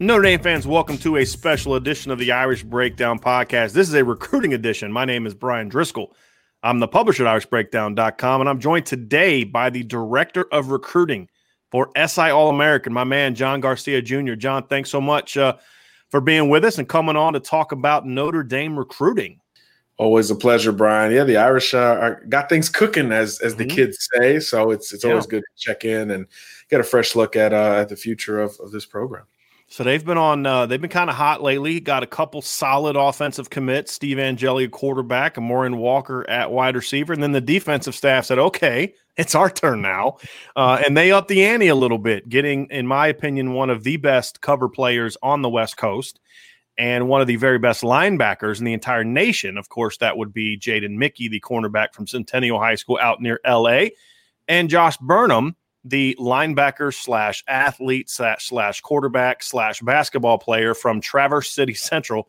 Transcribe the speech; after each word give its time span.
Notre 0.00 0.22
Dame 0.22 0.38
fans, 0.38 0.64
welcome 0.64 0.96
to 0.98 1.16
a 1.16 1.26
special 1.26 1.74
edition 1.74 2.12
of 2.12 2.20
the 2.20 2.30
Irish 2.30 2.62
Breakdown 2.62 3.18
podcast. 3.18 3.72
This 3.72 3.88
is 3.88 3.94
a 3.94 4.04
recruiting 4.04 4.54
edition. 4.54 4.92
My 4.92 5.04
name 5.04 5.26
is 5.26 5.34
Bryan 5.34 5.68
Driskell. 5.68 6.12
I'm 6.62 6.78
the 6.78 6.86
publisher 6.86 7.26
at 7.26 7.42
irishbreakdown.com, 7.42 8.40
and 8.40 8.48
I'm 8.48 8.60
joined 8.60 8.86
today 8.86 9.42
by 9.42 9.70
the 9.70 9.82
director 9.82 10.46
of 10.52 10.70
recruiting 10.70 11.28
for 11.72 11.90
SI 11.96 12.30
All 12.30 12.48
American, 12.48 12.92
my 12.92 13.02
man, 13.02 13.34
John 13.34 13.60
Garcia 13.60 14.00
Jr. 14.00 14.34
John, 14.34 14.68
thanks 14.68 14.88
so 14.88 15.00
much 15.00 15.36
uh, 15.36 15.56
for 16.10 16.20
being 16.20 16.48
with 16.48 16.64
us 16.64 16.78
and 16.78 16.88
coming 16.88 17.16
on 17.16 17.32
to 17.32 17.40
talk 17.40 17.72
about 17.72 18.06
Notre 18.06 18.44
Dame 18.44 18.78
recruiting. 18.78 19.40
Always 19.96 20.30
a 20.30 20.36
pleasure, 20.36 20.70
Bryan. 20.70 21.10
Yeah, 21.10 21.24
the 21.24 21.38
Irish 21.38 21.74
uh, 21.74 21.98
are, 22.00 22.24
got 22.28 22.48
things 22.48 22.68
cooking, 22.68 23.10
as 23.10 23.40
as 23.40 23.56
the 23.56 23.64
mm-hmm. 23.64 23.74
kids 23.74 24.08
say. 24.14 24.38
So 24.38 24.70
it's 24.70 24.92
it's 24.92 25.04
always 25.04 25.24
yeah. 25.24 25.30
good 25.30 25.42
to 25.42 25.60
check 25.60 25.84
in 25.84 26.12
and 26.12 26.28
get 26.70 26.78
a 26.78 26.84
fresh 26.84 27.16
look 27.16 27.34
at 27.34 27.52
uh, 27.52 27.80
at 27.80 27.88
the 27.88 27.96
future 27.96 28.38
of, 28.38 28.56
of 28.60 28.70
this 28.70 28.86
program. 28.86 29.24
So 29.70 29.84
they've 29.84 30.04
been 30.04 30.16
on. 30.16 30.46
Uh, 30.46 30.64
they've 30.64 30.80
been 30.80 30.88
kind 30.88 31.10
of 31.10 31.16
hot 31.16 31.42
lately. 31.42 31.78
Got 31.78 32.02
a 32.02 32.06
couple 32.06 32.40
solid 32.40 32.96
offensive 32.96 33.50
commits. 33.50 33.92
Steve 33.92 34.18
Angeli, 34.18 34.66
quarterback, 34.66 35.36
and 35.36 35.44
Amorion 35.44 35.76
Walker 35.76 36.28
at 36.28 36.50
wide 36.50 36.74
receiver, 36.74 37.12
and 37.12 37.22
then 37.22 37.32
the 37.32 37.40
defensive 37.42 37.94
staff 37.94 38.24
said, 38.24 38.38
"Okay, 38.38 38.94
it's 39.18 39.34
our 39.34 39.50
turn 39.50 39.82
now," 39.82 40.16
uh, 40.56 40.80
and 40.84 40.96
they 40.96 41.12
upped 41.12 41.28
the 41.28 41.44
ante 41.44 41.68
a 41.68 41.74
little 41.74 41.98
bit, 41.98 42.30
getting, 42.30 42.66
in 42.70 42.86
my 42.86 43.08
opinion, 43.08 43.52
one 43.52 43.68
of 43.68 43.84
the 43.84 43.98
best 43.98 44.40
cover 44.40 44.70
players 44.70 45.18
on 45.22 45.42
the 45.42 45.50
West 45.50 45.76
Coast, 45.76 46.18
and 46.78 47.06
one 47.06 47.20
of 47.20 47.26
the 47.26 47.36
very 47.36 47.58
best 47.58 47.82
linebackers 47.82 48.60
in 48.60 48.64
the 48.64 48.72
entire 48.72 49.04
nation. 49.04 49.58
Of 49.58 49.68
course, 49.68 49.98
that 49.98 50.16
would 50.16 50.32
be 50.32 50.58
Jaden 50.58 50.96
Mickey, 50.96 51.28
the 51.28 51.40
cornerback 51.40 51.92
from 51.92 52.06
Centennial 52.06 52.58
High 52.58 52.76
School 52.76 52.98
out 53.02 53.20
near 53.20 53.38
L.A., 53.44 53.92
and 54.48 54.70
Josh 54.70 54.96
Burnham 54.96 55.56
the 55.84 56.16
linebacker 56.18 56.92
slash 56.92 57.44
athlete 57.46 58.10
slash, 58.10 58.80
quarterback 58.80 59.42
slash 59.42 59.80
basketball 59.80 60.38
player 60.38 60.74
from 60.74 61.00
Traverse 61.00 61.50
City 61.50 61.74
Central 61.88 62.28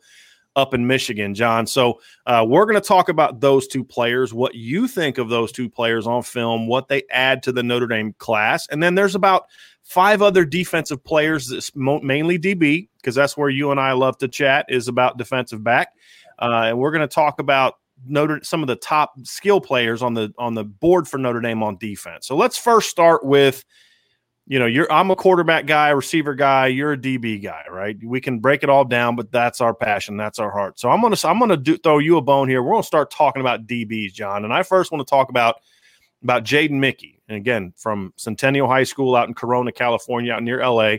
up 0.56 0.74
in 0.74 0.86
Michigan, 0.86 1.34
John. 1.34 1.66
So 1.66 2.00
uh, 2.26 2.44
we're 2.46 2.66
going 2.66 2.80
to 2.80 2.86
talk 2.86 3.08
about 3.08 3.40
those 3.40 3.68
two 3.68 3.84
players, 3.84 4.34
what 4.34 4.54
you 4.54 4.88
think 4.88 5.18
of 5.18 5.28
those 5.28 5.52
two 5.52 5.68
players 5.68 6.06
on 6.06 6.22
film, 6.22 6.66
what 6.66 6.88
they 6.88 7.04
add 7.10 7.42
to 7.44 7.52
the 7.52 7.62
Notre 7.62 7.86
Dame 7.86 8.14
class, 8.18 8.66
and 8.68 8.82
then 8.82 8.94
there's 8.94 9.14
about 9.14 9.44
five 9.82 10.22
other 10.22 10.44
defensive 10.44 11.02
players, 11.02 11.70
mainly 11.74 12.38
DB, 12.38 12.88
because 12.96 13.14
that's 13.14 13.36
where 13.36 13.48
you 13.48 13.70
and 13.70 13.80
I 13.80 13.92
love 13.92 14.18
to 14.18 14.28
chat 14.28 14.66
is 14.68 14.88
about 14.88 15.18
defensive 15.18 15.64
back. 15.64 15.92
Uh, 16.38 16.66
and 16.68 16.78
we're 16.78 16.92
going 16.92 17.00
to 17.00 17.12
talk 17.12 17.40
about 17.40 17.74
Notre 18.06 18.40
some 18.42 18.62
of 18.62 18.66
the 18.66 18.76
top 18.76 19.12
skill 19.22 19.60
players 19.60 20.02
on 20.02 20.14
the 20.14 20.32
on 20.38 20.54
the 20.54 20.64
board 20.64 21.08
for 21.08 21.18
Notre 21.18 21.40
Dame 21.40 21.62
on 21.62 21.76
defense. 21.76 22.26
So 22.26 22.36
let's 22.36 22.56
first 22.56 22.90
start 22.90 23.24
with 23.24 23.64
you 24.50 24.58
know, 24.58 24.66
you're 24.66 24.90
I'm 24.92 25.12
a 25.12 25.16
quarterback 25.16 25.66
guy, 25.66 25.90
receiver 25.90 26.34
guy, 26.34 26.66
you're 26.66 26.94
a 26.94 26.98
DB 26.98 27.40
guy, 27.40 27.62
right? 27.70 27.96
We 28.02 28.20
can 28.20 28.40
break 28.40 28.64
it 28.64 28.68
all 28.68 28.84
down, 28.84 29.14
but 29.14 29.30
that's 29.30 29.60
our 29.60 29.72
passion, 29.72 30.16
that's 30.16 30.40
our 30.40 30.50
heart. 30.50 30.80
So 30.80 30.90
I'm 30.90 31.00
gonna 31.00 31.16
I'm 31.22 31.38
gonna 31.38 31.62
throw 31.84 31.98
you 31.98 32.16
a 32.16 32.20
bone 32.20 32.48
here. 32.48 32.60
We're 32.60 32.72
gonna 32.72 32.82
start 32.82 33.12
talking 33.12 33.40
about 33.40 33.68
DBs, 33.68 34.12
John, 34.12 34.44
and 34.44 34.52
I 34.52 34.64
first 34.64 34.90
want 34.90 35.06
to 35.06 35.08
talk 35.08 35.28
about 35.28 35.60
about 36.24 36.42
Jaden 36.44 36.80
Mickey, 36.80 37.22
and 37.28 37.36
again 37.36 37.72
from 37.76 38.12
Centennial 38.16 38.66
High 38.66 38.82
School 38.82 39.14
out 39.14 39.28
in 39.28 39.34
Corona, 39.34 39.70
California, 39.70 40.32
out 40.32 40.42
near 40.42 40.66
LA 40.66 40.96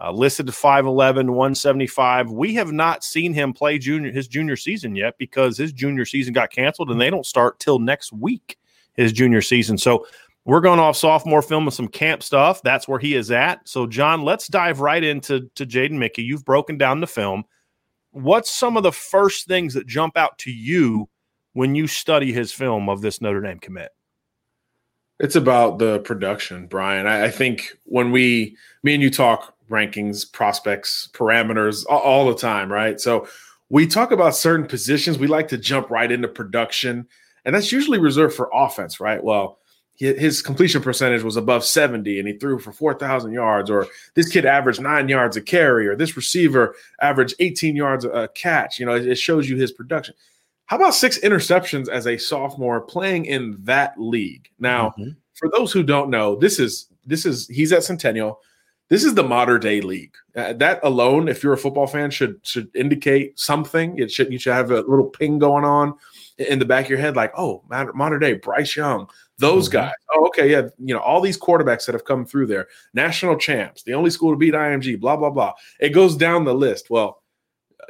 uh, 0.00 0.10
listed 0.10 0.46
to 0.46 0.52
5'11, 0.52 1.30
175. 1.30 2.30
We 2.30 2.54
have 2.54 2.72
not 2.72 3.04
seen 3.04 3.34
him 3.34 3.52
play 3.52 3.78
junior 3.78 4.10
his 4.10 4.28
junior 4.28 4.56
season 4.56 4.96
yet 4.96 5.14
because 5.18 5.58
his 5.58 5.72
junior 5.72 6.04
season 6.04 6.32
got 6.32 6.50
canceled 6.50 6.90
and 6.90 7.00
they 7.00 7.10
don't 7.10 7.26
start 7.26 7.58
till 7.58 7.78
next 7.78 8.12
week, 8.12 8.58
his 8.94 9.12
junior 9.12 9.42
season. 9.42 9.78
So 9.78 10.06
we're 10.44 10.60
going 10.60 10.80
off 10.80 10.96
sophomore 10.96 11.42
film 11.42 11.66
with 11.66 11.74
some 11.74 11.88
camp 11.88 12.22
stuff. 12.22 12.62
That's 12.62 12.88
where 12.88 12.98
he 12.98 13.14
is 13.14 13.30
at. 13.30 13.68
So, 13.68 13.86
John, 13.86 14.22
let's 14.22 14.48
dive 14.48 14.80
right 14.80 15.02
into 15.02 15.48
to 15.54 15.64
Jaden 15.64 15.92
Mickey. 15.92 16.22
You've 16.22 16.44
broken 16.44 16.76
down 16.78 17.00
the 17.00 17.06
film. 17.06 17.44
What's 18.10 18.52
some 18.52 18.76
of 18.76 18.82
the 18.82 18.92
first 18.92 19.46
things 19.46 19.74
that 19.74 19.86
jump 19.86 20.16
out 20.16 20.38
to 20.38 20.50
you 20.50 21.08
when 21.52 21.74
you 21.74 21.86
study 21.86 22.32
his 22.32 22.52
film 22.52 22.88
of 22.88 23.02
this 23.02 23.20
Notre 23.20 23.40
Dame 23.40 23.58
commit? 23.58 23.90
It's 25.20 25.36
about 25.36 25.78
the 25.78 26.00
production, 26.00 26.66
Bryan. 26.66 27.06
I, 27.06 27.26
I 27.26 27.30
think 27.30 27.78
when 27.84 28.10
we, 28.10 28.56
me 28.82 28.94
and 28.94 29.02
you 29.02 29.10
talk 29.10 29.51
rankings, 29.72 30.30
prospects, 30.30 31.08
parameters 31.12 31.84
all, 31.88 32.00
all 32.00 32.28
the 32.28 32.36
time, 32.36 32.70
right? 32.70 33.00
So 33.00 33.26
we 33.68 33.86
talk 33.86 34.12
about 34.12 34.36
certain 34.36 34.66
positions. 34.66 35.18
We 35.18 35.26
like 35.26 35.48
to 35.48 35.58
jump 35.58 35.90
right 35.90 36.12
into 36.12 36.28
production, 36.28 37.08
and 37.44 37.54
that's 37.54 37.72
usually 37.72 37.98
reserved 37.98 38.34
for 38.34 38.50
offense, 38.52 39.00
right? 39.00 39.22
Well, 39.22 39.58
his 39.96 40.42
completion 40.42 40.82
percentage 40.82 41.22
was 41.22 41.36
above 41.36 41.64
70 41.64 42.18
and 42.18 42.26
he 42.26 42.36
threw 42.36 42.58
for 42.58 42.72
4,000 42.72 43.32
yards, 43.32 43.70
or 43.70 43.86
this 44.14 44.28
kid 44.28 44.44
averaged 44.44 44.80
nine 44.80 45.08
yards 45.08 45.36
a 45.36 45.42
carry, 45.42 45.86
or 45.86 45.94
this 45.94 46.16
receiver 46.16 46.74
averaged 47.00 47.34
18 47.38 47.76
yards 47.76 48.04
a 48.04 48.28
catch. 48.34 48.80
You 48.80 48.86
know, 48.86 48.94
it 48.94 49.16
shows 49.16 49.48
you 49.48 49.56
his 49.56 49.70
production. 49.70 50.14
How 50.66 50.76
about 50.76 50.94
six 50.94 51.18
interceptions 51.18 51.88
as 51.88 52.06
a 52.06 52.16
sophomore 52.16 52.80
playing 52.80 53.26
in 53.26 53.58
that 53.64 53.94
league? 53.98 54.48
Now, 54.58 54.88
mm-hmm. 54.98 55.10
for 55.34 55.50
those 55.50 55.72
who 55.72 55.82
don't 55.82 56.10
know, 56.10 56.36
this 56.36 56.58
is 56.58 56.88
this 57.04 57.26
is 57.26 57.46
he's 57.48 57.72
at 57.72 57.84
Centennial 57.84 58.40
this 58.92 59.04
is 59.04 59.14
the 59.14 59.22
Mater 59.22 59.58
Dei 59.58 59.80
league. 59.80 60.14
Uh, 60.36 60.52
that 60.52 60.78
alone, 60.82 61.26
if 61.26 61.42
you're 61.42 61.54
a 61.54 61.58
football 61.58 61.86
fan, 61.86 62.10
should 62.10 62.38
should 62.42 62.68
indicate 62.76 63.40
something. 63.40 63.96
It 63.96 64.10
should 64.10 64.30
you 64.30 64.38
should 64.38 64.52
have 64.52 64.70
a 64.70 64.82
little 64.82 65.06
ping 65.06 65.38
going 65.38 65.64
on 65.64 65.94
in 66.36 66.58
the 66.58 66.66
back 66.66 66.84
of 66.84 66.90
your 66.90 66.98
head, 66.98 67.16
like, 67.16 67.32
oh, 67.34 67.64
Mater 67.70 68.18
Dei 68.18 68.34
Bryce 68.34 68.76
Young, 68.76 69.08
those 69.38 69.70
mm-hmm. 69.70 69.78
guys. 69.78 69.94
Oh, 70.14 70.26
okay, 70.26 70.50
yeah, 70.50 70.68
you 70.76 70.94
know, 70.94 71.00
all 71.00 71.22
these 71.22 71.38
quarterbacks 71.38 71.86
that 71.86 71.94
have 71.94 72.04
come 72.04 72.26
through 72.26 72.48
there, 72.48 72.68
national 72.92 73.38
champs, 73.38 73.82
the 73.82 73.94
only 73.94 74.10
school 74.10 74.30
to 74.32 74.36
beat 74.36 74.52
IMG, 74.52 75.00
blah 75.00 75.16
blah 75.16 75.30
blah. 75.30 75.54
It 75.80 75.94
goes 75.94 76.14
down 76.14 76.44
the 76.44 76.54
list. 76.54 76.90
Well, 76.90 77.22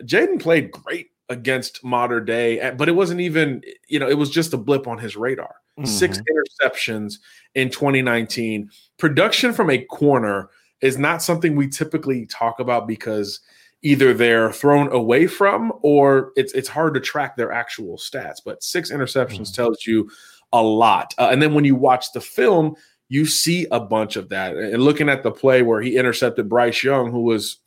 Jaden 0.04 0.40
played 0.40 0.70
great 0.70 1.08
against 1.28 1.82
Mater 1.82 2.20
Dei, 2.20 2.70
but 2.76 2.88
it 2.88 2.92
wasn't 2.92 3.22
even, 3.22 3.62
you 3.88 3.98
know, 3.98 4.08
it 4.08 4.18
was 4.18 4.30
just 4.30 4.54
a 4.54 4.56
blip 4.56 4.86
on 4.86 4.98
his 4.98 5.16
radar. 5.16 5.56
Mm-hmm. 5.80 5.86
Six 5.86 6.20
interceptions 6.20 7.14
in 7.56 7.70
2019. 7.70 8.70
Production 8.98 9.52
from 9.52 9.68
a 9.68 9.78
corner 9.78 10.48
is 10.82 10.98
not 10.98 11.22
something 11.22 11.56
we 11.56 11.68
typically 11.68 12.26
talk 12.26 12.60
about 12.60 12.86
because 12.86 13.40
either 13.82 14.12
they're 14.12 14.52
thrown 14.52 14.92
away 14.92 15.26
from 15.26 15.72
or 15.82 16.32
it's 16.36 16.52
it's 16.52 16.68
hard 16.68 16.94
to 16.94 17.00
track 17.00 17.36
their 17.36 17.52
actual 17.52 17.96
stats. 17.96 18.38
But 18.44 18.62
six 18.62 18.90
interceptions 18.90 19.50
mm-hmm. 19.50 19.62
tells 19.62 19.86
you 19.86 20.10
a 20.52 20.62
lot. 20.62 21.14
Uh, 21.18 21.28
and 21.32 21.40
then 21.40 21.54
when 21.54 21.64
you 21.64 21.74
watch 21.74 22.12
the 22.12 22.20
film, 22.20 22.76
you 23.08 23.26
see 23.26 23.66
a 23.70 23.80
bunch 23.80 24.16
of 24.16 24.28
that. 24.30 24.56
And 24.56 24.82
looking 24.82 25.08
at 25.08 25.22
the 25.22 25.30
play 25.30 25.62
where 25.62 25.80
he 25.80 25.96
intercepted 25.96 26.48
Bryce 26.48 26.82
Young, 26.82 27.10
who 27.10 27.22
was, 27.22 27.58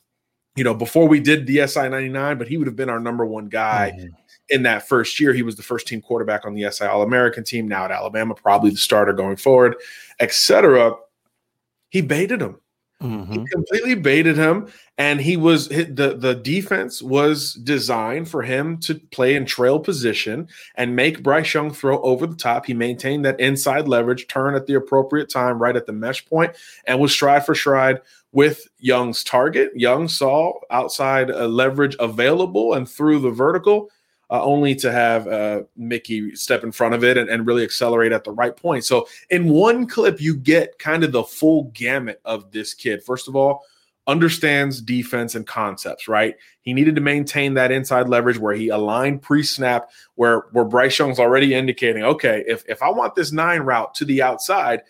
you 0.56 0.64
know, 0.64 0.74
before 0.74 1.08
we 1.08 1.20
did 1.20 1.46
the 1.46 1.66
SI 1.66 1.88
99, 1.88 2.38
but 2.38 2.48
he 2.48 2.56
would 2.56 2.66
have 2.66 2.76
been 2.76 2.90
our 2.90 3.00
number 3.00 3.26
one 3.26 3.48
guy. 3.48 3.92
Mm-hmm. 3.96 4.08
In 4.48 4.62
that 4.62 4.86
first 4.86 5.18
year, 5.18 5.32
he 5.32 5.42
was 5.42 5.56
the 5.56 5.62
first 5.62 5.88
team 5.88 6.00
quarterback 6.00 6.46
on 6.46 6.54
the 6.54 6.70
SI 6.70 6.84
All 6.84 7.02
American 7.02 7.42
team. 7.42 7.66
Now 7.66 7.84
at 7.84 7.90
Alabama, 7.90 8.34
probably 8.34 8.70
the 8.70 8.76
starter 8.76 9.12
going 9.12 9.36
forward, 9.36 9.74
etc. 10.20 10.94
He 11.88 12.00
baited 12.00 12.42
him 12.42 12.60
Mm-hmm. 13.02 13.32
He 13.32 13.46
completely 13.48 13.94
baited 13.94 14.36
him, 14.36 14.68
and 14.96 15.20
he 15.20 15.36
was 15.36 15.68
the 15.68 16.16
the 16.18 16.34
defense 16.34 17.02
was 17.02 17.52
designed 17.52 18.30
for 18.30 18.40
him 18.40 18.78
to 18.78 18.94
play 18.94 19.34
in 19.34 19.44
trail 19.44 19.78
position 19.78 20.48
and 20.76 20.96
make 20.96 21.22
Bryce 21.22 21.52
Young 21.52 21.70
throw 21.70 22.00
over 22.00 22.26
the 22.26 22.36
top. 22.36 22.64
He 22.64 22.72
maintained 22.72 23.26
that 23.26 23.38
inside 23.38 23.86
leverage, 23.86 24.28
turn 24.28 24.54
at 24.54 24.66
the 24.66 24.74
appropriate 24.74 25.28
time, 25.28 25.60
right 25.60 25.76
at 25.76 25.84
the 25.84 25.92
mesh 25.92 26.24
point, 26.24 26.56
and 26.86 26.98
was 26.98 27.12
stride 27.12 27.44
for 27.44 27.54
stride 27.54 28.00
with 28.32 28.66
Young's 28.78 29.22
target. 29.22 29.72
Young 29.74 30.08
saw 30.08 30.54
outside 30.70 31.30
uh, 31.30 31.48
leverage 31.48 31.96
available 32.00 32.72
and 32.72 32.88
threw 32.88 33.18
the 33.18 33.30
vertical 33.30 33.90
uh, 34.30 34.42
only 34.42 34.74
to 34.74 34.90
have 34.90 35.28
uh, 35.28 35.62
Mickey 35.76 36.34
step 36.34 36.64
in 36.64 36.72
front 36.72 36.94
of 36.94 37.04
it 37.04 37.16
and, 37.16 37.28
and, 37.30 37.46
really 37.46 37.62
accelerate 37.62 38.12
at 38.12 38.24
the 38.24 38.32
right 38.32 38.56
point. 38.56 38.84
So, 38.84 39.06
in 39.30 39.48
one 39.48 39.86
clip, 39.86 40.20
you 40.20 40.36
get 40.36 40.78
kind 40.78 41.04
of 41.04 41.12
the 41.12 41.22
full 41.22 41.64
gamut 41.74 42.20
of 42.24 42.50
this 42.50 42.74
kid. 42.74 43.04
First 43.04 43.28
of 43.28 43.36
all, 43.36 43.64
understands 44.06 44.80
defense 44.80 45.34
and 45.34 45.46
concepts, 45.46 46.08
right? 46.08 46.36
He 46.62 46.72
needed 46.72 46.94
to 46.96 47.00
maintain 47.00 47.54
that 47.54 47.72
inside 47.72 48.08
leverage 48.08 48.38
where 48.38 48.54
he 48.54 48.68
aligned 48.68 49.22
pre-snap, 49.22 49.90
where 50.14 50.44
where 50.52 50.64
Bryce 50.64 50.98
Young's 50.98 51.18
already 51.18 51.54
indicating, 51.54 52.02
okay, 52.02 52.44
if 52.46 52.64
if 52.68 52.82
I 52.82 52.90
want 52.90 53.14
this 53.14 53.32
nine 53.32 53.60
route 53.60 53.94
to 53.94 54.04
the 54.04 54.22
outside, 54.22 54.82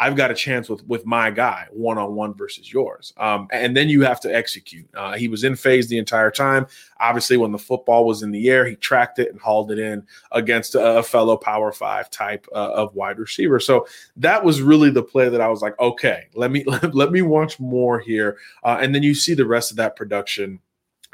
I've 0.00 0.16
got 0.16 0.30
a 0.30 0.34
chance 0.34 0.68
with 0.68 0.84
with 0.86 1.06
my 1.06 1.30
guy 1.30 1.66
one 1.70 1.98
on 1.98 2.14
one 2.14 2.34
versus 2.34 2.72
yours. 2.72 3.12
Um, 3.16 3.46
and 3.52 3.76
then 3.76 3.88
you 3.88 4.02
have 4.02 4.20
to 4.20 4.34
execute. 4.34 4.88
Uh, 4.94 5.16
he 5.16 5.28
was 5.28 5.44
in 5.44 5.54
phase 5.54 5.88
the 5.88 5.98
entire 5.98 6.30
time. 6.30 6.66
Obviously, 7.00 7.36
when 7.36 7.52
the 7.52 7.58
football 7.58 8.04
was 8.04 8.22
in 8.22 8.32
the 8.32 8.50
air, 8.50 8.66
he 8.66 8.74
tracked 8.76 9.18
it 9.18 9.30
and 9.30 9.40
hauled 9.40 9.70
it 9.70 9.78
in 9.78 10.04
against 10.32 10.74
a, 10.74 10.98
a 10.98 11.02
fellow 11.02 11.36
Power 11.36 11.70
Five 11.70 12.10
type 12.10 12.46
uh, 12.52 12.72
of 12.72 12.94
wide 12.94 13.18
receiver. 13.18 13.60
So 13.60 13.86
that 14.16 14.44
was 14.44 14.60
really 14.60 14.90
the 14.90 15.02
play 15.02 15.28
that 15.28 15.40
I 15.40 15.48
was 15.48 15.62
like, 15.62 15.78
okay, 15.78 16.26
let 16.34 16.50
me 16.50 16.64
let, 16.66 16.94
let 16.94 17.12
me 17.12 17.22
watch 17.22 17.60
more 17.60 18.00
here. 18.00 18.36
Uh, 18.64 18.78
and 18.80 18.94
then 18.94 19.02
you 19.02 19.14
see 19.14 19.34
the 19.34 19.46
rest 19.46 19.70
of 19.70 19.76
that 19.76 19.96
production 19.96 20.60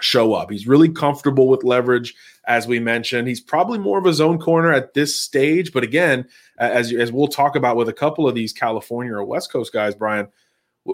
show 0.02 0.32
up. 0.35 0.50
He's 0.50 0.67
really 0.67 0.88
comfortable 0.88 1.49
with 1.49 1.64
leverage, 1.64 2.14
as 2.47 2.67
we 2.67 2.81
mentioned. 2.81 3.29
He's 3.29 3.41
probably 3.41 3.79
more 3.79 3.99
of 3.99 4.06
a 4.06 4.12
zone 4.12 4.38
corner 4.38 4.73
at 4.73 4.94
this 4.94 5.17
stage, 5.17 5.73
but 5.73 5.85
again, 5.85 6.26
as 6.58 6.93
as 6.93 7.12
we'll 7.12 7.29
talk 7.29 7.56
about 7.56 7.76
with 7.76 7.88
a 7.88 7.93
couple 7.93 8.29
of 8.29 8.35
these 8.35 8.52
California 8.52 9.12
or 9.12 9.25
West 9.25 9.52
Coast 9.52 9.73
guys, 9.73 9.94
Bryan, 9.94 10.29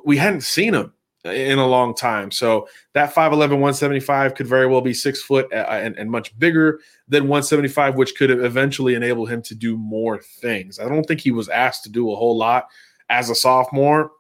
we 0.05 0.17
hadn't 0.17 0.43
seen 0.43 0.75
him 0.75 0.93
in 1.25 1.59
a 1.59 1.67
long 1.67 1.95
time. 1.95 2.31
So 2.31 2.69
that 2.93 3.15
5'11, 3.15 3.33
175 3.33 4.35
could 4.35 4.47
very 4.47 4.67
well 4.67 4.81
be 4.81 4.95
six 4.95 5.23
foot 5.23 5.53
uh, 5.53 5.67
and, 5.71 5.97
and 5.99 6.11
much 6.11 6.39
bigger 6.39 6.81
than 7.09 7.25
175, 7.25 7.97
which 7.97 8.17
could 8.17 8.31
eventually 8.31 8.95
enable 8.95 9.27
him 9.27 9.43
to 9.43 9.55
do 9.55 9.77
more 9.77 10.21
things. 10.21 10.79
I 10.79 10.89
don't 10.89 11.05
think 11.05 11.21
he 11.21 11.31
was 11.31 11.49
asked 11.49 11.85
to 11.85 11.91
do 11.91 12.13
a 12.13 12.17
whole 12.17 12.37
lot 12.37 12.69
as 13.09 13.31
a 13.31 13.35
sophomore. 13.35 14.13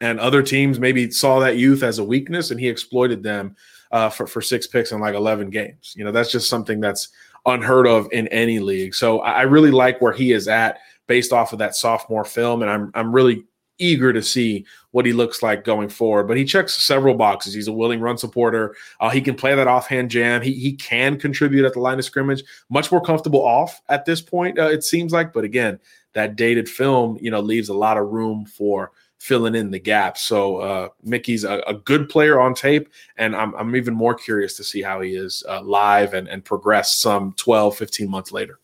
And 0.00 0.18
other 0.18 0.42
teams 0.42 0.80
maybe 0.80 1.10
saw 1.10 1.38
that 1.40 1.58
youth 1.58 1.82
as 1.82 1.98
a 1.98 2.04
weakness 2.04 2.50
and 2.50 2.58
he 2.58 2.68
exploited 2.68 3.22
them 3.22 3.54
uh, 3.92 4.08
for, 4.08 4.26
for 4.26 4.40
six 4.40 4.66
picks 4.66 4.90
in 4.90 5.00
like 5.00 5.14
11 5.14 5.50
games. 5.50 5.94
You 5.96 6.04
know, 6.04 6.12
that's 6.12 6.32
just 6.32 6.48
something 6.48 6.80
that's 6.80 7.08
unheard 7.46 7.86
of 7.86 8.08
in 8.12 8.26
any 8.28 8.58
league. 8.58 8.94
So 8.94 9.20
I 9.20 9.42
really 9.42 9.70
like 9.70 10.00
where 10.00 10.12
he 10.12 10.32
is 10.32 10.48
at 10.48 10.78
based 11.06 11.32
off 11.32 11.52
of 11.52 11.58
that 11.58 11.74
sophomore 11.74 12.24
film. 12.24 12.62
And 12.62 12.70
I'm, 12.70 12.90
I'm 12.94 13.12
really 13.12 13.44
eager 13.78 14.12
to 14.12 14.22
see 14.22 14.64
what 14.92 15.04
he 15.04 15.12
looks 15.12 15.42
like 15.42 15.64
going 15.64 15.88
forward. 15.88 16.28
But 16.28 16.36
he 16.36 16.44
checks 16.44 16.74
several 16.74 17.14
boxes. 17.14 17.52
He's 17.52 17.68
a 17.68 17.72
willing 17.72 18.00
run 18.00 18.16
supporter. 18.16 18.76
Uh, 19.00 19.10
he 19.10 19.20
can 19.20 19.34
play 19.34 19.54
that 19.54 19.66
offhand 19.66 20.10
jam. 20.10 20.40
He, 20.40 20.52
he 20.52 20.72
can 20.74 21.18
contribute 21.18 21.66
at 21.66 21.74
the 21.74 21.80
line 21.80 21.98
of 21.98 22.04
scrimmage. 22.04 22.44
Much 22.70 22.90
more 22.90 23.00
comfortable 23.00 23.44
off 23.44 23.82
at 23.88 24.04
this 24.04 24.20
point, 24.20 24.58
uh, 24.58 24.70
it 24.70 24.84
seems 24.84 25.12
like. 25.12 25.32
But 25.32 25.44
again, 25.44 25.80
that 26.14 26.36
dated 26.36 26.68
film, 26.68 27.18
you 27.20 27.30
know, 27.30 27.40
leaves 27.40 27.68
a 27.68 27.74
lot 27.74 27.96
of 27.96 28.08
room 28.08 28.46
for 28.46 28.92
filling 29.22 29.54
in 29.54 29.70
the 29.70 29.78
gap. 29.78 30.18
So 30.18 30.56
uh, 30.56 30.88
Mickey's 31.04 31.44
a, 31.44 31.62
a, 31.68 31.74
good 31.74 32.08
player 32.08 32.40
on 32.40 32.54
tape, 32.54 32.88
and 33.16 33.36
I'm, 33.36 33.54
I'm 33.54 33.76
even 33.76 33.94
more 33.94 34.16
curious 34.16 34.56
to 34.56 34.64
see 34.64 34.82
how 34.82 35.00
he 35.00 35.10
is 35.10 35.44
uh, 35.48 35.62
live 35.62 36.12
and, 36.12 36.26
and 36.26 36.44
progress 36.44 36.96
some 36.96 37.32
12, 37.36 37.76
15 37.76 38.10
months 38.10 38.32
later. 38.32 38.58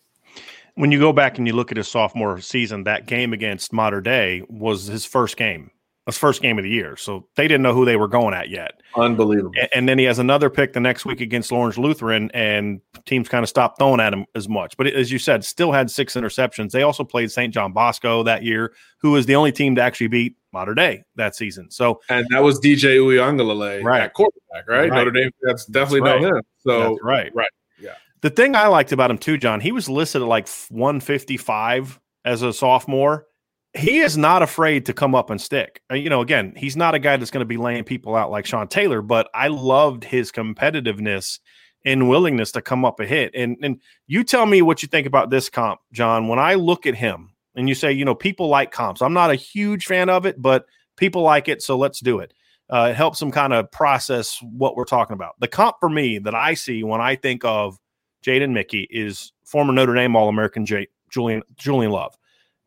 When 0.74 0.90
you 0.90 0.98
go 0.98 1.12
back 1.12 1.38
and 1.38 1.46
you 1.46 1.52
look 1.52 1.70
at 1.70 1.76
his 1.76 1.86
sophomore 1.86 2.40
season, 2.40 2.82
that 2.84 3.06
game 3.06 3.32
against 3.32 3.72
Mater 3.72 4.00
Dei 4.00 4.42
was 4.48 4.88
his 4.88 5.04
first 5.04 5.36
game 5.36 5.70
first 6.16 6.40
game 6.40 6.58
of 6.58 6.64
the 6.64 6.70
year. 6.70 6.96
So 6.96 7.28
they 7.36 7.46
didn't 7.46 7.62
know 7.62 7.74
who 7.74 7.84
they 7.84 7.96
were 7.96 8.08
going 8.08 8.34
at 8.34 8.48
yet. 8.48 8.80
Unbelievable. 8.96 9.52
And 9.74 9.88
then 9.88 9.98
he 9.98 10.04
has 10.06 10.18
another 10.18 10.48
pick 10.48 10.72
the 10.72 10.80
next 10.80 11.04
week 11.04 11.20
against 11.20 11.52
Orange 11.52 11.76
Lutheran, 11.76 12.30
and 12.32 12.80
teams 13.04 13.28
kind 13.28 13.42
of 13.42 13.48
stopped 13.48 13.78
throwing 13.78 14.00
at 14.00 14.12
him 14.12 14.24
as 14.34 14.48
much. 14.48 14.76
But 14.76 14.86
as 14.86 15.12
you 15.12 15.18
said, 15.18 15.44
still 15.44 15.72
had 15.72 15.90
six 15.90 16.14
interceptions. 16.14 16.70
They 16.70 16.82
also 16.82 17.04
played 17.04 17.30
St. 17.30 17.52
John 17.52 17.72
Bosco 17.72 18.22
that 18.22 18.42
year, 18.42 18.72
who 19.00 19.10
was 19.10 19.26
the 19.26 19.36
only 19.36 19.52
team 19.52 19.74
to 19.74 19.82
actually 19.82 20.08
beat 20.08 20.36
Mater 20.52 20.74
Dei 20.74 21.04
that 21.16 21.36
season. 21.36 21.70
So 21.70 22.00
and 22.08 22.26
that 22.30 22.42
was 22.42 22.58
DJ 22.60 22.98
Uiagalelei 22.98 23.82
right. 23.84 24.02
at 24.02 24.14
quarterback, 24.14 24.68
right? 24.68 24.90
right? 24.90 24.92
Notre 24.92 25.10
Dame. 25.10 25.30
That's 25.42 25.66
definitely 25.66 26.08
that's 26.08 26.24
right. 26.24 26.36
him. 26.36 26.42
So 26.58 26.80
that's 26.80 27.02
right, 27.02 27.34
right, 27.34 27.50
yeah. 27.80 27.94
The 28.22 28.30
thing 28.30 28.56
I 28.56 28.66
liked 28.68 28.92
about 28.92 29.10
him 29.10 29.18
too, 29.18 29.36
John, 29.36 29.60
he 29.60 29.72
was 29.72 29.88
listed 29.88 30.22
at 30.22 30.28
like 30.28 30.48
155 30.70 32.00
as 32.24 32.42
a 32.42 32.52
sophomore 32.52 33.26
he 33.74 33.98
is 33.98 34.16
not 34.16 34.42
afraid 34.42 34.86
to 34.86 34.92
come 34.92 35.14
up 35.14 35.30
and 35.30 35.40
stick. 35.40 35.82
Uh, 35.90 35.94
you 35.94 36.08
know, 36.08 36.20
again, 36.20 36.54
he's 36.56 36.76
not 36.76 36.94
a 36.94 36.98
guy 36.98 37.16
that's 37.16 37.30
going 37.30 37.42
to 37.42 37.46
be 37.46 37.56
laying 37.56 37.84
people 37.84 38.16
out 38.16 38.30
like 38.30 38.46
Sean 38.46 38.68
Taylor, 38.68 39.02
but 39.02 39.28
I 39.34 39.48
loved 39.48 40.04
his 40.04 40.32
competitiveness 40.32 41.38
and 41.84 42.08
willingness 42.08 42.52
to 42.52 42.62
come 42.62 42.84
up 42.84 43.00
a 43.00 43.06
hit. 43.06 43.30
And 43.34 43.56
and 43.62 43.80
you 44.06 44.24
tell 44.24 44.46
me 44.46 44.62
what 44.62 44.82
you 44.82 44.88
think 44.88 45.06
about 45.06 45.30
this 45.30 45.48
comp, 45.48 45.80
John. 45.92 46.28
When 46.28 46.38
I 46.38 46.54
look 46.54 46.86
at 46.86 46.94
him 46.94 47.34
and 47.54 47.68
you 47.68 47.74
say, 47.74 47.92
you 47.92 48.04
know, 48.04 48.14
people 48.14 48.48
like 48.48 48.70
comps. 48.70 49.02
I'm 49.02 49.12
not 49.12 49.30
a 49.30 49.34
huge 49.34 49.86
fan 49.86 50.08
of 50.08 50.26
it, 50.26 50.40
but 50.40 50.66
people 50.96 51.22
like 51.22 51.48
it, 51.48 51.62
so 51.62 51.76
let's 51.76 52.00
do 52.00 52.20
it. 52.20 52.32
Uh, 52.70 52.88
it 52.90 52.96
helps 52.96 53.18
them 53.18 53.30
kind 53.30 53.52
of 53.52 53.70
process 53.70 54.38
what 54.42 54.76
we're 54.76 54.84
talking 54.84 55.14
about. 55.14 55.34
The 55.40 55.48
comp 55.48 55.76
for 55.80 55.88
me 55.88 56.18
that 56.18 56.34
I 56.34 56.54
see 56.54 56.84
when 56.84 57.00
I 57.00 57.16
think 57.16 57.44
of 57.44 57.78
Jaden 58.24 58.52
Mickey 58.52 58.86
is 58.90 59.32
former 59.44 59.72
Notre 59.72 59.94
Dame 59.94 60.14
All 60.16 60.28
American 60.28 60.66
Julian 60.66 61.42
Julian 61.56 61.92
Love. 61.92 62.14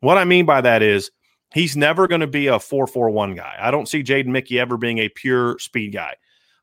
What 0.02 0.18
I 0.18 0.24
mean 0.24 0.46
by 0.46 0.60
that 0.60 0.82
is 0.82 1.12
he's 1.54 1.76
never 1.76 2.08
going 2.08 2.22
to 2.22 2.26
be 2.26 2.48
a 2.48 2.58
441 2.58 3.36
guy. 3.36 3.56
I 3.60 3.70
don't 3.70 3.88
see 3.88 4.02
Jaden 4.02 4.26
Mickey 4.26 4.58
ever 4.58 4.76
being 4.76 4.98
a 4.98 5.08
pure 5.08 5.58
speed 5.60 5.92
guy, 5.92 6.16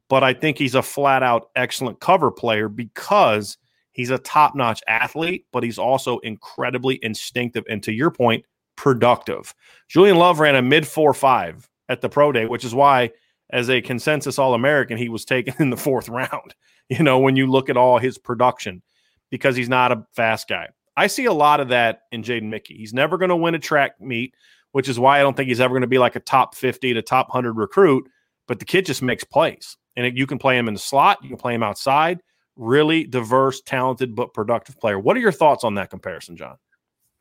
but 0.10 0.26
I 0.26 0.34
think 0.34 0.58
he's 0.58 0.76
a 0.76 0.84
flat 0.84 1.24
out 1.24 1.50
excellent 1.56 2.02
cover 2.02 2.32
player 2.32 2.68
because 2.68 3.58
he's 3.94 4.10
a 4.10 4.18
top 4.18 4.56
notch 4.56 4.84
athlete, 4.90 5.46
but 5.54 5.64
he's 5.64 5.80
also 5.80 6.20
incredibly 6.20 7.00
instinctive. 7.02 7.64
And 7.70 7.82
to 7.84 7.94
your 7.94 8.12
point, 8.12 8.44
productive. 8.76 9.56
Julian 9.88 10.18
Love 10.18 10.42
ran 10.42 10.56
a 10.56 10.62
mid 10.62 10.86
4 10.86 11.14
5 11.14 11.70
at 11.88 12.02
the 12.02 12.10
pro 12.10 12.34
day, 12.34 12.46
which 12.46 12.66
is 12.66 12.76
why, 12.76 13.12
as 13.52 13.70
a 13.70 13.82
consensus 13.82 14.38
All 14.38 14.54
American, 14.54 14.98
he 14.98 15.08
was 15.08 15.24
taken 15.24 15.54
in 15.60 15.70
the 15.70 15.78
fourth 15.78 16.10
round. 16.10 16.56
You 16.90 17.04
know, 17.04 17.20
when 17.20 17.38
you 17.38 17.48
look 17.48 17.70
at 17.70 17.78
all 17.78 18.00
his 18.00 18.18
production, 18.18 18.82
because 19.30 19.56
he's 19.56 19.70
not 19.70 19.94
a 19.94 20.06
fast 20.14 20.50
guy. 20.50 20.68
I 21.00 21.08
see 21.08 21.24
a 21.26 21.34
lot 21.34 21.62
of 21.62 21.70
that 21.70 22.02
in 22.12 22.24
Jaden 22.24 22.50
Mickey. 22.50 22.76
He's 22.76 22.94
never 22.94 23.18
going 23.18 23.30
to 23.30 23.36
win 23.38 23.56
a 23.56 23.60
track 23.60 24.02
meet, 24.02 24.34
which 24.74 24.90
is 24.90 25.00
why 25.00 25.18
I 25.18 25.22
don't 25.22 25.38
think 25.38 25.48
he's 25.48 25.62
ever 25.62 25.74
going 25.74 25.82
to 25.82 25.88
be 25.88 25.98
like 25.98 26.18
a 26.18 26.20
top 26.20 26.56
50 26.56 26.94
to 26.94 27.02
top 27.02 27.30
100 27.30 27.54
recruit. 27.54 28.10
But 28.50 28.60
the 28.60 28.66
kid 28.66 28.86
just 28.86 29.02
makes 29.02 29.24
plays. 29.24 29.78
And 29.96 30.06
it, 30.06 30.18
you 30.18 30.28
can 30.28 30.40
play 30.40 30.58
him 30.58 30.68
in 30.68 30.74
the 30.74 30.80
slot, 30.80 31.20
you 31.24 31.30
can 31.30 31.38
play 31.38 31.54
him 31.54 31.64
outside. 31.64 32.20
Really 32.58 33.06
diverse, 33.06 33.62
talented, 33.62 34.14
but 34.14 34.34
productive 34.34 34.78
player. 34.78 35.00
What 35.00 35.16
are 35.16 35.22
your 35.22 35.32
thoughts 35.32 35.64
on 35.64 35.76
that 35.76 35.90
comparison, 35.90 36.36
John? 36.36 36.58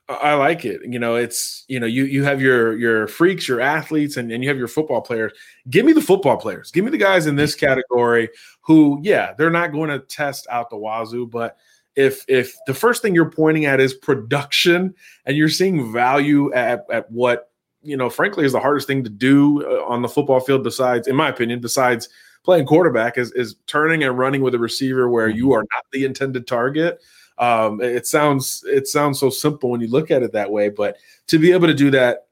I 0.08 0.34
like 0.34 0.64
it. 0.64 0.80
You 0.84 0.98
know, 0.98 1.14
it's 1.14 1.64
you 1.68 1.78
know, 1.78 1.86
you 1.86 2.04
you 2.04 2.24
have 2.24 2.40
your 2.40 2.76
your 2.76 3.06
freaks, 3.06 3.46
your 3.46 3.60
athletes, 3.60 4.16
and, 4.16 4.32
and 4.32 4.42
you 4.42 4.48
have 4.48 4.58
your 4.58 4.66
football 4.66 5.02
players. 5.02 5.32
Give 5.70 5.84
me 5.84 5.92
the 5.92 6.00
football 6.00 6.38
players. 6.38 6.72
Give 6.72 6.84
me 6.84 6.90
the 6.90 6.98
guys 6.98 7.26
in 7.26 7.36
this 7.36 7.54
category 7.54 8.30
who, 8.62 8.98
yeah, 9.02 9.34
they're 9.34 9.50
not 9.50 9.70
going 9.70 9.90
to 9.90 10.00
test 10.00 10.46
out 10.50 10.70
the 10.70 10.78
wazoo, 10.78 11.26
but 11.26 11.58
if 11.98 12.24
if 12.28 12.56
the 12.66 12.74
first 12.74 13.02
thing 13.02 13.14
you're 13.14 13.30
pointing 13.30 13.66
at 13.66 13.80
is 13.80 13.92
production 13.92 14.94
and 15.26 15.36
you're 15.36 15.48
seeing 15.48 15.92
value 15.92 16.52
at, 16.54 16.86
at 16.90 17.10
what 17.10 17.50
you 17.82 17.96
know, 17.96 18.10
frankly, 18.10 18.44
is 18.44 18.52
the 18.52 18.60
hardest 18.60 18.86
thing 18.86 19.04
to 19.04 19.10
do 19.10 19.64
uh, 19.64 19.84
on 19.84 20.02
the 20.02 20.08
football 20.08 20.40
field, 20.40 20.64
besides, 20.64 21.06
in 21.06 21.14
my 21.14 21.28
opinion, 21.28 21.60
besides 21.60 22.08
playing 22.44 22.66
quarterback, 22.66 23.18
is 23.18 23.32
is 23.32 23.56
turning 23.66 24.02
and 24.02 24.18
running 24.18 24.42
with 24.42 24.54
a 24.54 24.58
receiver 24.58 25.08
where 25.08 25.28
you 25.28 25.52
are 25.52 25.64
not 25.72 25.84
the 25.92 26.04
intended 26.04 26.46
target 26.46 27.00
um, 27.38 27.80
it 27.80 28.06
sounds 28.06 28.64
it 28.66 28.88
sounds 28.88 29.18
so 29.20 29.30
simple 29.30 29.70
when 29.70 29.80
you 29.80 29.88
look 29.88 30.10
at 30.10 30.22
it 30.22 30.32
that 30.32 30.50
way, 30.50 30.68
but 30.68 30.96
to 31.28 31.38
be 31.38 31.52
able 31.52 31.68
to 31.68 31.74
do 31.74 31.90
that 31.92 32.26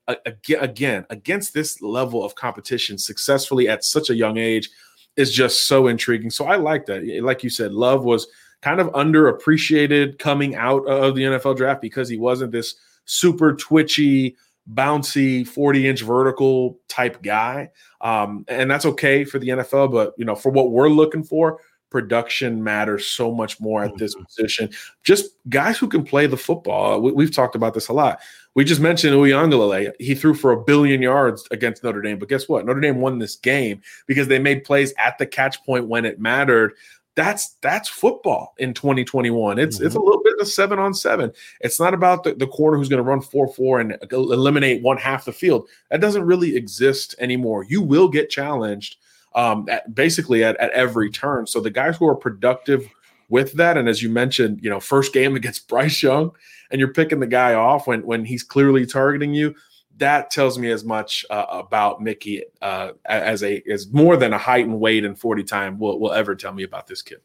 again 0.61 1.07
against 1.11 1.55
this 1.55 1.81
level 1.81 2.25
of 2.25 2.35
competition 2.35 2.99
successfully 2.99 3.69
at 3.69 3.85
such 3.85 4.11
a 4.11 4.15
young 4.15 4.37
age 4.37 4.71
is 5.17 5.33
just 5.33 5.67
so 5.67 5.87
intriguing. 5.87 6.31
So 6.31 6.47
I 6.47 6.57
like 6.57 6.87
that. 6.87 7.05
Like 7.23 7.43
you 7.43 7.51
said, 7.51 7.73
Love 7.73 8.05
was 8.05 8.27
kind 8.63 8.81
of 8.81 8.89
underappreciated 8.89 10.19
coming 10.19 10.55
out 10.55 10.87
of 10.87 11.15
the 11.15 11.23
NFL 11.23 11.57
draft 11.57 11.81
because 11.81 12.09
he 12.09 12.19
wasn't 12.19 12.53
this 12.53 12.75
super 13.05 13.55
twitchy, 13.55 14.37
bouncy 14.73 15.47
40 15.47 15.89
inch 15.89 16.03
vertical 16.03 16.79
type 16.89 17.23
guy. 17.23 17.71
Um, 18.01 18.45
and 18.49 18.71
that's 18.71 18.87
okay 18.87 19.25
for 19.25 19.39
the 19.39 19.49
NFL, 19.49 19.93
but 19.93 20.15
you 20.17 20.25
know, 20.25 20.35
for 20.35 20.51
what 20.51 20.71
we're 20.71 20.89
looking 20.89 21.23
for, 21.23 21.61
production 21.91 22.63
matters 22.63 23.07
so 23.07 23.33
much 23.33 23.61
more 23.61 23.85
at 23.85 23.97
this 23.97 24.15
mm-hmm. 24.15 24.25
position. 24.25 24.71
Just 25.05 25.31
guys 25.49 25.79
who 25.79 25.89
can 25.89 26.05
play 26.05 26.27
the 26.27 26.37
football. 26.37 27.01
We, 27.01 27.25
have 27.25 27.35
talked 27.35 27.55
about 27.55 27.75
this 27.75 27.89
a 27.89 27.93
lot. 27.93 28.21
We 28.55 28.65
just 28.65 28.81
mentioned 28.81 29.15
Uiagalelei. 29.15 29.93
He 30.01 30.15
threw 30.15 30.35
for 30.35 30.53
a 30.53 30.63
billion 30.63 31.01
yards 31.01 31.47
against 31.51 31.85
Notre 31.85 32.03
Dame, 32.03 32.19
but 32.19 32.29
guess 32.29 32.49
what? 32.49 32.67
Notre 32.67 32.81
Dame 32.81 33.01
won 33.01 33.19
this 33.19 33.37
game 33.37 33.83
because 34.07 34.29
they 34.29 34.39
made 34.39 34.65
plays 34.65 34.93
at 34.99 35.19
the 35.19 35.27
catch 35.27 35.63
point 35.65 35.89
when 35.89 36.05
it 36.05 36.21
mattered. 36.21 36.73
That's 37.17 37.57
that's 37.63 37.89
football 37.89 38.55
in 38.59 38.75
2021. 38.75 39.59
It's 39.59 39.77
mm-hmm. 39.77 39.87
it's 39.87 39.95
a 39.95 40.01
little 40.01 40.23
bit 40.23 40.35
of 40.39 40.47
seven 40.47 40.79
on 40.79 40.93
seven. 40.93 41.33
It's 41.61 41.81
not 41.81 41.95
about 41.95 42.25
the, 42.25 42.35
the 42.35 42.47
corner 42.47 42.77
who's 42.77 42.91
going 42.91 43.03
to 43.03 43.09
run 43.09 43.23
four 43.23 43.49
four 43.49 43.81
and 43.81 43.97
eliminate 44.13 44.83
one 44.83 44.99
half 44.99 45.25
the 45.25 45.33
field. 45.33 45.67
That 45.91 46.03
doesn't 46.03 46.25
really 46.25 46.55
exist 46.57 47.15
anymore. 47.19 47.65
You 47.65 47.81
will 47.81 48.09
get 48.09 48.29
challenged 48.29 48.97
um, 49.35 49.67
at, 49.71 49.95
basically 49.95 50.45
at, 50.45 50.57
at 50.59 50.71
every 50.73 51.11
turn. 51.11 51.47
So 51.47 51.61
the 51.61 51.71
guys 51.71 51.97
who 51.97 52.07
are 52.07 52.15
productive 52.15 52.87
with 53.29 53.55
that, 53.55 53.77
and 53.77 53.89
as 53.89 54.03
you 54.03 54.11
mentioned, 54.11 54.61
you 54.63 54.71
know, 54.71 54.79
first 54.79 55.13
game 55.13 55.37
against 55.37 55.69
Bryce 55.69 56.03
Young, 56.03 56.33
and 56.71 56.79
you're 56.79 56.93
picking 56.93 57.21
the 57.21 57.27
guy 57.27 57.55
off 57.55 57.87
when 57.87 58.05
when 58.05 58.27
he's 58.27 58.43
clearly 58.43 58.85
targeting 58.85 59.33
you. 59.33 59.55
That 59.99 60.31
tells 60.31 60.59
me 60.59 60.71
as 60.71 60.85
much 60.85 61.25
uh, 61.31 61.47
about 61.49 62.03
Mickey 62.03 62.43
uh, 62.61 62.93
as 63.07 63.43
a 63.43 63.63
as 63.71 63.91
more 63.93 64.17
than 64.17 64.33
a 64.33 64.39
height 64.39 64.67
and 64.67 64.79
weight 64.79 65.05
and 65.05 65.19
forty 65.19 65.43
time 65.43 65.79
will 65.79 65.99
will 65.99 66.13
ever 66.13 66.35
tell 66.35 66.53
me 66.53 66.63
about 66.63 66.87
this 66.87 67.03
kid. 67.03 67.19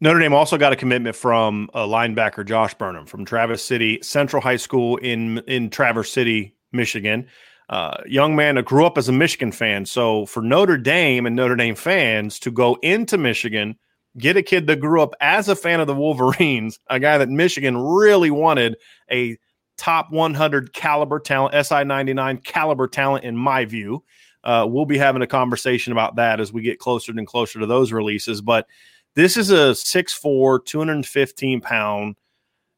Notre 0.00 0.18
Dame 0.18 0.34
also 0.34 0.58
got 0.58 0.72
a 0.72 0.76
commitment 0.76 1.16
from 1.16 1.70
a 1.72 1.80
linebacker 1.80 2.46
Josh 2.46 2.74
Burnham 2.74 3.06
from 3.06 3.24
Traverse 3.24 3.64
City 3.64 3.98
Central 4.02 4.42
High 4.42 4.56
School 4.56 4.96
in 4.98 5.38
in 5.46 5.70
Traverse 5.70 6.12
City, 6.12 6.54
Michigan 6.72 7.26
uh, 7.68 7.96
young 8.06 8.36
man 8.36 8.56
that 8.56 8.64
grew 8.64 8.84
up 8.84 8.98
as 8.98 9.08
a 9.08 9.12
Michigan 9.12 9.52
fan. 9.52 9.86
So 9.86 10.26
for 10.26 10.42
Notre 10.42 10.76
Dame 10.76 11.26
and 11.26 11.34
Notre 11.34 11.56
Dame 11.56 11.74
fans 11.74 12.38
to 12.40 12.50
go 12.50 12.78
into 12.82 13.16
Michigan, 13.16 13.76
get 14.18 14.36
a 14.36 14.42
kid 14.42 14.66
that 14.66 14.80
grew 14.80 15.00
up 15.00 15.14
as 15.20 15.48
a 15.48 15.56
fan 15.56 15.80
of 15.80 15.86
the 15.86 15.94
Wolverines, 15.94 16.78
a 16.90 17.00
guy 17.00 17.18
that 17.18 17.28
Michigan 17.28 17.76
really 17.76 18.30
wanted 18.30 18.76
a 19.10 19.38
top 19.76 20.10
100 20.10 20.72
caliber 20.72 21.18
talent, 21.18 21.66
SI 21.66 21.84
99 21.84 22.38
caliber 22.38 22.86
talent, 22.86 23.24
in 23.24 23.36
my 23.36 23.64
view. 23.64 24.02
Uh, 24.42 24.66
we'll 24.68 24.84
be 24.84 24.98
having 24.98 25.22
a 25.22 25.26
conversation 25.26 25.92
about 25.92 26.16
that 26.16 26.38
as 26.38 26.52
we 26.52 26.62
get 26.62 26.78
closer 26.78 27.12
and 27.12 27.26
closer 27.26 27.58
to 27.58 27.66
those 27.66 27.92
releases. 27.92 28.42
But 28.42 28.66
this 29.14 29.36
is 29.36 29.50
a 29.50 29.72
6'4, 29.72 30.64
215 30.64 31.60
pound, 31.60 32.16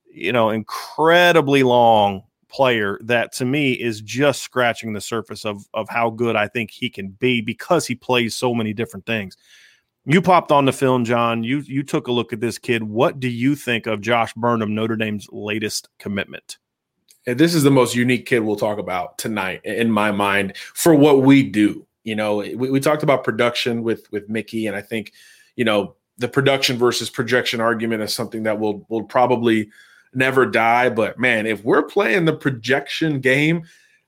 you 0.08 0.32
know, 0.32 0.50
incredibly 0.50 1.62
long 1.62 2.22
player 2.48 2.98
that 3.02 3.32
to 3.32 3.44
me 3.44 3.72
is 3.72 4.00
just 4.00 4.42
scratching 4.42 4.92
the 4.92 5.00
surface 5.00 5.44
of 5.44 5.66
of 5.74 5.88
how 5.88 6.08
good 6.08 6.36
I 6.36 6.46
think 6.46 6.70
he 6.70 6.88
can 6.88 7.08
be 7.10 7.40
because 7.40 7.86
he 7.86 7.94
plays 7.94 8.34
so 8.34 8.54
many 8.54 8.72
different 8.72 9.04
things. 9.04 9.36
You 10.04 10.22
popped 10.22 10.52
on 10.52 10.66
the 10.66 10.72
film, 10.72 11.04
John. 11.04 11.42
You 11.42 11.58
you 11.58 11.82
took 11.82 12.06
a 12.06 12.12
look 12.12 12.32
at 12.32 12.40
this 12.40 12.58
kid. 12.58 12.84
What 12.84 13.18
do 13.18 13.28
you 13.28 13.56
think 13.56 13.86
of 13.86 14.00
Josh 14.00 14.32
Burnham, 14.34 14.74
Notre 14.74 14.96
Dame's 14.96 15.28
latest 15.32 15.88
commitment? 15.98 16.58
This 17.26 17.54
is 17.54 17.64
the 17.64 17.70
most 17.70 17.96
unique 17.96 18.26
kid 18.26 18.40
we'll 18.40 18.56
talk 18.56 18.78
about 18.78 19.18
tonight 19.18 19.60
in 19.64 19.90
my 19.90 20.12
mind 20.12 20.56
for 20.56 20.94
what 20.94 21.22
we 21.22 21.42
do. 21.42 21.84
You 22.04 22.14
know, 22.14 22.36
we, 22.36 22.54
we 22.54 22.78
talked 22.78 23.02
about 23.02 23.24
production 23.24 23.82
with 23.82 24.10
with 24.12 24.28
Mickey, 24.28 24.68
and 24.68 24.76
I 24.76 24.80
think, 24.80 25.12
you 25.56 25.64
know, 25.64 25.96
the 26.18 26.28
production 26.28 26.78
versus 26.78 27.10
projection 27.10 27.60
argument 27.60 28.02
is 28.02 28.14
something 28.14 28.44
that 28.44 28.60
will 28.60 28.86
will 28.88 29.02
probably 29.02 29.70
never 30.14 30.46
die. 30.46 30.88
But 30.88 31.18
man, 31.18 31.46
if 31.46 31.64
we're 31.64 31.82
playing 31.82 32.26
the 32.26 32.32
projection 32.32 33.20
game, 33.20 33.64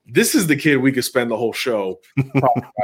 this 0.07 0.37
is 0.37 0.47
the 0.47 0.57
kid 0.57 0.77
we 0.77 0.93
could 0.93 1.05
spend 1.05 1.29
the 1.29 1.37
whole 1.37 1.53
show. 1.53 1.99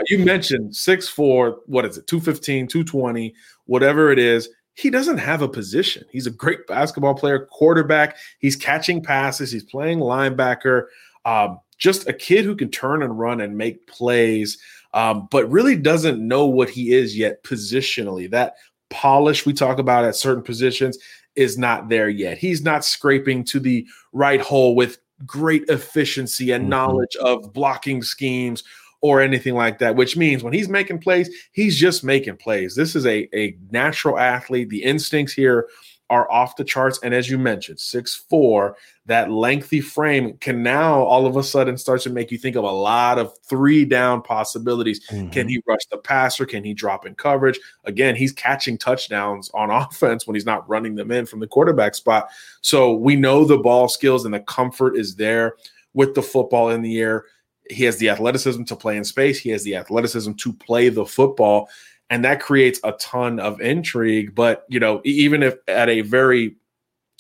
you 0.09 0.19
mentioned 0.19 0.75
six 0.75 1.09
four, 1.09 1.61
what 1.67 1.85
is 1.85 1.97
it, 1.97 2.09
215, 2.09 2.67
220, 2.67 3.35
whatever 3.67 4.11
it 4.11 4.19
is. 4.19 4.49
He 4.75 4.91
doesn't 4.91 5.19
have 5.19 5.43
a 5.43 5.49
position. 5.49 6.05
He's 6.11 6.27
a 6.27 6.33
great 6.33 6.67
basketball 6.67 7.15
player, 7.15 7.47
quarterback. 7.51 8.17
He's 8.39 8.57
catching 8.57 9.03
passes, 9.03 9.53
he's 9.53 9.65
playing 9.65 10.01
linebacker. 10.01 10.87
Um, 11.25 11.61
just 11.79 12.09
a 12.09 12.13
kid 12.13 12.45
who 12.45 12.55
can 12.55 12.71
turn 12.71 13.03
and 13.03 13.19
run 13.19 13.41
and 13.41 13.57
make 13.57 13.87
plays, 13.87 14.59
um, 14.93 15.29
but 15.31 15.51
really 15.51 15.77
doesn't 15.77 16.27
know 16.27 16.47
what 16.47 16.71
he 16.71 16.93
is 16.93 17.17
yet 17.17 17.43
positionally. 17.43 18.31
That 18.31 18.55
polish 18.91 19.45
we 19.45 19.53
talk 19.53 19.79
about 19.79 20.05
at 20.05 20.17
certain 20.17 20.43
positions 20.43 20.99
is 21.35 21.59
not 21.59 21.89
there 21.89 22.09
yet. 22.09 22.39
He's 22.39 22.63
not 22.63 22.85
scraping 22.85 23.45
to 23.45 23.59
the 23.59 23.87
right 24.13 24.41
hole 24.41 24.77
with 24.77 24.99
great 25.27 25.65
efficiency 25.69 26.53
and 26.53 26.63
mm-hmm. 26.63 26.71
knowledge 26.71 27.17
of 27.17 27.53
blocking 27.53 28.03
schemes 28.03 28.63
or 29.05 29.21
anything 29.21 29.53
like 29.53 29.79
that, 29.81 29.95
which 29.95 30.17
means 30.17 30.43
when 30.43 30.55
he's 30.55 30.71
making 30.71 30.99
plays, 30.99 31.29
he's 31.53 31.79
just 31.79 32.03
making 32.03 32.39
plays. 32.39 32.75
This 32.75 32.97
is 32.97 33.05
a, 33.05 33.29
a 33.37 33.55
natural 33.71 34.19
athlete. 34.19 34.71
The 34.71 34.83
instincts 34.83 35.35
here 35.35 35.69
are 36.09 36.31
off 36.33 36.57
the 36.57 36.65
charts. 36.65 36.99
And 37.03 37.13
as 37.13 37.29
you 37.29 37.37
mentioned, 37.37 37.79
six 37.79 38.25
four, 38.31 38.79
that 39.05 39.31
lengthy 39.31 39.83
frame 39.83 40.39
can 40.39 40.63
now 40.63 41.03
all 41.03 41.27
of 41.27 41.37
a 41.37 41.43
sudden 41.43 41.77
start 41.77 42.01
to 42.01 42.09
make 42.09 42.31
you 42.31 42.39
think 42.39 42.57
of 42.57 42.65
a 42.65 42.71
lot 42.71 43.19
of 43.19 43.31
three 43.47 43.85
down 43.85 44.23
possibilities. 44.23 45.07
Mm-hmm. 45.09 45.29
Can 45.29 45.49
he 45.51 45.61
rush 45.67 45.85
the 45.91 45.99
passer? 45.99 46.47
Can 46.47 46.65
he 46.65 46.73
drop 46.73 47.05
in 47.05 47.15
coverage? 47.15 47.61
Again, 47.85 48.17
he's 48.17 48.33
catching 48.33 48.79
touchdowns 48.79 49.51
on 49.53 49.71
offense 49.83 50.27
when 50.27 50.35
he's 50.35 50.47
not 50.47 50.67
running 50.67 50.95
them 50.95 51.11
in 51.11 51.27
from 51.27 51.41
the 51.41 51.47
quarterback 51.47 51.95
spot. 51.95 52.31
So 52.63 52.95
we 52.95 53.17
know 53.17 53.45
the 53.45 53.59
ball 53.59 53.87
skills 53.87 54.25
and 54.25 54.33
the 54.33 54.41
comfort 54.41 54.97
is 54.97 55.17
there 55.17 55.57
with 55.93 56.15
the 56.15 56.23
football 56.23 56.71
in 56.71 56.81
the 56.81 56.99
air. 56.99 57.27
He 57.71 57.85
has 57.85 57.97
the 57.97 58.11
athleticism 58.11 58.65
to 58.65 58.77
play 58.77 58.97
in 58.97 59.05
space. 59.05 59.39
He 59.39 59.51
has 59.51 59.65
the 59.65 59.77
athleticism 59.77 60.33
to 60.33 60.53
play 60.53 60.89
the 60.89 61.07
football 61.07 61.69
and 62.11 62.25
that 62.25 62.41
creates 62.41 62.81
a 62.85 62.93
ton 62.93 63.41
of 63.41 63.61
intrigue. 63.61 64.35
But 64.35 64.65
you 64.69 64.81
know, 64.81 65.01
even 65.05 65.43
if 65.43 65.57
at 65.69 65.89
a 65.89 66.03
very 66.03 66.57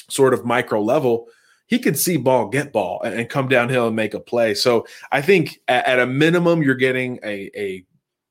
sort 0.08 0.34
of 0.34 0.44
micro 0.44 0.82
level, 0.82 1.28
he 1.66 1.78
could 1.78 1.98
see 1.98 2.16
ball, 2.16 2.48
get 2.48 2.72
ball, 2.72 3.00
and 3.02 3.28
come 3.28 3.48
downhill 3.48 3.86
and 3.86 3.96
make 3.96 4.14
a 4.14 4.20
play. 4.20 4.54
So 4.54 4.86
I 5.10 5.22
think 5.22 5.60
at, 5.68 5.86
at 5.86 5.98
a 5.98 6.06
minimum, 6.06 6.62
you're 6.62 6.74
getting 6.74 7.18
a 7.24 7.50
a 7.56 7.84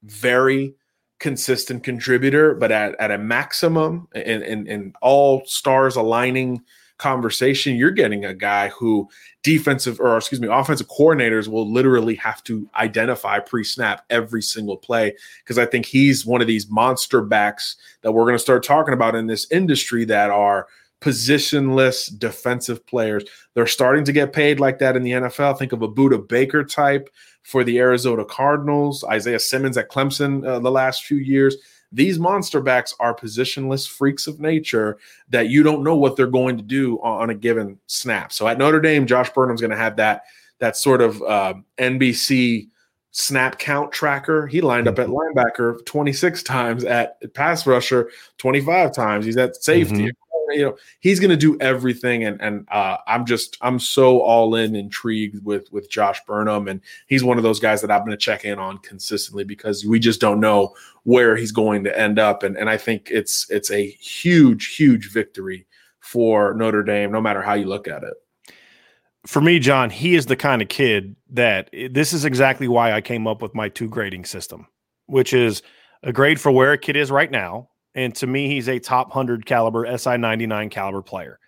very 0.03 0.75
consistent 1.20 1.84
contributor, 1.84 2.53
but 2.53 2.72
at, 2.72 3.00
at 3.00 3.10
a 3.10 3.17
maximum 3.17 4.08
and, 4.13 4.43
and, 4.43 4.67
and 4.67 4.96
all 5.01 5.41
stars 5.46 5.96
aligning 5.96 6.62
conversation, 6.97 7.75
you're 7.75 7.91
getting 7.91 8.25
a 8.25 8.33
guy 8.33 8.69
who 8.69 9.09
defensive 9.41 10.00
or 10.00 10.15
excuse 10.17 10.39
me, 10.39 10.47
offensive 10.47 10.88
coordinators 10.88 11.47
will 11.47 11.71
literally 11.71 12.15
have 12.15 12.43
to 12.45 12.69
identify 12.75 13.39
pre-snap 13.39 14.05
every 14.09 14.41
single 14.41 14.77
play 14.77 15.15
because 15.43 15.57
I 15.57 15.65
think 15.65 15.85
he's 15.85 16.25
one 16.25 16.41
of 16.41 16.47
these 16.47 16.69
monster 16.69 17.21
backs 17.21 17.75
that 18.01 18.12
we're 18.12 18.23
going 18.23 18.35
to 18.35 18.39
start 18.39 18.63
talking 18.63 18.93
about 18.93 19.15
in 19.15 19.27
this 19.27 19.50
industry 19.51 20.05
that 20.05 20.29
are 20.29 20.67
positionless 21.01 22.17
defensive 22.17 22.85
players. 22.88 23.25
They're 23.53 23.67
starting 23.67 24.05
to 24.05 24.13
get 24.13 24.31
paid 24.31 24.59
like 24.59 24.79
that 24.79 24.95
in 24.95 25.03
the 25.03 25.12
NFL. 25.12 25.59
Think 25.59 25.73
of 25.73 25.81
a 25.81 25.89
Budda 25.89 26.27
Baker 26.27 26.63
type 26.63 27.09
for 27.43 27.65
the 27.65 27.77
Arizona 27.79 28.23
Cardinals, 28.23 29.03
Isaiah 29.03 29.39
Simmons 29.39 29.77
at 29.77 29.91
Clemson 29.91 30.47
uh, 30.47 30.59
the 30.59 30.71
last 30.71 31.03
few 31.03 31.17
years. 31.17 31.57
These 31.93 32.19
monster 32.19 32.59
backs 32.59 32.95
are 33.00 33.15
positionless 33.15 33.88
freaks 33.88 34.27
of 34.27 34.39
nature 34.39 34.97
that 35.29 35.50
you 35.50 35.63
don't 35.63 35.83
know 35.83 35.95
what 35.95 36.15
they're 36.15 36.27
going 36.27 36.57
to 36.57 36.63
do 36.63 37.00
on, 37.01 37.29
a 37.29 37.35
given 37.35 37.79
snap. 37.88 38.33
So 38.33 38.47
at 38.47 38.57
Notre 38.57 38.81
Dame, 38.81 39.05
Josh 39.05 39.29
Burnham's 39.31 39.62
going 39.62 39.71
to 39.71 39.77
have 39.77 39.95
that 39.97 40.23
that 40.59 40.75
sort 40.77 41.01
of 41.01 41.21
uh, 41.23 41.53
NBC 41.77 42.69
snap 43.12 43.59
count 43.59 43.91
tracker. 43.91 44.47
He 44.47 44.62
lined 44.62 44.88
up 44.88 44.97
at 45.00 45.07
mm-hmm. 45.07 45.39
linebacker 45.39 45.85
26 45.85 46.43
times, 46.43 46.83
at 46.83 47.33
pass 47.33 47.65
rusher 47.67 48.09
25 48.39 48.91
times. 48.91 49.25
He's 49.25 49.38
at 49.38 49.55
safety, 49.63 49.95
mm-hmm. 49.95 50.07
You 50.51 50.65
know, 50.65 50.77
he's 51.00 51.19
going 51.19 51.29
to 51.29 51.38
do 51.38 51.57
everything, 51.59 52.23
and 52.23 52.41
and 52.41 52.67
uh, 52.71 52.97
I'm 53.07 53.25
just 53.25 53.57
I'm 53.62 53.79
so 53.79 54.19
all 54.21 54.55
in, 54.55 54.75
intrigued 54.75 55.43
with 55.43 55.71
with 55.71 55.89
Josh 55.89 56.19
Burnham, 56.25 56.67
and 56.67 56.81
he's 57.07 57.23
one 57.23 57.38
of 57.38 57.43
those 57.43 57.59
guys 57.59 57.81
that 57.81 57.91
I'm 57.91 58.01
going 58.01 58.12
to 58.12 58.17
check 58.17 58.45
in 58.45 58.59
on 58.59 58.77
consistently 58.79 59.43
because 59.43 59.85
we 59.85 60.00
just 60.00 60.21
don't 60.21 60.39
know 60.39 60.75
where 61.03 61.35
he's 61.35 61.51
going 61.51 61.83
to 61.85 62.00
end 62.00 62.19
up, 62.19 62.43
and 62.43 62.57
and 62.57 62.69
I 62.69 62.77
think 62.77 63.09
it's 63.12 63.50
it's 63.50 63.71
a 63.71 63.89
huge 63.89 64.75
huge 64.75 65.12
victory 65.12 65.65
for 66.00 66.53
Notre 66.53 66.83
Dame, 66.83 67.12
no 67.12 67.21
matter 67.21 67.41
how 67.41 67.53
you 67.53 67.65
look 67.65 67.88
at 67.88 68.03
it 68.03 68.13
for 69.25 69.41
me, 69.41 69.59
John, 69.59 69.89
he 69.89 70.15
is 70.15 70.25
the 70.25 70.35
kind 70.35 70.62
of 70.62 70.67
kid 70.67 71.15
that 71.29 71.69
this 71.91 72.13
is 72.13 72.25
exactly 72.25 72.67
why 72.67 72.91
I 72.91 73.01
came 73.01 73.27
up 73.27 73.41
with 73.41 73.55
my 73.55 73.69
two 73.69 73.88
grading 73.88 74.25
system, 74.25 74.67
which 75.05 75.33
is 75.33 75.62
a 76.03 76.12
grade 76.12 76.41
for 76.41 76.51
where 76.51 76.73
a 76.73 76.77
kid 76.77 76.95
is 76.95 77.09
right 77.09 77.31
now. 77.31 77.69
And 77.95 78.15
to 78.15 78.27
me, 78.27 78.47
he's 78.47 78.67
a 78.69 78.79
top 78.79 79.09
100 79.09 79.45
caliber, 79.45 79.97
SI 79.97 80.17
99 80.17 80.69
caliber 80.69 81.01
player. 81.01 81.39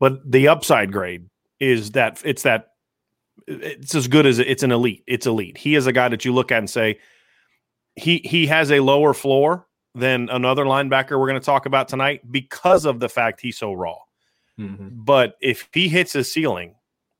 But 0.00 0.30
the 0.30 0.48
upside 0.48 0.92
grade 0.92 1.28
is 1.60 1.92
that 1.92 2.20
it's 2.24 2.42
that 2.42 2.72
it's 3.46 3.94
as 3.94 4.08
good 4.08 4.26
as 4.26 4.38
it's 4.38 4.62
an 4.62 4.72
elite. 4.72 5.02
It's 5.06 5.26
elite. 5.26 5.56
He 5.56 5.74
is 5.74 5.86
a 5.86 5.92
guy 5.92 6.08
that 6.08 6.24
you 6.24 6.32
look 6.32 6.52
at 6.52 6.58
and 6.58 6.70
say, 6.70 6.98
he 7.96 8.18
he 8.18 8.46
has 8.46 8.70
a 8.70 8.80
lower 8.80 9.14
floor 9.14 9.66
than 9.94 10.28
another 10.30 10.64
linebacker 10.64 11.18
we're 11.18 11.28
going 11.28 11.40
to 11.40 11.44
talk 11.44 11.66
about 11.66 11.88
tonight 11.88 12.20
because 12.30 12.84
of 12.84 13.00
the 13.00 13.08
fact 13.08 13.40
he's 13.40 13.56
so 13.56 13.72
raw. 13.72 13.96
Mm-hmm. 14.58 14.88
But 14.90 15.36
if 15.40 15.68
he 15.72 15.88
hits 15.88 16.12
his 16.12 16.30
ceiling, 16.30 16.74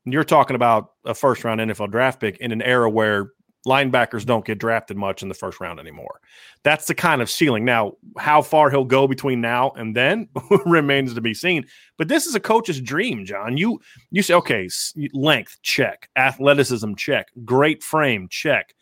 you're 0.04 0.24
talking 0.24 0.56
about 0.56 0.92
a 1.04 1.14
first 1.14 1.44
round 1.44 1.60
NFL 1.60 1.90
draft 1.90 2.20
pick 2.20 2.38
in 2.38 2.52
an 2.52 2.62
era 2.62 2.90
where 2.90 3.30
linebackers 3.66 4.26
don't 4.26 4.44
get 4.44 4.58
drafted 4.58 4.96
much 4.96 5.22
in 5.22 5.28
the 5.28 5.34
first 5.34 5.60
round 5.60 5.80
anymore. 5.80 6.20
That's 6.62 6.86
the 6.86 6.94
kind 6.94 7.22
of 7.22 7.30
ceiling. 7.30 7.64
Now, 7.64 7.94
how 8.18 8.42
far 8.42 8.70
he'll 8.70 8.84
go 8.84 9.06
between 9.06 9.40
now 9.40 9.70
and 9.70 9.96
then 9.96 10.28
remains 10.66 11.14
to 11.14 11.20
be 11.20 11.34
seen. 11.34 11.66
But 11.96 12.08
this 12.08 12.26
is 12.26 12.34
a 12.34 12.40
coach's 12.40 12.80
dream, 12.80 13.24
John. 13.24 13.56
You 13.56 13.80
you 14.10 14.22
say, 14.22 14.34
okay, 14.34 14.68
length 15.12 15.58
check, 15.62 16.08
athleticism 16.16 16.94
check, 16.94 17.28
great 17.44 17.82
frame 17.82 18.28
check, 18.28 18.74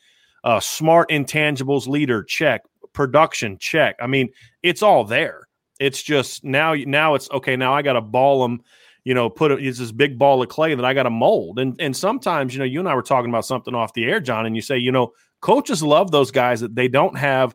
uh, 0.45 0.61
smart 0.61 1.11
intangibles 1.11 1.87
leader 1.87 2.23
check, 2.23 2.62
production 2.93 3.59
check. 3.59 3.97
I 4.01 4.07
mean, 4.07 4.31
it's 4.62 4.83
all 4.83 5.05
there. 5.05 5.49
It's 5.81 6.03
just 6.03 6.45
now 6.45 6.75
now 6.75 7.15
it's 7.15 7.31
okay. 7.31 7.57
Now 7.57 7.75
I 7.75 7.83
got 7.83 7.95
to 7.95 8.01
ball 8.01 8.43
them 8.43 8.62
you 9.04 9.14
know, 9.14 9.28
put 9.28 9.52
it's 9.52 9.78
this 9.78 9.92
big 9.92 10.18
ball 10.18 10.42
of 10.42 10.49
clay 10.49 10.75
that 10.75 10.85
I 10.85 10.94
got 10.94 11.04
to 11.04 11.11
mold. 11.11 11.59
And 11.59 11.75
and 11.80 11.97
sometimes, 11.97 12.54
you 12.54 12.59
know, 12.59 12.64
you 12.64 12.80
and 12.80 12.88
I 12.88 12.94
were 12.94 13.02
talking 13.02 13.30
about 13.30 13.47
something 13.47 13.75
off 13.75 13.94
the 13.94 14.04
air, 14.04 14.21
John, 14.21 14.47
and 14.47 14.54
you 14.54 14.62
say, 14.62 14.78
you 14.78 14.92
know, 14.92 15.12
coaches 15.40 15.82
love 15.82 16.11
those 16.11 16.30
guys 16.30 16.61
that 16.61 16.75
they 16.75 16.88
don't 16.88 17.16
have 17.18 17.54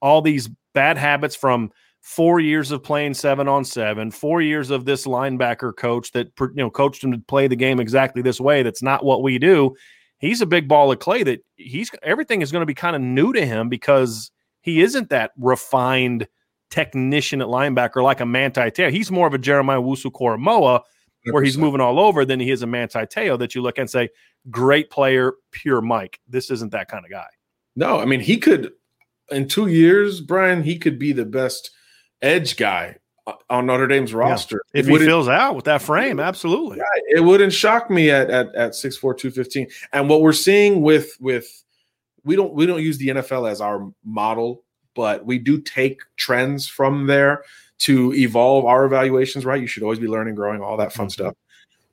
all 0.00 0.22
these 0.22 0.48
bad 0.74 0.96
habits 0.96 1.34
from 1.34 1.70
four 2.00 2.38
years 2.38 2.70
of 2.70 2.82
playing 2.82 3.14
seven 3.14 3.48
on 3.48 3.64
seven, 3.64 4.10
four 4.10 4.42
years 4.42 4.70
of 4.70 4.84
this 4.84 5.06
linebacker 5.06 5.74
coach 5.74 6.12
that 6.12 6.28
you 6.38 6.50
know 6.56 6.70
coached 6.70 7.02
him 7.02 7.12
to 7.12 7.18
play 7.18 7.48
the 7.48 7.56
game 7.56 7.80
exactly 7.80 8.22
this 8.22 8.40
way. 8.40 8.62
That's 8.62 8.82
not 8.82 9.04
what 9.04 9.22
we 9.22 9.38
do. 9.38 9.74
He's 10.18 10.40
a 10.40 10.46
big 10.46 10.68
ball 10.68 10.92
of 10.92 10.98
clay 11.00 11.22
that 11.24 11.44
he's 11.56 11.90
everything 12.02 12.42
is 12.42 12.52
going 12.52 12.62
to 12.62 12.66
be 12.66 12.74
kind 12.74 12.94
of 12.94 13.02
new 13.02 13.32
to 13.32 13.44
him 13.44 13.68
because 13.68 14.30
he 14.60 14.80
isn't 14.80 15.10
that 15.10 15.32
refined 15.38 16.28
technician 16.70 17.40
at 17.40 17.48
linebacker 17.48 18.02
like 18.02 18.20
a 18.20 18.26
Manti 18.26 18.70
Te'o. 18.70 18.90
He's 18.90 19.10
more 19.10 19.26
of 19.26 19.34
a 19.34 19.38
Jeremiah 19.38 19.80
Owusu-Koramoah 19.80 20.80
where 21.30 21.42
he's 21.42 21.56
moving 21.56 21.80
all 21.80 21.98
over 21.98 22.24
than 22.24 22.38
he 22.38 22.50
is 22.50 22.62
a 22.62 22.66
Manti 22.66 23.06
Te'o 23.06 23.38
that 23.38 23.54
you 23.54 23.62
look 23.62 23.78
and 23.78 23.88
say, 23.88 24.10
great 24.50 24.90
player, 24.90 25.34
pure 25.52 25.80
Mike. 25.80 26.20
This 26.28 26.50
isn't 26.50 26.72
that 26.72 26.88
kind 26.88 27.04
of 27.04 27.10
guy. 27.10 27.26
No, 27.76 27.98
I 27.98 28.04
mean, 28.04 28.20
he 28.20 28.36
could, 28.36 28.72
in 29.30 29.48
two 29.48 29.68
years, 29.68 30.20
Bryan, 30.20 30.62
he 30.62 30.78
could 30.78 30.98
be 30.98 31.12
the 31.12 31.24
best 31.24 31.70
edge 32.20 32.56
guy 32.56 32.96
on 33.48 33.66
Notre 33.66 33.86
Dame's 33.86 34.12
roster. 34.12 34.62
Yeah. 34.74 34.80
If 34.80 34.86
he 34.86 34.98
fills 34.98 35.28
out 35.28 35.56
with 35.56 35.64
that 35.64 35.82
frame, 35.82 36.20
absolutely. 36.20 36.78
Yeah, 36.78 37.18
it 37.18 37.20
wouldn't 37.20 37.52
shock 37.52 37.90
me 37.90 38.10
at 38.10 38.30
at 38.30 38.54
at 38.54 38.72
6'4, 38.72 39.00
215. 39.00 39.68
And 39.92 40.08
what 40.08 40.20
we're 40.20 40.32
seeing 40.32 40.82
with 40.82 41.16
with 41.20 41.48
we 42.24 42.36
don't 42.36 42.52
we 42.52 42.66
don't 42.66 42.82
use 42.82 42.98
the 42.98 43.08
NFL 43.08 43.50
as 43.50 43.60
our 43.60 43.90
model 44.04 44.63
but 44.94 45.24
we 45.24 45.38
do 45.38 45.60
take 45.60 46.00
trends 46.16 46.66
from 46.66 47.06
there 47.06 47.44
to 47.78 48.14
evolve 48.14 48.64
our 48.64 48.84
evaluations, 48.84 49.44
right? 49.44 49.60
You 49.60 49.66
should 49.66 49.82
always 49.82 49.98
be 49.98 50.06
learning, 50.08 50.34
growing, 50.34 50.62
all 50.62 50.76
that 50.76 50.92
fun 50.92 51.06
mm-hmm. 51.06 51.10
stuff. 51.10 51.34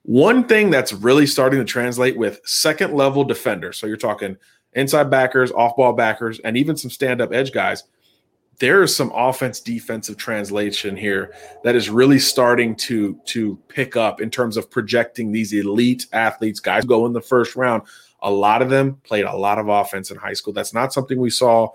One 0.04 0.46
thing 0.46 0.70
that's 0.70 0.94
really 0.94 1.28
starting 1.28 1.60
to 1.60 1.66
translate 1.66 2.18
with 2.18 2.42
second 2.44 2.94
level 2.94 3.24
defenders. 3.24 3.78
So 3.78 3.88
you're 3.88 3.98
talking 3.98 4.38
inside 4.74 5.10
backers, 5.10 5.52
off 5.52 5.76
ball 5.76 5.94
backers, 5.94 6.40
and 6.40 6.58
even 6.58 6.76
some 6.76 6.90
stand 6.90 7.22
up 7.22 7.34
edge 7.34 7.52
guys. 7.52 7.84
There 8.60 8.84
is 8.84 8.96
some 8.96 9.12
offense 9.16 9.60
defensive 9.60 10.18
translation 10.18 10.96
here 10.96 11.34
that 11.64 11.76
is 11.76 11.90
really 11.90 12.20
starting 12.20 12.76
to 12.78 13.20
to 13.26 13.58
pick 13.68 13.96
up 13.96 14.22
in 14.22 14.30
terms 14.30 14.56
of 14.56 14.70
projecting 14.70 15.32
these 15.32 15.52
elite 15.52 16.06
athletes. 16.14 16.60
Guys 16.60 16.86
go 16.86 17.06
in 17.06 17.14
the 17.14 17.22
first 17.22 17.56
round. 17.56 17.84
A 18.22 18.32
lot 18.32 18.62
of 18.62 18.70
them 18.70 18.98
played 19.04 19.26
a 19.26 19.36
lot 19.36 19.58
of 19.58 19.68
offense 19.68 20.12
in 20.12 20.18
high 20.18 20.34
school. 20.34 20.54
That's 20.54 20.76
not 20.76 20.94
something 20.94 21.20
we 21.20 21.32
saw 21.32 21.70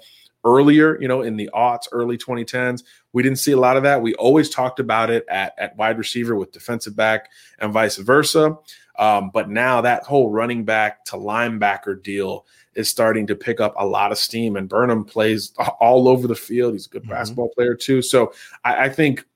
earlier, 0.47 0.99
you 1.01 1.09
know, 1.09 1.23
in 1.23 1.37
the 1.37 1.51
aughts, 1.53 1.89
early 1.91 2.17
2010s. 2.17 2.85
We 3.13 3.23
didn't 3.23 3.41
see 3.41 3.53
a 3.53 3.59
lot 3.59 3.77
of 3.77 3.83
that. 3.83 4.01
We 4.01 4.15
always 4.15 4.49
talked 4.49 4.79
about 4.79 5.11
it 5.11 5.27
at, 5.29 5.55
at 5.59 5.77
wide 5.77 5.99
receiver 5.99 6.37
with 6.37 6.53
defensive 6.53 6.95
back 6.95 7.29
and 7.59 7.73
vice 7.73 7.97
versa. 7.97 8.57
Um, 8.99 9.31
but 9.35 9.51
now 9.51 9.81
that 9.81 10.05
whole 10.05 10.31
running 10.31 10.65
back 10.65 11.05
to 11.07 11.17
linebacker 11.17 12.03
deal 12.03 12.47
is 12.75 12.89
starting 12.89 13.27
to 13.27 13.35
pick 13.35 13.61
up 13.61 13.75
a 13.77 13.85
lot 13.85 14.13
of 14.13 14.19
steam. 14.19 14.57
And 14.57 14.69
Burnham 14.69 15.05
plays 15.05 15.53
all 15.81 16.09
over 16.09 16.29
the 16.29 16.37
field. 16.37 16.75
He's 16.75 16.87
a 16.87 16.91
good 16.91 17.03
mm-hmm. 17.03 17.11
basketball 17.11 17.51
player 17.51 17.75
too. 17.75 18.01
So 18.01 18.33
I, 18.65 18.85
I, 18.85 18.89
think 18.89 19.27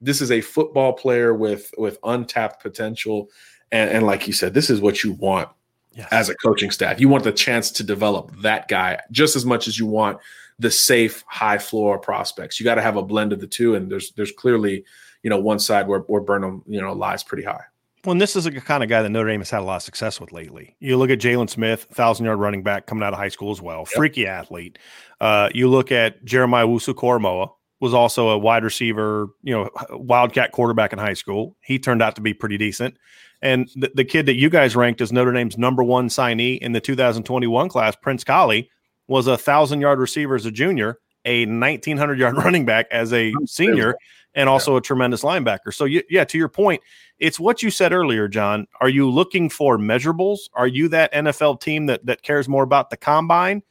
this 0.00 0.20
is 0.20 0.30
a 0.30 0.40
football 0.40 0.92
player 0.92 1.32
with 1.32 1.72
with 1.78 1.98
untapped 2.04 2.62
potential. 2.62 3.30
And, 3.70 3.90
and 3.90 4.06
like 4.06 4.26
you 4.26 4.32
said, 4.32 4.54
this 4.54 4.70
is 4.70 4.80
what 4.80 5.04
you 5.04 5.12
want 5.12 5.48
yes. 5.92 6.08
as 6.10 6.28
a 6.28 6.34
coaching 6.34 6.70
staff. 6.70 7.00
You 7.00 7.08
want 7.08 7.24
the 7.24 7.32
chance 7.32 7.70
to 7.72 7.82
develop 7.82 8.34
that 8.42 8.68
guy 8.68 9.00
just 9.10 9.36
as 9.36 9.44
much 9.44 9.68
as 9.68 9.78
you 9.78 9.86
want 9.86 10.18
the 10.58 10.70
safe 10.70 11.24
high 11.26 11.58
floor 11.58 11.98
prospects. 11.98 12.58
You 12.58 12.64
got 12.64 12.76
to 12.76 12.82
have 12.82 12.96
a 12.96 13.02
blend 13.02 13.32
of 13.32 13.40
the 13.40 13.46
two, 13.46 13.74
and 13.74 13.90
there's 13.90 14.12
there's 14.12 14.32
clearly 14.32 14.84
you 15.22 15.30
know 15.30 15.40
one 15.40 15.58
side 15.58 15.88
where 15.88 16.00
where 16.00 16.20
Burnham 16.20 16.62
you 16.66 16.80
know 16.80 16.92
lies 16.92 17.22
pretty 17.22 17.44
high. 17.44 17.64
Well, 18.04 18.12
and 18.12 18.20
this 18.20 18.36
is 18.36 18.46
a 18.46 18.52
kind 18.52 18.84
of 18.84 18.88
guy 18.88 19.02
that 19.02 19.08
Notre 19.08 19.28
Dame 19.28 19.40
has 19.40 19.50
had 19.50 19.62
a 19.62 19.64
lot 19.64 19.76
of 19.76 19.82
success 19.82 20.20
with 20.20 20.30
lately. 20.30 20.76
You 20.78 20.96
look 20.96 21.10
at 21.10 21.18
Jaylon 21.18 21.50
Smith, 21.50 21.88
thousand 21.92 22.24
yard 22.24 22.38
running 22.38 22.62
back 22.62 22.86
coming 22.86 23.02
out 23.02 23.12
of 23.12 23.18
high 23.18 23.28
school 23.28 23.50
as 23.50 23.60
well, 23.60 23.80
yep. 23.80 23.88
freaky 23.88 24.28
athlete. 24.28 24.78
Uh, 25.20 25.48
you 25.52 25.68
look 25.68 25.90
at 25.90 26.24
Jeremiah 26.24 26.66
Owusu-Koramoah, 26.66 27.50
was 27.80 27.92
also 27.92 28.30
a 28.30 28.38
wide 28.38 28.64
receiver, 28.64 29.28
you 29.42 29.54
know, 29.54 29.70
wildcat 29.90 30.52
quarterback 30.52 30.92
in 30.92 30.98
high 30.98 31.14
school. 31.14 31.56
He 31.62 31.78
turned 31.78 32.02
out 32.02 32.14
to 32.16 32.22
be 32.22 32.32
pretty 32.32 32.56
decent. 32.56 32.96
And 33.42 33.68
the, 33.76 33.90
the 33.94 34.04
kid 34.04 34.26
that 34.26 34.36
you 34.36 34.48
guys 34.48 34.74
ranked 34.74 35.00
as 35.00 35.12
Notre 35.12 35.32
Dame's 35.32 35.58
number 35.58 35.84
one 35.84 36.08
signee 36.08 36.58
in 36.58 36.72
the 36.72 36.80
2021 36.80 37.68
class, 37.68 37.94
Prince 37.96 38.24
Kollie, 38.24 38.70
was 39.08 39.26
a 39.26 39.36
thousand 39.36 39.80
yard 39.80 39.98
receiver 39.98 40.34
as 40.34 40.46
a 40.46 40.50
junior, 40.50 40.98
a 41.24 41.46
1900 41.46 42.18
yard 42.18 42.36
running 42.44 42.64
back 42.64 42.86
as 42.90 43.12
a 43.12 43.32
senior, 43.46 43.96
and 44.34 44.48
also 44.48 44.72
yeah. 44.72 44.78
a 44.78 44.80
tremendous 44.80 45.22
linebacker. 45.22 45.72
So, 45.72 45.84
yeah, 45.84 46.24
to 46.24 46.38
your 46.38 46.48
point, 46.48 46.82
it's 47.18 47.40
what 47.40 47.62
you 47.62 47.70
said 47.70 47.92
earlier, 47.92 48.28
John. 48.28 48.66
Are 48.80 48.88
you 48.88 49.10
looking 49.10 49.48
for 49.48 49.78
measurables? 49.78 50.40
Are 50.54 50.66
you 50.66 50.88
that 50.88 51.12
NFL 51.12 51.60
team 51.60 51.86
that 51.86 52.04
that 52.06 52.22
cares 52.22 52.48
more 52.48 52.62
about 52.62 52.90
the 52.90 52.96
combine, 52.96 53.62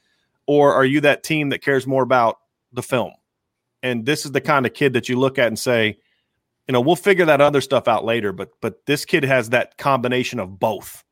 or 0.47 0.73
are 0.73 0.85
you 0.85 1.01
that 1.01 1.23
team 1.23 1.49
that 1.49 1.61
cares 1.61 1.85
more 1.85 2.03
about 2.03 2.39
the 2.73 2.83
film? 2.83 3.11
And 3.83 4.05
this 4.05 4.25
is 4.25 4.31
the 4.31 4.41
mm-hmm. 4.41 4.47
kind 4.47 4.65
of 4.65 4.73
kid 4.73 4.93
that 4.93 5.07
you 5.07 5.19
look 5.19 5.37
at 5.37 5.47
and 5.47 5.59
say, 5.59 5.99
you 6.67 6.73
know, 6.73 6.81
we'll 6.81 6.95
figure 6.95 7.25
that 7.25 7.41
other 7.41 7.61
stuff 7.61 7.87
out 7.87 8.03
later, 8.03 8.31
but 8.31 8.49
but 8.59 8.85
this 8.87 9.05
kid 9.05 9.23
has 9.23 9.51
that 9.51 9.77
combination 9.77 10.39
of 10.39 10.59
both. 10.59 11.04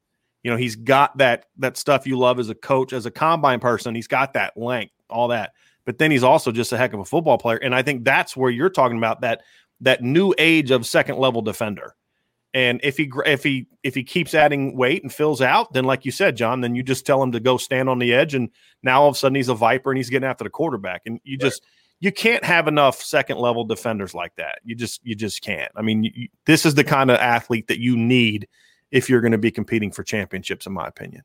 You 0.44 0.52
know, 0.52 0.58
he's 0.58 0.76
got 0.76 1.18
that 1.18 1.46
that 1.58 1.78
stuff 1.78 2.06
you 2.06 2.18
love 2.18 2.40
as 2.40 2.50
a 2.50 2.56
coach, 2.56 2.94
as 2.94 3.06
a 3.06 3.12
combine 3.12 3.60
person. 3.60 3.96
He's 3.96 4.08
got 4.08 4.34
that 4.34 4.58
length, 4.58 4.94
all 5.10 5.30
that. 5.30 5.54
But 5.86 5.98
then 5.98 6.12
he's 6.12 6.24
also 6.24 6.52
just 6.52 6.72
a 6.72 6.78
heck 6.78 6.94
of 6.94 7.00
a 7.00 7.06
football 7.06 7.38
player, 7.38 7.58
and 7.58 7.74
I 7.74 7.82
think 7.82 8.04
that's 8.04 8.38
where 8.38 8.52
you're 8.52 8.70
talking 8.70 8.98
about 8.98 9.22
that 9.22 9.42
that 9.82 10.02
new 10.02 10.34
age 10.38 10.72
of 10.72 10.86
second 10.86 11.18
level 11.18 11.42
defender. 11.42 11.96
And 12.54 12.80
if 12.84 12.98
he 12.98 13.12
if 13.26 13.44
he 13.44 13.68
if 13.82 13.96
he 13.96 14.04
keeps 14.04 14.34
adding 14.34 14.78
weight 14.78 15.02
and 15.02 15.12
fills 15.12 15.42
out, 15.42 15.74
then 15.74 15.86
like 15.86 16.06
you 16.06 16.12
said, 16.12 16.36
John, 16.36 16.62
then 16.62 16.76
you 16.76 16.84
just 16.84 17.06
tell 17.06 17.22
him 17.22 17.32
to 17.32 17.40
go 17.40 17.58
stand 17.58 17.90
on 17.90 18.00
the 18.00 18.14
edge, 18.14 18.36
and 18.36 18.50
now 18.84 19.02
all 19.02 19.10
of 19.10 19.16
a 19.16 19.18
sudden 19.18 19.36
he's 19.36 19.50
a 19.50 19.56
viper 19.56 19.92
and 19.92 19.98
he's 19.98 20.10
getting 20.10 20.28
after 20.28 20.44
the 20.44 20.50
quarterback, 20.50 21.02
and 21.06 21.20
you 21.24 21.38
just 21.38 21.64
you 22.00 22.12
can't 22.12 22.44
have 22.44 22.68
enough 22.68 23.02
second 23.02 23.40
level 23.40 23.64
defenders 23.64 24.14
like 24.14 24.36
that. 24.36 24.60
You 24.64 24.76
just 24.76 25.00
you 25.04 25.16
just 25.16 25.42
can't. 25.42 25.72
I 25.76 25.82
mean, 25.82 26.04
you, 26.04 26.28
this 26.46 26.66
is 26.66 26.76
the 26.76 26.84
kind 26.84 27.10
of 27.10 27.18
athlete 27.18 27.68
that 27.70 27.80
you 27.80 27.98
need 27.98 28.48
if 28.94 29.10
you're 29.10 29.22
going 29.22 29.32
to 29.32 29.40
be 29.40 29.52
competing 29.52 29.92
for 29.92 30.04
championships, 30.04 30.68
in 30.68 30.72
my 30.72 30.88
opinion. 30.88 31.24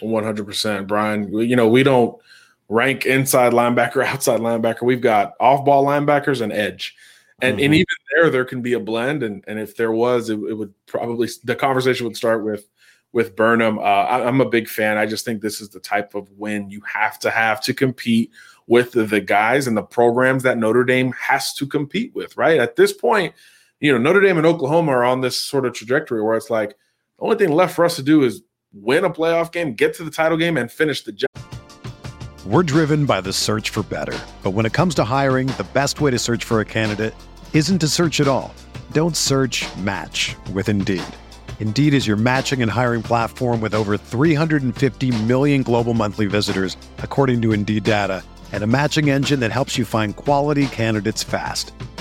100%. 0.00 0.86
Bryan, 0.86 1.32
you 1.32 1.56
know, 1.56 1.66
we 1.66 1.82
don't 1.82 2.20
rank 2.68 3.06
inside 3.06 3.54
linebacker, 3.54 4.04
outside 4.04 4.40
linebacker. 4.40 4.82
We've 4.82 5.00
got 5.00 5.32
off 5.40 5.64
ball 5.64 5.86
linebackers 5.86 6.42
and 6.42 6.52
edge. 6.52 6.94
And, 7.40 7.56
mm-hmm. 7.56 7.64
and 7.64 7.74
even 7.74 7.86
there, 8.14 8.30
there 8.30 8.44
can 8.44 8.60
be 8.60 8.74
a 8.74 8.80
blend. 8.80 9.22
And, 9.22 9.42
and 9.48 9.58
if 9.58 9.74
there 9.74 9.90
was, 9.90 10.28
it, 10.28 10.34
it 10.34 10.52
would 10.52 10.74
probably, 10.84 11.30
the 11.44 11.56
conversation 11.56 12.06
would 12.06 12.16
start 12.16 12.44
with, 12.44 12.68
with 13.12 13.34
Burnham. 13.34 13.78
Uh, 13.78 13.82
I, 13.82 14.28
am 14.28 14.42
a 14.42 14.48
big 14.48 14.68
fan. 14.68 14.98
I 14.98 15.06
just 15.06 15.24
think 15.24 15.40
this 15.40 15.62
is 15.62 15.70
the 15.70 15.80
type 15.80 16.14
of 16.14 16.30
win 16.32 16.68
you 16.68 16.82
have 16.82 17.18
to 17.20 17.30
have 17.30 17.62
to 17.62 17.72
compete 17.72 18.30
with 18.66 18.92
the, 18.92 19.04
the 19.04 19.20
guys 19.20 19.66
and 19.66 19.76
the 19.76 19.82
programs 19.82 20.42
that 20.42 20.58
Notre 20.58 20.84
Dame 20.84 21.12
has 21.12 21.54
to 21.54 21.66
compete 21.66 22.14
with, 22.14 22.36
right? 22.36 22.60
At 22.60 22.76
this 22.76 22.92
point, 22.92 23.32
You 23.78 23.92
know, 23.92 23.98
Notre 23.98 24.22
Dame 24.22 24.38
and 24.38 24.46
Oklahoma 24.46 24.92
are 24.92 25.04
on 25.04 25.20
this 25.20 25.38
sort 25.38 25.66
of 25.66 25.74
trajectory 25.74 26.22
where 26.22 26.34
it's 26.34 26.48
like 26.48 26.70
the 26.70 27.24
only 27.24 27.36
thing 27.36 27.52
left 27.52 27.74
for 27.74 27.84
us 27.84 27.96
to 27.96 28.02
do 28.02 28.22
is 28.22 28.42
win 28.72 29.04
a 29.04 29.10
playoff 29.10 29.52
game, 29.52 29.74
get 29.74 29.92
to 29.96 30.02
the 30.02 30.10
title 30.10 30.38
game, 30.38 30.56
and 30.56 30.72
finish 30.72 31.04
the 31.04 31.12
job. 31.12 31.28
We're 32.46 32.62
driven 32.62 33.04
by 33.04 33.20
the 33.20 33.34
search 33.34 33.68
for 33.68 33.82
better. 33.82 34.18
But 34.42 34.52
when 34.52 34.64
it 34.64 34.72
comes 34.72 34.94
to 34.94 35.04
hiring, 35.04 35.48
the 35.48 35.66
best 35.74 36.00
way 36.00 36.10
to 36.10 36.18
search 36.18 36.42
for 36.42 36.60
a 36.60 36.64
candidate 36.64 37.14
isn't 37.52 37.78
to 37.80 37.88
search 37.88 38.18
at 38.18 38.28
all. 38.28 38.54
Don't 38.92 39.14
search 39.14 39.66
match 39.76 40.34
with 40.54 40.70
Indeed. 40.70 41.04
Indeed 41.60 41.92
is 41.92 42.06
your 42.06 42.16
matching 42.16 42.62
and 42.62 42.70
hiring 42.70 43.02
platform 43.02 43.60
with 43.60 43.74
over 43.74 43.98
350 43.98 45.10
million 45.24 45.62
global 45.62 45.92
monthly 45.92 46.24
visitors, 46.24 46.78
according 47.00 47.42
to 47.42 47.52
Indeed 47.52 47.84
data, 47.84 48.24
and 48.52 48.62
a 48.62 48.66
matching 48.66 49.10
engine 49.10 49.40
that 49.40 49.52
helps 49.52 49.76
you 49.76 49.84
find 49.84 50.16
quality 50.16 50.66
candidates 50.68 51.22
fast. 51.22 51.72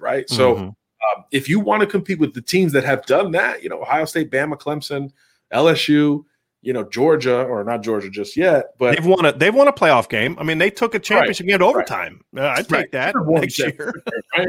Right? 0.00 0.28
So 0.28 0.54
mm-hmm. 0.54 0.62
um, 0.64 1.24
if 1.30 1.48
you 1.48 1.60
want 1.60 1.80
to 1.80 1.86
compete 1.86 2.18
with 2.18 2.34
the 2.34 2.42
teams 2.42 2.72
that 2.72 2.84
have 2.84 3.04
done 3.06 3.32
that, 3.32 3.62
you 3.62 3.68
know, 3.68 3.80
Ohio 3.80 4.04
State, 4.04 4.30
Bama, 4.30 4.58
Clemson, 4.58 5.10
LSU, 5.52 6.24
you 6.62 6.72
know 6.72 6.84
Georgia 6.84 7.42
or 7.42 7.62
not 7.64 7.82
Georgia 7.82 8.08
just 8.08 8.36
yet, 8.36 8.78
but 8.78 8.96
they've 8.96 9.04
won 9.04 9.26
a 9.26 9.32
they've 9.32 9.54
won 9.54 9.68
a 9.68 9.72
playoff 9.72 10.08
game. 10.08 10.36
I 10.38 10.44
mean, 10.44 10.58
they 10.58 10.70
took 10.70 10.94
a 10.94 10.98
championship 10.98 11.44
right, 11.44 11.58
game 11.58 11.62
overtime. 11.62 12.20
Right. 12.32 12.44
Uh, 12.44 12.48
I'd 12.50 12.68
take 12.68 12.72
right. 12.72 12.92
that 12.92 13.14
next 13.16 13.58
year. 13.58 13.92
right? 14.38 14.48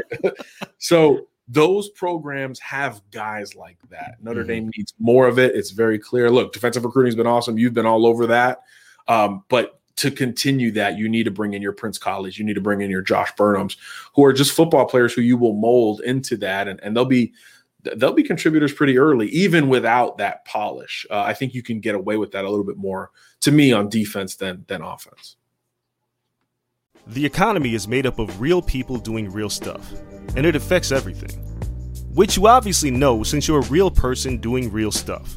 so 0.78 1.26
those 1.48 1.90
programs 1.90 2.58
have 2.60 3.02
guys 3.10 3.54
like 3.54 3.76
that. 3.90 4.16
Notre 4.22 4.40
mm-hmm. 4.40 4.48
Dame 4.48 4.70
needs 4.76 4.94
more 4.98 5.26
of 5.26 5.38
it. 5.38 5.54
It's 5.54 5.72
very 5.72 5.98
clear. 5.98 6.30
Look, 6.30 6.52
defensive 6.52 6.84
recruiting 6.84 7.08
has 7.08 7.16
been 7.16 7.26
awesome. 7.26 7.58
You've 7.58 7.74
been 7.74 7.86
all 7.86 8.06
over 8.06 8.28
that, 8.28 8.62
um, 9.08 9.44
but 9.48 9.80
to 9.96 10.10
continue 10.10 10.72
that, 10.72 10.98
you 10.98 11.08
need 11.08 11.24
to 11.24 11.30
bring 11.30 11.54
in 11.54 11.62
your 11.62 11.72
Prince 11.72 11.98
Kollies. 11.98 12.38
You 12.38 12.44
need 12.44 12.54
to 12.54 12.60
bring 12.60 12.80
in 12.80 12.90
your 12.90 13.02
Josh 13.02 13.32
Burnhams, 13.34 13.76
who 14.14 14.24
are 14.24 14.32
just 14.32 14.52
football 14.52 14.86
players 14.86 15.12
who 15.12 15.20
you 15.20 15.36
will 15.36 15.54
mold 15.54 16.00
into 16.00 16.36
that, 16.38 16.68
and, 16.68 16.80
and 16.82 16.96
they'll 16.96 17.04
be 17.04 17.32
they'll 17.96 18.12
be 18.12 18.22
contributors 18.22 18.72
pretty 18.72 18.98
early, 18.98 19.28
even 19.28 19.68
without 19.68 20.18
that 20.18 20.44
polish. 20.46 21.06
Uh, 21.10 21.20
I 21.20 21.34
think 21.34 21.54
you 21.54 21.62
can 21.62 21.80
get 21.80 21.94
away 21.94 22.16
with 22.16 22.32
that 22.32 22.44
a 22.44 22.50
little 22.50 22.64
bit 22.64 22.76
more, 22.76 23.10
to 23.40 23.52
me, 23.52 23.72
on 23.72 23.88
defense 23.88 24.36
than 24.36 24.64
than 24.68 24.82
offense. 24.82 25.36
The 27.06 27.26
economy 27.26 27.74
is 27.74 27.86
made 27.86 28.06
up 28.06 28.18
of 28.18 28.40
real 28.40 28.62
people 28.62 28.96
doing 28.96 29.30
real 29.30 29.50
stuff, 29.50 29.92
and 30.36 30.46
it 30.46 30.56
affects 30.56 30.90
everything. 30.90 31.40
Which 32.14 32.36
you 32.36 32.46
obviously 32.46 32.90
know 32.90 33.22
since 33.22 33.46
you're 33.46 33.60
a 33.60 33.66
real 33.66 33.90
person 33.90 34.38
doing 34.38 34.72
real 34.72 34.92
stuff. 34.92 35.36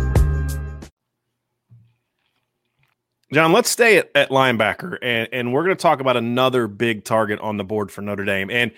John, 3.33 3.53
let's 3.53 3.69
stay 3.69 3.97
at, 3.97 4.11
at 4.13 4.29
linebacker, 4.29 4.97
and, 5.01 5.29
and 5.31 5.53
we're 5.53 5.63
going 5.63 5.75
to 5.75 5.81
talk 5.81 6.01
about 6.01 6.17
another 6.17 6.67
big 6.67 7.05
target 7.05 7.39
on 7.39 7.55
the 7.55 7.63
board 7.63 7.89
for 7.89 8.01
Notre 8.01 8.25
Dame. 8.25 8.49
And 8.49 8.71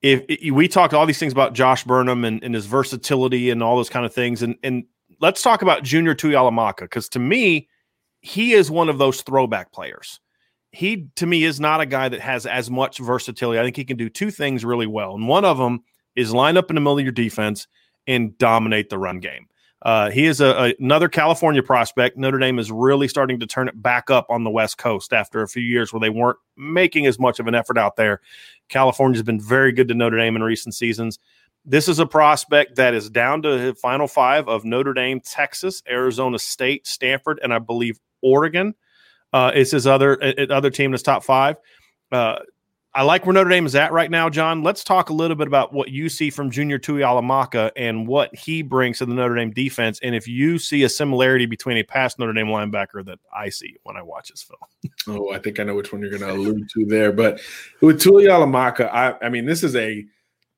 if, 0.00 0.22
if 0.28 0.52
we 0.52 0.68
talked 0.68 0.94
all 0.94 1.06
these 1.06 1.18
things 1.18 1.32
about 1.32 1.54
Josh 1.54 1.82
Burnham 1.82 2.24
and, 2.24 2.42
and, 2.44 2.54
his 2.54 2.66
versatility 2.66 3.50
and 3.50 3.62
all 3.62 3.76
those 3.76 3.90
kind 3.90 4.06
of 4.06 4.14
things, 4.14 4.42
and 4.42 4.56
and 4.62 4.84
let's 5.20 5.42
talk 5.42 5.62
about 5.62 5.82
Junior 5.82 6.14
Tuihalamaka 6.14 6.82
because 6.82 7.08
to 7.10 7.18
me, 7.18 7.68
he 8.20 8.52
is 8.52 8.70
one 8.70 8.88
of 8.88 8.98
those 8.98 9.22
throwback 9.22 9.72
players. 9.72 10.20
He 10.70 11.08
to 11.16 11.26
me 11.26 11.42
is 11.42 11.58
not 11.58 11.80
a 11.80 11.86
guy 11.86 12.08
that 12.08 12.20
has 12.20 12.46
as 12.46 12.70
much 12.70 12.98
versatility. 12.98 13.58
I 13.58 13.64
think 13.64 13.76
he 13.76 13.84
can 13.84 13.96
do 13.96 14.08
two 14.08 14.30
things 14.30 14.64
really 14.64 14.86
well, 14.86 15.14
and 15.14 15.26
one 15.26 15.44
of 15.44 15.58
them 15.58 15.82
is 16.14 16.32
line 16.32 16.56
up 16.56 16.70
in 16.70 16.76
the 16.76 16.80
middle 16.80 16.98
of 16.98 17.04
your 17.04 17.12
defense 17.12 17.66
and 18.06 18.38
dominate 18.38 18.88
the 18.88 18.98
run 18.98 19.18
game. 19.18 19.48
Uh, 19.86 20.10
he 20.10 20.26
is 20.26 20.40
a, 20.40 20.46
a, 20.46 20.74
another 20.80 21.08
California 21.08 21.62
prospect. 21.62 22.18
Notre 22.18 22.40
Dame 22.40 22.58
is 22.58 22.72
really 22.72 23.06
starting 23.06 23.38
to 23.38 23.46
turn 23.46 23.68
it 23.68 23.80
back 23.80 24.10
up 24.10 24.26
on 24.28 24.42
the 24.42 24.50
West 24.50 24.78
Coast 24.78 25.12
after 25.12 25.42
a 25.42 25.48
few 25.48 25.62
years 25.62 25.92
where 25.92 26.00
they 26.00 26.10
weren't 26.10 26.38
making 26.56 27.06
as 27.06 27.20
much 27.20 27.38
of 27.38 27.46
an 27.46 27.54
effort 27.54 27.78
out 27.78 27.94
there. 27.94 28.20
California's 28.68 29.22
been 29.22 29.40
very 29.40 29.70
good 29.70 29.86
to 29.86 29.94
Notre 29.94 30.16
Dame 30.16 30.34
in 30.34 30.42
recent 30.42 30.74
seasons. 30.74 31.20
This 31.64 31.86
is 31.86 32.00
a 32.00 32.06
prospect 32.06 32.74
that 32.74 32.94
is 32.94 33.08
down 33.08 33.42
to 33.42 33.58
the 33.58 33.74
final 33.76 34.08
five 34.08 34.48
of 34.48 34.64
Notre 34.64 34.92
Dame, 34.92 35.20
Texas, 35.20 35.84
Arizona 35.88 36.40
State, 36.40 36.84
Stanford, 36.88 37.38
and 37.40 37.54
I 37.54 37.60
believe 37.60 38.00
Oregon 38.22 38.74
uh, 39.32 39.52
is 39.54 39.70
his 39.70 39.86
other 39.86 40.20
uh, 40.20 40.46
other 40.50 40.70
team 40.70 40.86
in 40.86 40.92
his 40.94 41.04
top 41.04 41.22
five. 41.22 41.58
Uh, 42.10 42.40
I 42.96 43.02
like 43.02 43.26
where 43.26 43.34
Notre 43.34 43.50
Dame 43.50 43.66
is 43.66 43.74
at 43.74 43.92
right 43.92 44.10
now, 44.10 44.30
John. 44.30 44.62
Let's 44.62 44.82
talk 44.82 45.10
a 45.10 45.12
little 45.12 45.36
bit 45.36 45.46
about 45.46 45.70
what 45.70 45.90
you 45.90 46.08
see 46.08 46.30
from 46.30 46.50
Junior 46.50 46.78
Tuihalamaka 46.78 47.70
and 47.76 48.08
what 48.08 48.34
he 48.34 48.62
brings 48.62 48.98
to 48.98 49.06
the 49.06 49.12
Notre 49.12 49.34
Dame 49.34 49.50
defense, 49.50 50.00
and 50.02 50.14
if 50.14 50.26
you 50.26 50.58
see 50.58 50.82
a 50.82 50.88
similarity 50.88 51.44
between 51.44 51.76
a 51.76 51.82
past 51.82 52.18
Notre 52.18 52.32
Dame 52.32 52.46
linebacker 52.46 53.04
that 53.04 53.18
I 53.36 53.50
see 53.50 53.76
when 53.82 53.98
I 53.98 54.02
watch 54.02 54.30
his 54.30 54.42
film. 54.42 54.94
oh, 55.08 55.30
I 55.30 55.38
think 55.38 55.60
I 55.60 55.64
know 55.64 55.74
which 55.74 55.92
one 55.92 56.00
you're 56.00 56.08
going 56.08 56.22
to 56.22 56.32
allude 56.32 56.70
to 56.70 56.86
there. 56.86 57.12
But 57.12 57.42
with 57.82 58.00
Tuihalamaka, 58.00 58.90
I, 58.90 59.14
I 59.20 59.28
mean, 59.28 59.44
this 59.44 59.62
is 59.62 59.76
a 59.76 60.02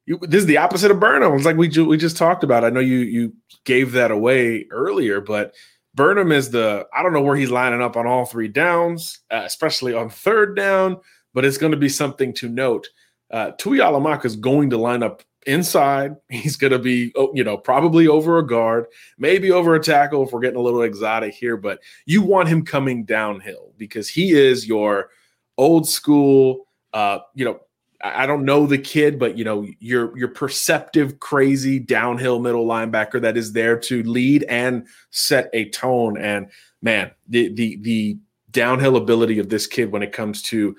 this 0.07 0.43
is 0.43 0.47
the 0.47 0.59
opposite 0.59 0.93
of 0.93 1.01
Burnham. 1.01 1.35
It's 1.35 1.45
like 1.45 1.57
we 1.57 1.67
ju- 1.67 1.89
we 1.89 1.97
just 1.97 2.17
talked 2.17 2.45
about. 2.45 2.65
I 2.65 2.71
know 2.71 2.79
you 2.79 2.99
you 2.99 3.35
gave 3.65 3.91
that 3.93 4.13
away 4.13 4.69
earlier, 4.71 5.21
but 5.21 5.55
Burnham 5.97 6.31
is 6.31 6.51
the 6.51 6.87
I 6.97 7.03
don't 7.03 7.13
know 7.13 7.21
where 7.21 7.37
he's 7.37 7.51
lining 7.51 7.83
up 7.83 7.97
on 7.97 8.07
all 8.07 8.27
three 8.27 8.47
downs, 8.47 9.19
uh, 9.33 9.43
especially 9.45 9.93
on 9.93 10.09
third 10.09 10.55
down, 10.55 10.99
but 11.39 11.45
it's 11.45 11.57
going 11.57 11.71
to 11.71 11.79
be 11.79 11.89
something 11.89 12.33
to 12.33 12.49
note. 12.49 12.89
Uh, 13.31 13.53
Tuihalamaka 13.61 14.25
is 14.25 14.35
going 14.35 14.71
to 14.71 14.77
line 14.77 15.05
up 15.05 15.23
inside. 15.47 16.17
He's 16.29 16.57
going 16.57 16.73
to 16.73 16.81
be, 16.81 17.13
oh, 17.15 17.31
you 17.33 17.45
know, 17.45 17.57
probably 17.57 18.09
over 18.09 18.39
a 18.39 18.45
guard, 18.45 18.87
maybe 19.19 19.53
over 19.53 19.77
a 19.77 19.81
tackle 19.81 20.25
if 20.25 20.33
we're 20.33 20.41
getting 20.41 20.59
a 20.59 20.63
little 20.63 20.83
exotic 20.83 21.33
here, 21.33 21.57
but 21.57 21.79
you 22.07 22.23
want 22.23 22.49
him 22.49 22.65
coming 22.65 23.05
downhill 23.05 23.73
because 23.77 24.09
he 24.09 24.33
is 24.33 24.67
your 24.67 25.11
old 25.57 25.89
school, 25.89 26.67
uh, 26.93 27.21
you 27.37 27.45
know, 27.45 27.61
I 28.01 28.27
don't 28.27 28.45
know 28.45 28.67
the 28.67 28.77
kid, 28.77 29.21
but 29.21 29.39
you 29.39 29.45
know, 29.45 29.65
your 29.79 30.19
your 30.19 30.31
perceptive, 30.31 31.21
crazy 31.21 31.79
downhill 31.79 32.41
middle 32.41 32.67
linebacker 32.67 33.23
that 33.23 33.37
is 33.37 33.53
there 33.53 33.79
to 33.79 34.03
lead 34.03 34.43
and 34.49 34.89
set 35.11 35.51
a 35.53 35.69
tone. 35.69 36.19
And 36.19 36.51
man, 36.83 37.13
the 37.29 37.55
the 37.55 37.77
the 37.77 38.19
downhill 38.51 38.97
ability 38.97 39.39
of 39.39 39.51
this 39.51 39.69
kid 39.69 39.93
when 39.93 40.03
it 40.03 40.11
comes 40.11 40.43
to 40.43 40.77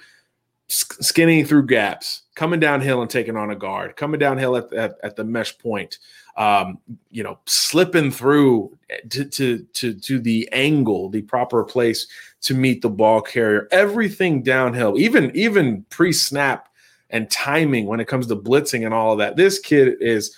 skinning 0.70 1.46
through 1.46 1.66
gaps, 1.66 2.24
coming 2.36 2.60
downhill 2.60 3.02
and 3.02 3.10
taking 3.10 3.36
on 3.36 3.52
a 3.52 3.56
guard, 3.56 3.96
coming 3.96 4.20
downhill 4.20 4.56
at, 4.56 4.72
at, 4.72 4.96
at 5.04 5.16
the 5.16 5.24
mesh 5.24 5.58
point, 5.58 5.98
um, 6.38 6.78
you 7.10 7.24
know, 7.24 7.40
slipping 7.46 8.12
through 8.12 8.78
to, 9.10 9.26
to 9.26 9.60
to 9.74 9.94
to 9.94 10.20
the 10.20 10.48
angle, 10.52 11.10
the 11.10 11.24
proper 11.24 11.64
place 11.64 12.08
to 12.42 12.54
meet 12.54 12.82
the 12.82 12.90
ball 12.90 13.22
carrier, 13.22 13.68
everything 13.72 14.42
downhill, 14.44 14.98
even 14.98 15.36
even 15.36 15.84
pre 15.90 16.14
snap 16.14 16.70
and 17.10 17.30
timing 17.32 17.88
when 17.88 18.00
it 18.00 18.08
comes 18.08 18.28
to 18.28 18.36
blitzing 18.36 18.86
and 18.86 18.94
all 18.94 19.14
of 19.14 19.18
that. 19.18 19.36
This 19.36 19.60
kid 19.60 19.98
is 20.00 20.36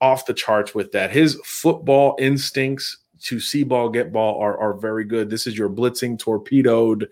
off 0.00 0.26
the 0.26 0.34
charts 0.34 0.74
with 0.74 0.92
that. 0.92 1.10
His 1.10 1.38
football 1.44 2.16
instincts 2.18 2.98
to 3.22 3.40
see 3.40 3.64
ball, 3.64 3.88
get 3.88 4.12
ball 4.12 4.40
are, 4.40 4.58
are 4.58 4.74
very 4.74 5.04
good. 5.04 5.30
This 5.30 5.46
is 5.46 5.56
your 5.56 5.68
blitzing 5.68 6.18
torpedoed. 6.18 7.08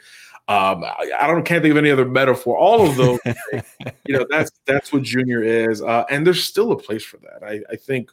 Um, 0.46 0.85
I, 0.85 1.11
I 1.20 1.26
don't 1.26 1.44
can't 1.44 1.62
think 1.62 1.72
of 1.72 1.78
any 1.78 1.90
other 1.90 2.04
metaphor. 2.04 2.59
All 2.59 2.87
of 2.87 2.96
those, 2.96 3.18
you 4.07 4.18
know, 4.18 4.26
that's 4.28 4.50
that's 4.66 4.92
what 4.92 5.02
junior 5.02 5.42
is, 5.42 5.80
uh, 5.80 6.04
and 6.11 6.26
there's 6.26 6.44
still 6.44 6.72
a 6.72 6.76
place 6.76 7.02
for 7.02 7.16
that. 7.18 7.42
I, 7.42 7.61
I 7.70 7.76
think 7.76 8.11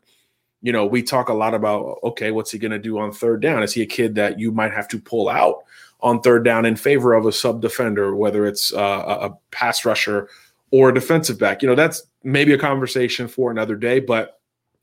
you 0.61 0.71
know, 0.71 0.85
we 0.85 1.01
talk 1.01 1.29
a 1.29 1.33
lot 1.33 1.53
about 1.53 1.99
okay, 2.03 2.31
what's 2.31 2.51
he 2.51 2.59
going 2.59 2.71
to 2.71 2.79
do 2.79 2.99
on 2.99 3.11
third 3.11 3.41
down? 3.41 3.63
Is 3.63 3.73
he 3.73 3.81
a 3.81 3.85
kid 3.85 4.15
that 4.15 4.39
you 4.39 4.51
might 4.51 4.71
have 4.71 4.87
to 4.89 4.99
pull 4.99 5.27
out 5.27 5.63
on 6.01 6.21
third 6.21 6.45
down 6.45 6.65
in 6.65 6.75
favor 6.75 7.13
of 7.13 7.25
a 7.25 7.31
sub 7.31 7.61
defender, 7.61 8.15
whether 8.15 8.45
it's 8.45 8.73
uh, 8.73 9.29
a 9.31 9.37
pass 9.51 9.83
rusher 9.85 10.29
or 10.71 10.89
a 10.89 10.93
defensive 10.93 11.39
back? 11.39 11.61
You 11.61 11.67
know, 11.67 11.75
that's 11.75 12.03
maybe 12.23 12.53
a 12.53 12.57
conversation 12.57 13.27
for 13.27 13.49
another 13.49 13.75
day. 13.75 13.99
But 13.99 14.39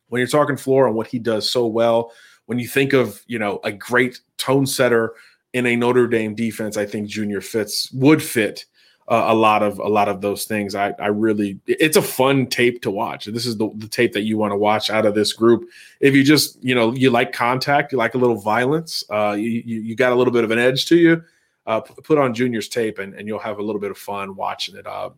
when 0.09 0.19
you're 0.19 0.29
talking 0.29 0.57
floor 0.57 0.87
and 0.87 0.97
what 0.97 1.07
he 1.07 1.19
does 1.19 1.49
so 1.49 1.67
well, 1.67 2.13
when 2.47 2.59
you 2.59 2.67
think 2.67 2.93
of 2.93 3.23
you 3.27 3.39
know 3.39 3.61
a 3.63 3.71
great 3.71 4.21
tone 4.37 4.67
setter 4.67 5.15
in 5.53 5.67
a 5.67 5.77
Notre 5.77 6.07
Dame 6.07 6.35
defense, 6.35 6.77
I 6.77 6.87
think 6.87 7.09
Junior 7.09 7.41
fits 7.41 7.91
would 7.93 8.23
fit 8.23 8.67
uh, 9.09 9.25
a 9.29 9.35
lot 9.35 9.63
of 9.63 9.79
a 9.79 9.89
lot 9.89 10.09
of 10.09 10.21
those 10.21 10.45
things. 10.45 10.75
I 10.75 10.91
I 10.99 11.07
really 11.07 11.59
it's 11.67 11.97
a 11.97 12.03
fun 12.03 12.47
tape 12.47 12.83
to 12.83 12.91
watch. 12.91 13.25
This 13.25 13.47
is 13.47 13.57
the, 13.57 13.71
the 13.77 13.89
tape 13.89 14.13
that 14.13 14.23
you 14.23 14.37
want 14.37 14.53
to 14.53 14.57
watch 14.57 14.91
out 14.91 15.07
of 15.07 15.15
this 15.15 15.33
group. 15.33 15.69
If 16.01 16.15
you 16.15 16.23
just 16.23 16.63
you 16.63 16.75
know 16.75 16.93
you 16.93 17.11
like 17.11 17.33
contact, 17.33 17.93
you 17.93 17.99
like 17.99 18.15
a 18.15 18.19
little 18.19 18.37
violence, 18.37 19.03
uh, 19.11 19.35
you 19.39 19.63
you 19.65 19.95
got 19.95 20.13
a 20.13 20.15
little 20.15 20.33
bit 20.33 20.45
of 20.45 20.51
an 20.51 20.59
edge 20.59 20.87
to 20.87 20.97
you. 20.97 21.23
Uh, 21.67 21.81
put 21.81 22.17
on 22.17 22.33
Junior's 22.33 22.69
tape 22.69 22.99
and, 22.99 23.13
and 23.15 23.29
you'll 23.29 23.39
have 23.39 23.59
a 23.59 23.63
little 23.63 23.81
bit 23.81 23.91
of 23.91 23.99
fun 23.99 24.35
watching 24.37 24.75
it. 24.75 24.87
Uh, 24.87 25.11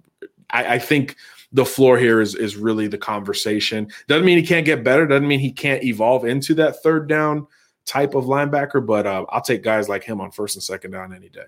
I, 0.51 0.75
I 0.75 0.79
think 0.81 1.15
the 1.53 1.65
floor 1.65 1.99
here 1.99 2.21
is 2.21 2.37
is 2.37 2.57
really 2.57 2.87
the 2.87 2.99
conversation. 2.99 3.89
Doesn't 4.07 4.25
mean 4.25 4.39
he 4.39 4.47
can't 4.47 4.67
get 4.67 4.85
better. 4.85 5.07
Doesn't 5.07 5.29
mean 5.29 5.41
he 5.41 5.53
can't 5.53 5.83
evolve 5.83 6.25
into 6.25 6.55
that 6.55 6.81
third 6.83 7.09
down 7.09 7.47
type 7.91 8.15
of 8.15 8.27
linebacker. 8.27 8.85
But 8.85 9.07
uh, 9.07 9.27
I'll 9.31 9.43
take 9.43 9.63
guys 9.63 9.89
like 9.89 10.05
him 10.05 10.21
on 10.21 10.31
first 10.31 10.55
and 10.55 10.63
second 10.63 10.93
down 10.93 11.13
any 11.13 11.29
day. 11.29 11.45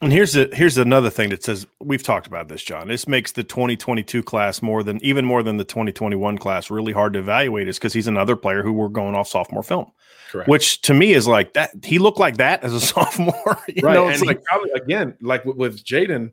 And 0.00 0.12
here's 0.12 0.32
the 0.32 0.48
here's 0.52 0.78
another 0.78 1.10
thing 1.10 1.30
that 1.30 1.44
says 1.44 1.66
we've 1.80 2.02
talked 2.02 2.26
about 2.26 2.48
this, 2.48 2.62
John. 2.62 2.88
This 2.88 3.06
makes 3.06 3.32
the 3.32 3.44
2022 3.44 4.22
class 4.22 4.62
more 4.62 4.82
than 4.82 5.02
even 5.04 5.24
more 5.24 5.42
than 5.42 5.58
the 5.58 5.64
2021 5.64 6.38
class 6.38 6.70
really 6.70 6.92
hard 6.92 7.12
to 7.12 7.18
evaluate, 7.18 7.68
is 7.68 7.78
because 7.78 7.92
he's 7.92 8.08
another 8.08 8.34
player 8.34 8.62
who 8.62 8.72
we're 8.72 8.88
going 8.88 9.14
off 9.14 9.28
sophomore 9.28 9.62
film. 9.62 9.92
Correct. 10.32 10.48
Which 10.48 10.80
to 10.82 10.94
me 10.94 11.12
is 11.12 11.28
like 11.28 11.52
that. 11.52 11.70
He 11.84 11.98
looked 11.98 12.18
like 12.18 12.38
that 12.38 12.64
as 12.64 12.72
a 12.72 12.80
sophomore. 12.92 13.58
You 13.68 13.82
right. 13.82 13.94
know, 13.94 14.08
it's 14.08 14.20
and 14.20 14.26
like 14.26 14.42
probably 14.44 14.70
again, 14.72 15.14
like 15.20 15.44
with, 15.44 15.56
with 15.56 15.84
Jaden, 15.84 16.32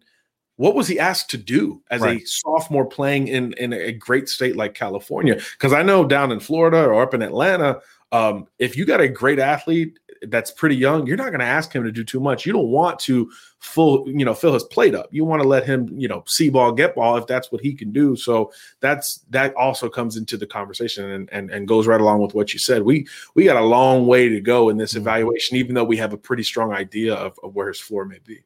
what 0.55 0.75
was 0.75 0.87
he 0.87 0.97
asked 0.97 1.29
to 1.31 1.37
do 1.37 1.81
as 1.91 2.01
right. 2.01 2.21
a 2.21 2.25
sophomore 2.25 2.85
playing 2.85 3.27
in 3.27 3.53
in 3.53 3.73
a 3.73 3.91
great 3.91 4.29
state 4.29 4.55
like 4.55 4.73
California? 4.73 5.35
Because 5.35 5.73
I 5.73 5.83
know 5.83 6.05
down 6.05 6.31
in 6.31 6.39
Florida 6.39 6.85
or 6.85 7.03
up 7.03 7.13
in 7.13 7.21
Atlanta, 7.21 7.81
um, 8.12 8.47
if 8.60 8.76
you 8.76 8.86
got 8.86 9.02
a 9.02 9.08
great 9.08 9.39
athlete 9.39 9.97
that's 10.24 10.52
pretty 10.52 10.76
young, 10.76 11.08
you're 11.08 11.17
not 11.17 11.30
going 11.30 11.39
to 11.39 11.45
ask 11.45 11.74
him 11.74 11.84
to 11.84 11.91
do 11.91 12.04
too 12.04 12.19
much. 12.19 12.45
You 12.45 12.54
don't 12.54 12.67
want 12.67 13.00
to 13.00 13.32
full, 13.60 14.08
you 14.08 14.24
know, 14.24 14.34
fill 14.34 14.54
his 14.54 14.63
plate 14.65 14.93
up. 14.93 15.08
You 15.12 15.26
want 15.26 15.41
to 15.41 15.47
let 15.47 15.65
him, 15.65 15.89
you 15.97 16.08
know, 16.08 16.24
see 16.28 16.50
ball, 16.50 16.71
get 16.71 16.95
ball 16.95 17.17
if 17.17 17.26
that's 17.26 17.52
what 17.52 17.62
he 17.62 17.74
can 17.74 17.91
do. 17.91 18.15
So 18.15 18.52
that's 18.82 19.21
that 19.30 19.56
also 19.56 19.89
comes 19.89 20.17
into 20.17 20.38
the 20.38 20.45
conversation 20.45 21.10
and 21.10 21.30
and, 21.32 21.50
and 21.50 21.67
goes 21.67 21.88
right 21.88 22.02
along 22.02 22.21
with 22.21 22.34
what 22.34 22.54
you 22.54 22.60
said. 22.60 22.84
We 22.84 23.08
we 23.34 23.45
got 23.45 23.58
a 23.58 23.65
long 23.65 24.06
way 24.06 24.30
to 24.30 24.41
go 24.41 24.69
in 24.69 24.78
this 24.78 24.91
mm-hmm. 24.91 25.02
evaluation, 25.02 25.58
even 25.58 25.74
though 25.74 25.84
we 25.84 25.97
have 25.97 26.13
a 26.13 26.17
pretty 26.17 26.43
strong 26.43 26.74
idea 26.74 27.15
of, 27.15 27.39
of 27.43 27.56
where 27.56 27.69
his 27.69 27.80
floor 27.80 28.06
may 28.06 28.19
be. 28.26 28.43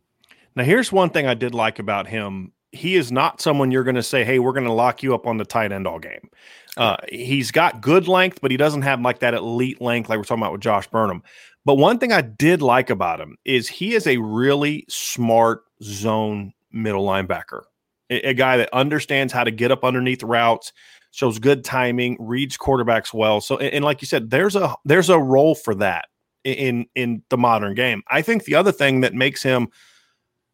Now, 0.55 0.63
here's 0.63 0.91
one 0.91 1.09
thing 1.09 1.27
I 1.27 1.33
did 1.33 1.53
like 1.53 1.79
about 1.79 2.07
him. 2.07 2.53
He 2.71 2.95
is 2.95 3.11
not 3.11 3.41
someone 3.41 3.71
you're 3.71 3.83
going 3.83 3.95
to 3.95 4.03
say, 4.03 4.23
"Hey, 4.23 4.39
we're 4.39 4.53
going 4.53 4.65
to 4.65 4.71
lock 4.71 5.03
you 5.03 5.13
up 5.13 5.27
on 5.27 5.37
the 5.37 5.45
tight 5.45 5.71
end 5.71 5.87
all 5.87 5.99
game." 5.99 6.29
Uh, 6.77 6.97
he's 7.09 7.51
got 7.51 7.81
good 7.81 8.07
length, 8.07 8.39
but 8.41 8.51
he 8.51 8.57
doesn't 8.57 8.81
have 8.81 8.99
like 9.01 9.19
that 9.19 9.33
elite 9.33 9.81
length 9.81 10.09
like 10.09 10.17
we're 10.17 10.23
talking 10.23 10.41
about 10.41 10.51
with 10.51 10.61
Josh 10.61 10.87
Burnham. 10.87 11.23
But 11.63 11.75
one 11.75 11.97
thing 11.97 12.11
I 12.11 12.21
did 12.21 12.61
like 12.61 12.89
about 12.89 13.19
him 13.19 13.37
is 13.45 13.67
he 13.67 13.95
is 13.95 14.05
a 14.05 14.17
really 14.17 14.85
smart 14.87 15.63
zone 15.81 16.53
middle 16.71 17.05
linebacker, 17.05 17.61
a, 18.09 18.29
a 18.29 18.33
guy 18.33 18.57
that 18.57 18.69
understands 18.73 19.31
how 19.33 19.43
to 19.43 19.51
get 19.51 19.71
up 19.71 19.83
underneath 19.83 20.21
routes, 20.21 20.73
shows 21.11 21.39
good 21.39 21.63
timing, 21.63 22.17
reads 22.19 22.57
quarterbacks 22.57 23.13
well. 23.13 23.41
So, 23.41 23.57
and, 23.57 23.73
and 23.73 23.85
like 23.85 24.01
you 24.01 24.07
said, 24.07 24.29
there's 24.29 24.55
a 24.55 24.75
there's 24.83 25.09
a 25.09 25.19
role 25.19 25.55
for 25.55 25.73
that 25.75 26.09
in 26.43 26.85
in 26.93 27.23
the 27.29 27.37
modern 27.37 27.73
game. 27.73 28.03
I 28.09 28.21
think 28.21 28.43
the 28.43 28.55
other 28.55 28.71
thing 28.71 29.01
that 29.01 29.13
makes 29.13 29.41
him 29.41 29.69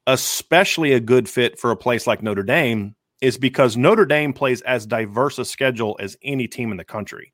especially 0.07 0.93
a 0.93 0.99
good 0.99 1.29
fit 1.29 1.59
for 1.59 1.71
a 1.71 1.75
place 1.75 2.07
like 2.07 2.23
Notre 2.23 2.43
Dame 2.43 2.95
is 3.21 3.37
because 3.37 3.77
Notre 3.77 4.05
Dame 4.05 4.33
plays 4.33 4.61
as 4.61 4.85
diverse 4.85 5.37
a 5.37 5.45
schedule 5.45 5.95
as 5.99 6.17
any 6.23 6.47
team 6.47 6.71
in 6.71 6.77
the 6.77 6.83
country. 6.83 7.31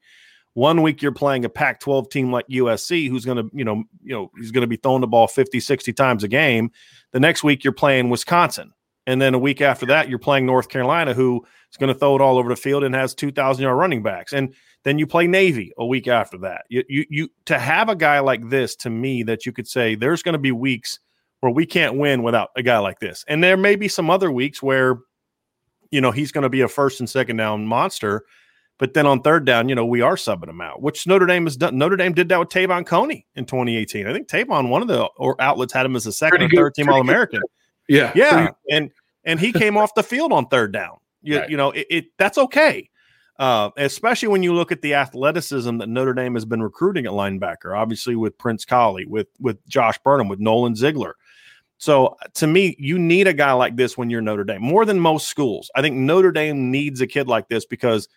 One 0.53 0.81
week 0.81 1.01
you're 1.01 1.11
playing 1.11 1.45
a 1.45 1.49
Pac-12 1.49 2.09
team 2.09 2.31
like 2.31 2.47
USC 2.47 3.09
who's 3.09 3.25
going 3.25 3.37
to, 3.37 3.49
you 3.53 3.63
know, 3.63 3.83
you 4.01 4.13
know, 4.13 4.31
he's 4.37 4.51
going 4.51 4.63
to 4.63 4.67
be 4.67 4.75
throwing 4.75 5.01
the 5.01 5.07
ball 5.07 5.27
50, 5.27 5.59
60 5.59 5.93
times 5.93 6.23
a 6.23 6.27
game. 6.27 6.71
The 7.11 7.19
next 7.19 7.43
week 7.43 7.63
you're 7.63 7.73
playing 7.73 8.09
Wisconsin. 8.09 8.73
And 9.05 9.21
then 9.21 9.33
a 9.33 9.39
week 9.39 9.61
after 9.61 9.85
that 9.85 10.09
you're 10.09 10.19
playing 10.19 10.45
North 10.45 10.67
Carolina 10.67 11.13
who 11.13 11.45
is 11.71 11.77
going 11.77 11.93
to 11.93 11.97
throw 11.97 12.15
it 12.15 12.21
all 12.21 12.37
over 12.37 12.49
the 12.49 12.55
field 12.55 12.83
and 12.83 12.93
has 12.95 13.13
2000 13.13 13.61
yard 13.63 13.77
running 13.77 14.03
backs. 14.03 14.33
And 14.33 14.53
then 14.83 14.97
you 14.97 15.07
play 15.07 15.27
Navy 15.27 15.71
a 15.77 15.85
week 15.85 16.07
after 16.07 16.37
that. 16.39 16.65
You 16.69 16.83
you, 16.89 17.05
you 17.09 17.29
to 17.45 17.59
have 17.59 17.87
a 17.87 17.95
guy 17.95 18.19
like 18.19 18.49
this 18.49 18.75
to 18.77 18.89
me 18.89 19.23
that 19.23 19.45
you 19.45 19.51
could 19.53 19.67
say 19.67 19.95
there's 19.95 20.23
going 20.23 20.33
to 20.33 20.39
be 20.39 20.51
weeks 20.51 20.99
where 21.41 21.51
we 21.51 21.65
can't 21.65 21.97
win 21.97 22.23
without 22.23 22.49
a 22.55 22.63
guy 22.63 22.79
like 22.79 22.99
this. 22.99 23.23
And 23.27 23.43
there 23.43 23.57
may 23.57 23.75
be 23.75 23.87
some 23.87 24.09
other 24.09 24.31
weeks 24.31 24.61
where, 24.61 24.99
you 25.91 26.01
know, 26.01 26.11
he's 26.11 26.31
going 26.31 26.43
to 26.43 26.49
be 26.49 26.61
a 26.61 26.67
first 26.67 26.99
and 26.99 27.09
second 27.09 27.37
down 27.37 27.65
monster. 27.65 28.25
But 28.79 28.93
then 28.93 29.07
on 29.07 29.21
third 29.21 29.45
down, 29.45 29.69
you 29.69 29.75
know, 29.75 29.85
we 29.85 30.01
are 30.01 30.15
subbing 30.15 30.49
him 30.49 30.61
out, 30.61 30.81
which 30.83 31.07
Notre 31.07 31.25
Dame 31.25 31.45
has 31.45 31.57
done. 31.57 31.77
Notre 31.77 31.97
Dame 31.97 32.13
did 32.13 32.29
that 32.29 32.39
with 32.39 32.49
Te'von 32.49 32.85
Coney 32.85 33.25
in 33.35 33.45
2018. 33.45 34.05
I 34.05 34.13
think 34.13 34.27
Te'von, 34.27 34.69
one 34.69 34.83
of 34.83 34.87
the 34.87 35.09
outlets, 35.39 35.73
had 35.73 35.85
him 35.85 35.95
as 35.95 36.05
a 36.05 36.11
second 36.11 36.37
pretty 36.37 36.55
or 36.55 36.59
third 36.59 36.73
good, 36.75 36.83
team 36.83 36.93
All 36.93 37.01
American. 37.01 37.41
Yeah, 37.87 38.11
yeah, 38.13 38.51
and 38.69 38.91
and 39.23 39.39
he 39.39 39.51
came 39.51 39.77
off 39.77 39.95
the 39.95 40.03
field 40.03 40.31
on 40.31 40.47
third 40.47 40.71
down. 40.71 40.97
You, 41.21 41.39
right. 41.39 41.49
you 41.49 41.57
know, 41.57 41.71
it, 41.71 41.87
it, 41.89 42.05
that's 42.17 42.37
okay. 42.37 42.89
Uh, 43.39 43.69
especially 43.77 44.27
when 44.27 44.43
you 44.43 44.53
look 44.53 44.71
at 44.71 44.81
the 44.81 44.93
athleticism 44.93 45.77
that 45.77 45.89
Notre 45.89 46.13
Dame 46.13 46.33
has 46.33 46.45
been 46.45 46.61
recruiting 46.61 47.05
at 47.05 47.11
linebacker, 47.11 47.77
obviously 47.77 48.15
with 48.15 48.37
Prince 48.37 48.65
Kollie, 48.65 49.05
with 49.05 49.27
with 49.39 49.65
Josh 49.67 49.97
Burnham, 50.03 50.27
with 50.27 50.39
Nolan 50.39 50.75
Ziegler. 50.75 51.15
So 51.77 52.07
uh, 52.07 52.27
to 52.35 52.47
me, 52.47 52.75
you 52.79 52.97
need 52.97 53.27
a 53.27 53.33
guy 53.33 53.53
like 53.53 53.75
this 53.75 53.97
when 53.97 54.09
you're 54.09 54.21
Notre 54.21 54.43
Dame 54.43 54.61
more 54.61 54.85
than 54.85 54.99
most 54.99 55.27
schools. 55.27 55.69
I 55.75 55.81
think 55.81 55.95
Notre 55.95 56.31
Dame 56.31 56.71
needs 56.71 57.01
a 57.01 57.07
kid 57.07 57.27
like 57.27 57.47
this 57.49 57.65
because 57.65 58.07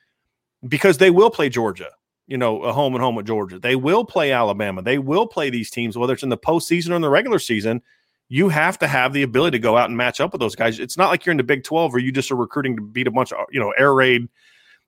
because 0.66 0.99
they 0.99 1.11
will 1.11 1.31
play 1.31 1.49
Georgia, 1.49 1.90
you 2.27 2.37
know, 2.37 2.62
a 2.62 2.73
home 2.73 2.94
and 2.94 3.03
home 3.03 3.14
with 3.14 3.27
Georgia. 3.27 3.59
They 3.59 3.77
will 3.77 4.05
play 4.05 4.33
Alabama. 4.33 4.83
They 4.83 4.99
will 4.99 5.27
play 5.27 5.51
these 5.51 5.70
teams, 5.70 5.96
whether 5.96 6.12
it's 6.12 6.23
in 6.23 6.29
the 6.29 6.38
postseason 6.38 6.90
or 6.90 6.96
in 6.96 7.03
the 7.03 7.11
regular 7.11 7.38
season. 7.38 7.83
You 8.29 8.49
have 8.49 8.79
to 8.79 8.87
have 8.87 9.12
the 9.12 9.23
ability 9.23 9.59
to 9.59 9.62
go 9.62 9.77
out 9.77 9.88
and 9.88 9.96
match 9.96 10.20
up 10.20 10.33
with 10.33 10.40
those 10.40 10.55
guys. 10.55 10.79
It's 10.79 10.96
not 10.96 11.09
like 11.09 11.27
you're 11.27 11.33
in 11.33 11.37
the 11.37 11.42
Big 11.42 11.64
12 11.64 11.92
where 11.92 12.01
you 12.01 12.12
just 12.12 12.31
are 12.31 12.37
recruiting 12.37 12.77
to 12.77 12.83
beat 12.83 13.09
a 13.09 13.11
bunch 13.11 13.33
of, 13.33 13.44
you 13.51 13.59
know, 13.59 13.73
air 13.77 13.92
raid 13.92 14.29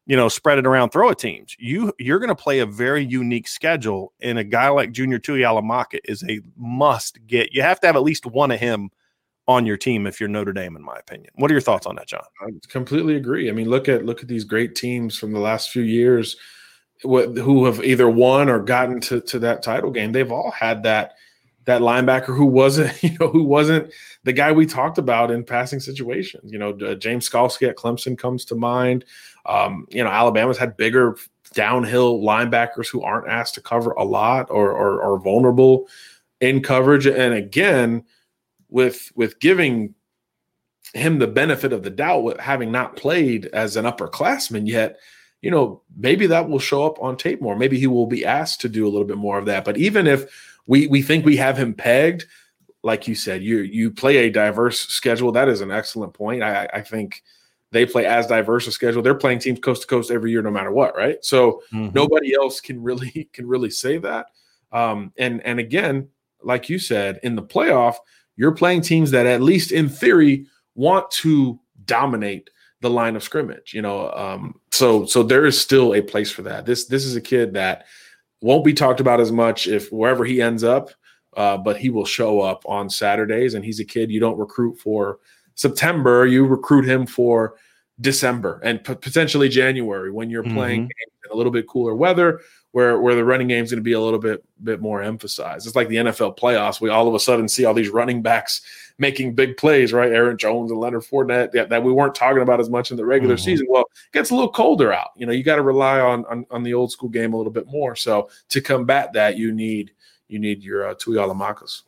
you 0.07 0.17
know, 0.17 0.29
spread 0.29 0.59
it 0.59 0.67
around, 0.67 0.91
throw 0.91 1.11
it 1.11 1.19
teams. 1.19 1.55
You 1.59 1.93
you're 1.99 2.19
going 2.19 2.29
to 2.29 2.35
play 2.35 2.59
a 2.59 2.67
very 2.67 3.05
unique 3.05 3.49
schedule, 3.49 4.13
and 4.21 4.39
a 4.39 4.45
guy 4.45 4.69
like 4.69 4.93
Junior 4.93 5.19
Tuihalamaka 5.19 6.01
is 6.05 6.25
a 6.29 6.41
must 6.57 7.25
get. 7.27 7.53
You 7.53 7.63
have 7.63 7.81
to 7.81 7.87
have 7.87 7.97
at 7.97 8.03
least 8.03 8.27
one 8.27 8.51
of 8.51 8.59
him 8.59 8.91
on 9.49 9.67
your 9.67 9.77
team 9.77 10.07
if 10.07 10.21
you're 10.21 10.29
Notre 10.29 10.53
Dame, 10.53 10.77
in 10.77 10.83
my 10.83 10.97
opinion. 10.97 11.31
What 11.35 11.51
are 11.51 11.55
your 11.55 11.61
thoughts 11.61 11.87
on 11.87 11.97
that, 11.97 12.09
John? 12.09 12.23
I 12.41 12.51
completely 12.69 13.17
agree. 13.17 13.49
I 13.49 13.53
mean, 13.53 13.69
look 13.69 13.89
at 13.89 14.05
look 14.05 14.23
at 14.23 14.29
these 14.29 14.45
great 14.45 14.75
teams 14.75 15.17
from 15.17 15.33
the 15.33 15.41
last 15.41 15.71
few 15.71 15.83
years, 15.83 16.37
who 17.03 17.65
have 17.65 17.83
either 17.85 18.09
won 18.09 18.49
or 18.49 18.59
gotten 18.59 19.01
to 19.03 19.21
to 19.21 19.39
that 19.41 19.63
title 19.63 19.91
game. 19.91 20.13
They've 20.13 20.33
all 20.33 20.51
had 20.51 20.83
that 20.85 21.15
that 21.65 21.81
linebacker 21.81 22.37
who 22.37 22.47
wasn't, 22.47 23.03
you 23.03 23.17
know, 23.19 23.29
who 23.29 23.45
wasn't 23.45 23.93
the 24.25 24.33
guy 24.33 24.53
we 24.53 24.67
talked 24.67 24.99
about 24.99 25.31
in 25.31 25.45
passing 25.45 25.81
situations. 25.81 26.53
You 26.53 26.59
know, 26.59 26.71
uh, 26.71 26.95
James 26.95 27.29
Skalski 27.29 27.69
at 27.69 27.77
Clemson 27.77 28.19
comes 28.19 28.45
to 28.47 28.55
mind. 28.55 29.05
Um, 29.47 29.87
you 29.91 30.03
know, 30.03 30.11
Alabama's 30.11 30.59
had 30.59 30.77
bigger 30.77 31.17
downhill 31.55 32.21
linebackers 32.21 32.89
who 32.89 33.03
aren't 33.03 33.29
asked 33.29 33.55
to 33.55 33.61
cover 33.61 33.91
a 33.93 34.05
lot 34.05 34.51
or, 34.51 34.71
or, 34.71 35.03
or 35.03 35.19
vulnerable 35.19 35.89
in 36.41 36.63
coverage. 36.63 37.07
And 37.07 37.35
again, 37.35 38.05
with 38.69 39.13
with 39.15 39.39
giving 39.39 39.95
him 40.95 41.19
the 41.19 41.27
benefit 41.27 41.73
of 41.73 41.83
the 41.83 41.91
doubt 41.91 42.23
with 42.23 42.39
having 42.39 42.71
not 42.71 42.97
played 42.97 43.47
as 43.47 43.77
an 43.77 43.85
upperclassman 43.85 44.67
yet, 44.67 44.99
you 45.41 45.51
know, 45.51 45.83
maybe 45.97 46.27
that 46.27 46.49
will 46.49 46.59
show 46.59 46.85
up 46.85 47.01
on 47.01 47.17
tape 47.17 47.41
more. 47.41 47.57
Maybe 47.57 47.79
he 47.79 47.87
will 47.87 48.07
be 48.07 48.25
asked 48.25 48.61
to 48.63 48.69
do 48.69 48.85
a 48.87 48.91
little 48.91 49.07
bit 49.07 49.17
more 49.17 49.39
of 49.39 49.47
that. 49.47 49.65
But 49.65 49.77
even 49.77 50.07
if 50.07 50.27
we 50.67 50.87
we 50.87 51.03
think 51.03 51.25
we 51.25 51.37
have 51.37 51.57
him 51.57 51.75
pegged, 51.75 52.27
like 52.83 53.07
you 53.09 53.15
said, 53.15 53.43
you 53.43 53.59
you 53.59 53.91
play 53.91 54.19
a 54.19 54.31
diverse 54.31 54.81
schedule. 54.81 55.33
That 55.33 55.49
is 55.49 55.61
an 55.61 55.71
excellent 55.71 56.15
point. 56.15 56.43
I, 56.43 56.69
I 56.73 56.81
think 56.83 57.23
they 57.71 57.87
play 57.87 58.07
as 58.07 58.27
diverse 58.27 58.67
a 58.67 58.73
schedule. 58.73 59.03
They're 59.03 59.15
playing 59.15 59.41
teams 59.41 59.61
coast 59.61 59.83
to 59.83 59.89
coast 59.89 60.11
every 60.11 60.31
year, 60.31 60.43
no 60.43 60.51
matter 60.51 60.71
what, 60.71 60.95
right? 60.97 61.17
So 61.25 61.63
mm-hmm. 61.73 61.95
nobody 61.95 62.35
else 62.35 62.61
can 62.61 62.83
really 62.83 63.29
can 63.33 63.47
really 63.47 63.71
say 63.71 63.99
that. 63.99 64.27
Um, 64.73 65.13
and 65.19 65.41
and 65.43 65.59
again, 65.59 66.09
like 66.43 66.69
you 66.69 66.79
said, 66.79 67.21
in 67.23 67.35
the 67.35 67.43
playoff, 67.43 67.97
you're 68.37 68.53
playing 68.53 68.83
teams 68.83 69.11
that 69.13 69.27
at 69.27 69.43
least 69.43 69.73
in 69.73 69.89
theory 69.89 70.47
want 70.75 71.11
to 71.11 71.59
dominate 71.85 72.51
the 72.81 72.91
line 72.91 73.17
of 73.17 73.23
scrimmage. 73.23 73.73
You 73.73 73.83
know, 73.83 74.11
um, 74.13 74.61
so 74.71 75.07
so 75.07 75.23
there 75.23 75.47
is 75.47 75.61
still 75.61 75.95
a 75.95 76.03
place 76.03 76.31
for 76.31 76.43
that. 76.43 76.67
This 76.67 76.87
this 76.87 77.05
is 77.05 77.17
a 77.17 77.21
kid 77.21 77.55
that 77.55 77.87
won't 78.43 78.65
be 78.65 78.75
talked 78.75 79.01
about 79.01 79.21
as 79.21 79.33
much 79.33 79.69
if 79.69 79.91
wherever 79.91 80.25
he 80.25 80.43
ends 80.43 80.65
up, 80.65 80.91
uh, 81.37 81.57
but 81.57 81.79
he 81.79 81.89
will 81.89 82.05
show 82.05 82.41
up 82.41 82.63
on 82.67 82.91
Saturdays, 82.91 83.55
and 83.55 83.65
he's 83.65 83.81
a 83.81 83.85
kid 83.85 84.11
you 84.11 84.21
don't 84.21 84.39
recruit 84.39 84.79
for 84.79 85.19
September, 85.55 86.27
you 86.27 86.45
recruit 86.45 86.85
him 86.85 87.07
for 87.07 87.55
December 88.01 88.61
and 88.65 88.83
p- 88.83 88.95
potentially 88.95 89.49
January 89.49 90.11
when 90.11 90.29
you're 90.29 90.43
playing 90.43 90.83
mm-hmm. 90.83 91.31
in 91.31 91.33
a 91.33 91.37
little 91.37 91.53
bit 91.53 91.69
cooler 91.69 91.95
weather 91.95 92.41
where 92.73 93.01
where 93.01 93.15
the 93.15 93.25
running 93.25 93.49
game 93.49 93.63
is 93.63 93.71
going 93.71 93.79
to 93.79 93.85
be 93.85 93.93
a 93.93 94.01
little 94.01 94.19
bit 94.19 94.45
bit 94.63 94.81
more 94.81 95.03
emphasized. 95.03 95.67
It's 95.67 95.77
like 95.77 95.89
the 95.89 95.97
NFL 95.97 96.39
playoffs. 96.39 96.81
We 96.81 96.91
all 96.91 97.07
of 97.07 97.15
a 97.15 97.21
sudden 97.21 97.49
see 97.49 97.65
all 97.65 97.75
these 97.75 97.91
running 97.91 98.23
backs 98.23 98.63
making 98.99 99.35
big 99.35 99.57
plays, 99.57 99.93
right? 99.93 100.13
Aaron 100.13 100.37
Jones 100.37 100.71
and 100.71 100.81
Leonard 100.81 101.03
Fournette 101.03 101.53
that, 101.53 101.69
that 101.69 101.83
we 101.83 101.93
weren't 101.93 102.15
talking 102.15 102.43
about 102.43 102.61
as 102.61 102.71
much 102.71 102.91
in 102.91 102.97
the 102.97 103.05
regular 103.05 103.37
mm-hmm. 103.37 103.45
season. 103.45 103.67
Well, 103.69 103.83
it 103.83 104.13
gets 104.13 104.31
a 104.31 104.35
little 104.35 104.51
colder 104.51 104.93
out. 104.93 105.11
You 105.17 105.27
know, 105.27 105.33
you 105.33 105.43
got 105.43 105.57
to 105.57 105.63
rely 105.63 106.01
on, 106.01 106.25
on, 106.27 106.47
on 106.51 106.63
the 106.63 106.75
old 106.75 106.93
school 106.93 107.09
game 107.09 107.33
a 107.33 107.37
little 107.37 107.53
bit 107.53 107.67
more. 107.67 107.97
So 107.97 108.29
to 108.51 108.61
combat 108.61 109.13
that, 109.15 109.37
you 109.37 109.53
need 109.53 109.93
you 110.29 110.39
need 110.39 110.63
your 110.63 110.89
uh, 110.89 110.95
Tuihalamaka. 110.95 111.83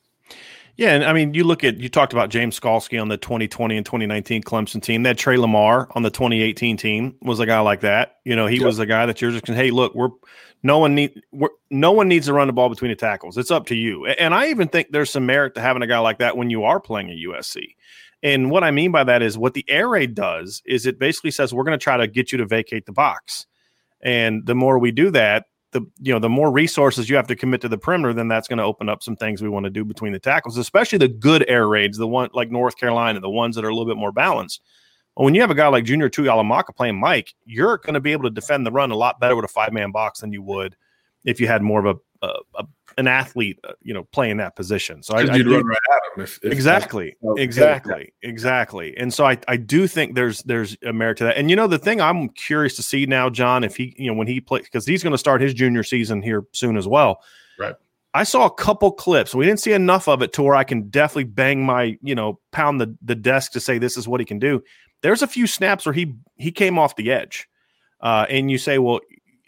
Yeah, 0.77 0.95
and 0.95 1.05
I 1.05 1.13
mean, 1.13 1.35
you 1.35 1.45
look 1.45 1.63
at 1.63 1.79
you 1.79 1.89
talked 1.89 2.13
about 2.13 2.31
James 2.31 2.59
Skalski 2.59 3.01
on 3.01 3.09
the 3.09 3.17
2020 3.17 3.77
and 3.77 3.87
2019 3.87 4.43
Clemson 4.43 4.83
team. 4.83 5.05
That 5.05 5.17
Tre 5.17 5.37
Lamar 5.37 5.89
on 5.93 6.03
the 6.03 6.11
2018 6.11 6.77
team 6.77 7.17
was 7.23 7.39
a 7.39 7.47
guy 7.47 7.61
like 7.61 7.81
that. 7.81 8.17
You 8.25 8.35
know, 8.35 8.47
he 8.47 8.57
yep. 8.57 8.67
was 8.67 8.79
a 8.81 8.87
guy 8.87 9.07
that 9.07 9.21
you're 9.21 9.31
just 9.31 9.47
hey, 9.47 9.71
look, 9.71 9.95
we're 9.95 10.09
no 10.65 10.79
one 10.79 10.95
need 10.95 11.21
no 11.71 11.93
one 11.93 12.09
needs 12.09 12.27
to 12.27 12.33
run 12.33 12.49
the 12.49 12.53
ball 12.53 12.69
between 12.69 12.89
the 12.89 12.97
tackles. 12.97 13.39
It's 13.39 13.53
up 13.53 13.67
to 13.67 13.77
you. 13.77 14.07
And 14.07 14.35
I 14.35 14.49
even 14.49 14.67
think 14.67 14.89
there's 14.91 15.11
some 15.11 15.27
merit 15.27 15.55
to 15.55 15.61
having 15.61 15.83
a 15.83 15.87
guy 15.87 15.99
like 15.99 16.19
that 16.19 16.37
when 16.37 16.51
you 16.51 16.65
are 16.65 16.81
playing 16.81 17.11
at 17.11 17.19
USC. 17.19 17.77
And 18.23 18.51
what 18.51 18.65
I 18.65 18.71
mean 18.71 18.91
by 18.91 19.05
that 19.05 19.23
is 19.23 19.37
what 19.37 19.53
the 19.53 19.65
air 19.69 19.89
raid 19.89 20.15
does 20.15 20.63
is 20.65 20.87
it 20.87 20.99
basically 20.99 21.31
says 21.31 21.53
we're 21.53 21.65
going 21.65 21.79
to 21.79 21.83
try 21.83 21.99
to 21.99 22.09
get 22.09 22.33
you 22.33 22.39
to 22.39 22.47
vacate 22.47 22.87
the 22.87 22.93
box. 22.93 23.47
And 24.01 24.47
the 24.47 24.55
more 24.55 24.79
we 24.79 24.91
do 24.91 25.11
that, 25.11 25.45
the 25.75 25.83
you 26.01 26.13
know 26.13 26.19
the 26.19 26.31
more 26.31 26.51
resources 26.51 27.11
you 27.11 27.17
have 27.17 27.27
to 27.27 27.37
commit 27.37 27.61
to 27.61 27.69
the 27.69 27.77
perimeter, 27.77 28.15
then 28.15 28.29
that's 28.29 28.49
going 28.49 28.59
to 28.59 28.65
open 28.65 28.89
up 28.89 29.03
some 29.03 29.17
things 29.17 29.43
we 29.43 29.51
want 29.51 29.65
to 29.65 29.71
do 29.71 29.85
between 29.85 30.13
the 30.13 30.19
tackles, 30.19 30.57
especially 30.57 30.97
the 30.97 31.09
good 31.09 31.45
air 31.49 31.69
raids, 31.69 31.99
the 31.99 32.09
one 32.09 32.31
like 32.33 32.51
North 32.51 32.79
Carolina, 32.79 33.21
the 33.21 33.29
ones 33.29 33.57
that 33.57 33.65
are 33.65 33.69
a 33.69 33.75
little 33.75 33.93
bit 33.93 33.99
more 33.99 34.13
balanced. 34.13 34.63
Well, 35.17 35.27
when 35.27 35.35
you 35.35 35.43
have 35.43 35.51
a 35.51 35.55
guy 35.55 35.69
like 35.69 35.85
Junior 35.85 36.09
Tuihalamaka 36.09 36.75
playing 36.75 36.99
Mike, 36.99 37.35
you're 37.45 37.79
going 37.79 37.95
to 37.95 38.01
be 38.01 38.13
able 38.13 38.25
to 38.25 38.31
defend 38.31 38.67
the 38.67 38.73
run 38.73 38.91
a 38.91 38.97
lot 38.97 39.21
better 39.21 39.37
with 39.37 39.45
a 39.45 39.49
five 39.49 39.73
man 39.73 39.91
box 39.91 40.21
than 40.21 40.33
you 40.33 40.43
would 40.43 40.77
if 41.25 41.41
you 41.41 41.47
had 41.47 41.63
more 41.63 41.85
of 41.85 41.97
a, 42.23 42.27
a, 42.27 42.63
a 42.63 42.67
an 42.99 43.07
athlete, 43.07 43.59
uh, 43.65 43.73
you 43.83 43.95
know, 43.95 44.05
playing 44.05 44.37
that 44.39 44.57
position. 44.57 45.03
So 45.03 45.15
I, 45.15 45.21
I 45.21 45.39
do, 45.39 45.61
right 45.61 45.79
if, 46.17 46.39
if 46.43 46.53
exactly, 46.53 47.17
exactly, 47.37 48.13
exactly. 48.23 48.97
And 48.97 49.13
so 49.13 49.25
I, 49.25 49.39
I 49.49 49.57
do 49.57 49.87
think 49.87 50.15
there's 50.15 50.43
there's 50.43 50.77
a 50.85 50.93
merit 50.93 51.19
to 51.19 51.25
that. 51.25 51.37
And 51.37 51.51
you 51.51 51.57
know, 51.57 51.67
the 51.67 51.79
thing 51.79 52.01
I'm 52.01 52.29
curious 52.31 52.77
to 52.77 52.83
see 52.83 53.07
now, 53.07 53.31
John, 53.31 53.65
if 53.65 53.77
he, 53.77 53.95
you 53.99 54.11
know, 54.11 54.15
when 54.15 54.27
he 54.27 54.41
plays 54.41 54.65
because 54.65 54.87
he's 54.87 55.03
going 55.03 55.13
to 55.13 55.19
start 55.19 55.41
his 55.41 55.55
junior 55.55 55.83
season 55.83 56.23
here 56.23 56.45
soon 56.53 56.77
as 56.77 56.89
well. 56.89 57.23
Right. 57.59 57.75
I 58.17 58.23
saw 58.23 58.47
a 58.47 58.55
couple 58.55 58.93
clips. 58.93 59.35
We 59.35 59.45
didn't 59.45 59.61
see 59.61 59.73
enough 59.73 60.07
of 60.07 60.23
it 60.23 60.33
to 60.35 60.43
where 60.43 60.55
I 60.55 60.63
can 60.63 60.89
definitely 60.89 61.25
bang 61.25 61.65
my, 61.65 61.99
you 62.03 62.15
know, 62.15 62.39
pound 62.53 62.81
the 62.81 62.97
the 63.03 63.15
desk 63.15 63.53
to 63.53 63.61
say 63.61 63.79
this 63.79 63.97
is 63.97 64.07
what 64.07 64.21
he 64.21 64.27
can 64.27 64.39
do. 64.39 64.63
There's 65.03 65.23
a 65.23 65.27
few 65.27 65.47
snaps 65.47 65.85
where 65.85 65.93
he 65.93 66.15
he 66.37 66.53
came 66.53 66.79
off 66.79 66.97
the 66.97 67.11
edge. 67.11 67.49
Uh, 68.01 68.27
and 68.29 68.51
you 68.51 68.59
say, 68.59 68.79
well, 68.79 69.01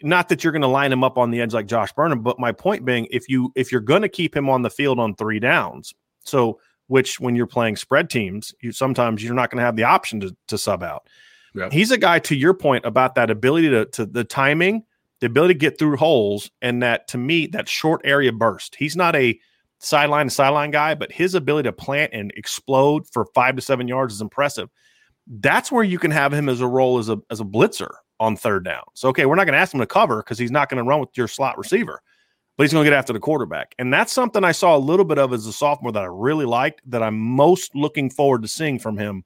not 0.03 0.29
that 0.29 0.43
you're 0.43 0.53
going 0.53 0.61
to 0.61 0.67
line 0.67 0.91
him 0.91 1.03
up 1.03 1.17
on 1.17 1.31
the 1.31 1.41
edge 1.41 1.53
like 1.53 1.65
Josh 1.65 1.91
Burnham, 1.93 2.21
but 2.21 2.39
my 2.39 2.51
point 2.51 2.85
being, 2.85 3.07
if 3.09 3.27
you 3.29 3.51
if 3.55 3.71
you're 3.71 3.81
going 3.81 4.01
to 4.01 4.09
keep 4.09 4.35
him 4.35 4.49
on 4.49 4.61
the 4.61 4.69
field 4.69 4.99
on 4.99 5.15
three 5.15 5.39
downs, 5.39 5.93
so 6.23 6.59
which 6.87 7.19
when 7.19 7.35
you're 7.35 7.47
playing 7.47 7.75
spread 7.75 8.09
teams, 8.09 8.53
you 8.61 8.71
sometimes 8.71 9.23
you're 9.23 9.33
not 9.33 9.49
going 9.49 9.59
to 9.59 9.65
have 9.65 9.75
the 9.75 9.83
option 9.83 10.19
to, 10.21 10.35
to 10.47 10.57
sub 10.57 10.83
out. 10.83 11.07
Yeah. 11.53 11.69
He's 11.71 11.91
a 11.91 11.97
guy 11.97 12.19
to 12.19 12.35
your 12.35 12.53
point 12.53 12.85
about 12.85 13.15
that 13.15 13.29
ability 13.29 13.69
to, 13.69 13.85
to 13.85 14.05
the 14.05 14.23
timing, 14.23 14.83
the 15.19 15.27
ability 15.27 15.55
to 15.55 15.59
get 15.59 15.79
through 15.79 15.97
holes, 15.97 16.51
and 16.61 16.81
that 16.83 17.07
to 17.09 17.17
me 17.17 17.47
that 17.47 17.67
short 17.67 18.01
area 18.03 18.31
burst. 18.31 18.75
He's 18.75 18.95
not 18.95 19.15
a 19.15 19.39
sideline 19.79 20.27
to 20.27 20.33
sideline 20.33 20.71
guy, 20.71 20.95
but 20.95 21.11
his 21.11 21.33
ability 21.33 21.67
to 21.67 21.73
plant 21.73 22.13
and 22.13 22.31
explode 22.35 23.07
for 23.07 23.25
five 23.33 23.55
to 23.55 23.61
seven 23.61 23.87
yards 23.87 24.13
is 24.13 24.21
impressive. 24.21 24.69
That's 25.27 25.71
where 25.71 25.83
you 25.83 25.99
can 25.99 26.11
have 26.11 26.33
him 26.33 26.47
as 26.47 26.61
a 26.61 26.67
role 26.67 26.99
as 26.99 27.09
a 27.09 27.17
as 27.31 27.39
a 27.39 27.45
blitzer 27.45 27.89
on 28.19 28.35
third 28.35 28.63
down. 28.63 28.83
So, 28.93 29.09
okay, 29.09 29.25
we're 29.25 29.35
not 29.35 29.45
going 29.45 29.53
to 29.53 29.59
ask 29.59 29.73
him 29.73 29.79
to 29.79 29.85
cover 29.85 30.17
because 30.17 30.39
he's 30.39 30.51
not 30.51 30.69
going 30.69 30.77
to 30.77 30.83
run 30.83 30.99
with 30.99 31.09
your 31.15 31.27
slot 31.27 31.57
receiver, 31.57 32.01
but 32.57 32.63
he's 32.63 32.73
going 32.73 32.83
to 32.83 32.89
get 32.89 32.97
after 32.97 33.13
the 33.13 33.19
quarterback. 33.19 33.75
And 33.77 33.93
that's 33.93 34.11
something 34.11 34.43
I 34.43 34.51
saw 34.51 34.75
a 34.75 34.79
little 34.79 35.05
bit 35.05 35.19
of 35.19 35.33
as 35.33 35.45
a 35.45 35.53
sophomore 35.53 35.91
that 35.91 36.03
I 36.03 36.07
really 36.07 36.45
liked, 36.45 36.81
that 36.89 37.03
I'm 37.03 37.17
most 37.19 37.75
looking 37.75 38.09
forward 38.09 38.41
to 38.41 38.47
seeing 38.47 38.79
from 38.79 38.97
him 38.97 39.23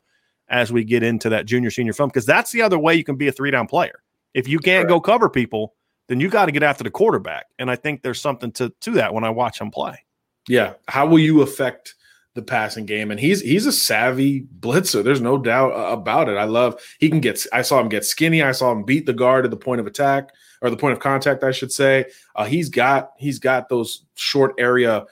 as 0.49 0.71
we 0.71 0.83
get 0.83 1.03
into 1.03 1.29
that 1.29 1.45
junior 1.45 1.71
senior 1.71 1.93
film, 1.93 2.09
because 2.09 2.25
that's 2.25 2.51
the 2.51 2.61
other 2.61 2.77
way 2.77 2.93
you 2.95 3.03
can 3.03 3.15
be 3.15 3.27
a 3.27 3.31
three 3.31 3.51
down 3.51 3.67
player. 3.67 4.03
If 4.33 4.47
you 4.47 4.59
can't 4.59 4.87
go 4.87 4.99
cover 4.99 5.29
people, 5.29 5.75
then 6.07 6.19
you 6.19 6.29
got 6.29 6.47
to 6.47 6.51
get 6.51 6.63
after 6.63 6.83
the 6.83 6.91
quarterback. 6.91 7.45
And 7.57 7.71
I 7.71 7.77
think 7.77 8.01
there's 8.01 8.19
something 8.19 8.51
to, 8.53 8.73
to 8.81 8.91
that 8.91 9.13
when 9.13 9.23
I 9.23 9.29
watch 9.29 9.61
him 9.61 9.71
play. 9.71 10.03
Yeah. 10.47 10.73
How 10.87 11.05
will 11.05 11.19
you 11.19 11.41
affect 11.41 11.95
the 12.33 12.41
passing 12.41 12.85
game, 12.85 13.11
and 13.11 13.19
he's 13.19 13.41
he's 13.41 13.65
a 13.65 13.71
savvy 13.71 14.45
blitzer. 14.59 15.03
There's 15.03 15.21
no 15.21 15.37
doubt 15.37 15.71
about 15.71 16.29
it. 16.29 16.37
I 16.37 16.45
love 16.45 16.81
he 16.99 17.09
can 17.09 17.19
get. 17.19 17.45
I 17.51 17.61
saw 17.61 17.79
him 17.79 17.89
get 17.89 18.05
skinny. 18.05 18.41
I 18.41 18.53
saw 18.53 18.71
him 18.71 18.83
beat 18.83 19.05
the 19.05 19.13
guard 19.13 19.45
at 19.45 19.51
the 19.51 19.57
point 19.57 19.81
of 19.81 19.87
attack 19.87 20.29
or 20.61 20.69
the 20.69 20.77
point 20.77 20.93
of 20.93 20.99
contact, 20.99 21.43
I 21.43 21.51
should 21.51 21.71
say. 21.71 22.05
Uh, 22.35 22.45
he's 22.45 22.69
got 22.69 23.11
he's 23.17 23.39
got 23.39 23.69
those 23.69 24.05
short 24.15 24.53
area 24.57 25.05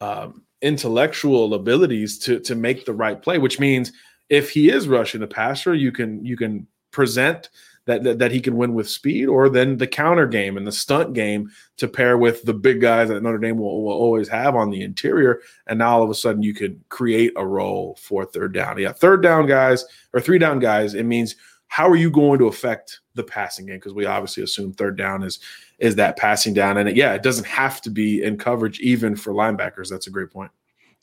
um, 0.00 0.42
intellectual 0.62 1.54
abilities 1.54 2.18
to 2.20 2.40
to 2.40 2.54
make 2.54 2.86
the 2.86 2.94
right 2.94 3.20
play, 3.20 3.38
which 3.38 3.60
means 3.60 3.92
if 4.30 4.50
he 4.50 4.70
is 4.70 4.88
rushing 4.88 5.20
the 5.20 5.26
passer, 5.26 5.74
you 5.74 5.92
can 5.92 6.24
you 6.24 6.36
can 6.36 6.66
present 6.90 7.50
that, 7.86 8.02
that, 8.04 8.18
that 8.18 8.32
he 8.32 8.40
can 8.40 8.56
win 8.56 8.74
with 8.74 8.88
speed, 8.88 9.26
or 9.26 9.48
then 9.48 9.76
the 9.76 9.86
counter 9.86 10.26
game 10.26 10.56
and 10.56 10.66
the 10.66 10.72
stunt 10.72 11.12
game 11.12 11.50
to 11.76 11.86
pair 11.86 12.16
with 12.16 12.42
the 12.44 12.54
big 12.54 12.80
guys 12.80 13.08
that 13.08 13.22
Notre 13.22 13.38
Dame 13.38 13.58
will, 13.58 13.84
will 13.84 13.92
always 13.92 14.28
have 14.28 14.54
on 14.56 14.70
the 14.70 14.82
interior. 14.82 15.40
And 15.66 15.78
now 15.78 15.96
all 15.96 16.02
of 16.02 16.10
a 16.10 16.14
sudden 16.14 16.42
you 16.42 16.54
can 16.54 16.82
create 16.88 17.32
a 17.36 17.46
role 17.46 17.98
for 18.00 18.24
third 18.24 18.54
down. 18.54 18.78
Yeah, 18.78 18.92
third 18.92 19.22
down 19.22 19.46
guys 19.46 19.84
or 20.12 20.20
three 20.20 20.38
down 20.38 20.58
guys. 20.58 20.94
It 20.94 21.04
means 21.04 21.36
how 21.68 21.88
are 21.88 21.96
you 21.96 22.10
going 22.10 22.38
to 22.38 22.46
affect 22.46 23.00
the 23.14 23.24
passing 23.24 23.66
game? 23.66 23.76
Because 23.76 23.94
we 23.94 24.06
obviously 24.06 24.42
assume 24.42 24.72
third 24.72 24.96
down 24.96 25.22
is 25.22 25.40
is 25.80 25.96
that 25.96 26.16
passing 26.16 26.54
down, 26.54 26.76
and 26.76 26.88
it, 26.88 26.96
yeah, 26.96 27.14
it 27.14 27.22
doesn't 27.24 27.46
have 27.46 27.80
to 27.82 27.90
be 27.90 28.22
in 28.22 28.38
coverage 28.38 28.78
even 28.78 29.16
for 29.16 29.32
linebackers. 29.32 29.90
That's 29.90 30.06
a 30.06 30.10
great 30.10 30.30
point. 30.30 30.52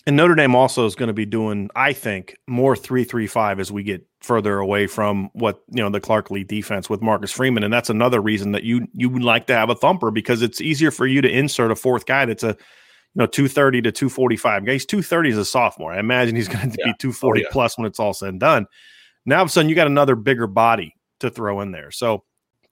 And 0.07 0.15
Notre 0.15 0.33
Dame 0.33 0.55
also 0.55 0.85
is 0.87 0.95
going 0.95 1.07
to 1.07 1.13
be 1.13 1.27
doing, 1.27 1.69
I 1.75 1.93
think, 1.93 2.35
more 2.47 2.75
three 2.75 3.03
three 3.03 3.27
five 3.27 3.59
as 3.59 3.71
we 3.71 3.83
get 3.83 4.05
further 4.21 4.57
away 4.57 4.87
from 4.87 5.29
what 5.33 5.61
you 5.69 5.83
know 5.83 5.89
the 5.89 5.99
Clark 5.99 6.31
Lea 6.31 6.43
defense 6.43 6.89
with 6.89 7.01
Marcus 7.01 7.31
Freeman, 7.31 7.63
and 7.63 7.71
that's 7.71 7.89
another 7.89 8.19
reason 8.19 8.51
that 8.53 8.63
you 8.63 8.87
you 8.93 9.09
would 9.09 9.23
like 9.23 9.45
to 9.47 9.53
have 9.53 9.69
a 9.69 9.75
thumper 9.75 10.09
because 10.09 10.41
it's 10.41 10.59
easier 10.59 10.89
for 10.89 11.05
you 11.05 11.21
to 11.21 11.29
insert 11.29 11.71
a 11.71 11.75
fourth 11.75 12.07
guy 12.07 12.25
that's 12.25 12.43
a 12.43 12.47
you 12.47 12.55
know 13.15 13.27
two 13.27 13.47
thirty 13.47 13.79
to 13.81 13.91
two 13.91 14.09
forty 14.09 14.37
five. 14.37 14.65
He's 14.65 14.87
two 14.87 15.03
thirty 15.03 15.29
as 15.29 15.37
a 15.37 15.45
sophomore. 15.45 15.93
I 15.93 15.99
imagine 15.99 16.35
he's 16.35 16.47
going 16.47 16.71
to 16.71 16.77
yeah. 16.79 16.87
be 16.87 16.93
two 16.97 17.13
forty 17.13 17.41
oh, 17.41 17.47
yeah. 17.47 17.51
plus 17.51 17.77
when 17.77 17.85
it's 17.85 17.99
all 17.99 18.13
said 18.13 18.29
and 18.29 18.39
done. 18.39 18.65
Now 19.27 19.37
all 19.37 19.43
of 19.43 19.49
a 19.49 19.51
sudden 19.51 19.69
you 19.69 19.75
got 19.75 19.87
another 19.87 20.15
bigger 20.15 20.47
body 20.47 20.95
to 21.19 21.29
throw 21.29 21.61
in 21.61 21.71
there. 21.71 21.91
So 21.91 22.23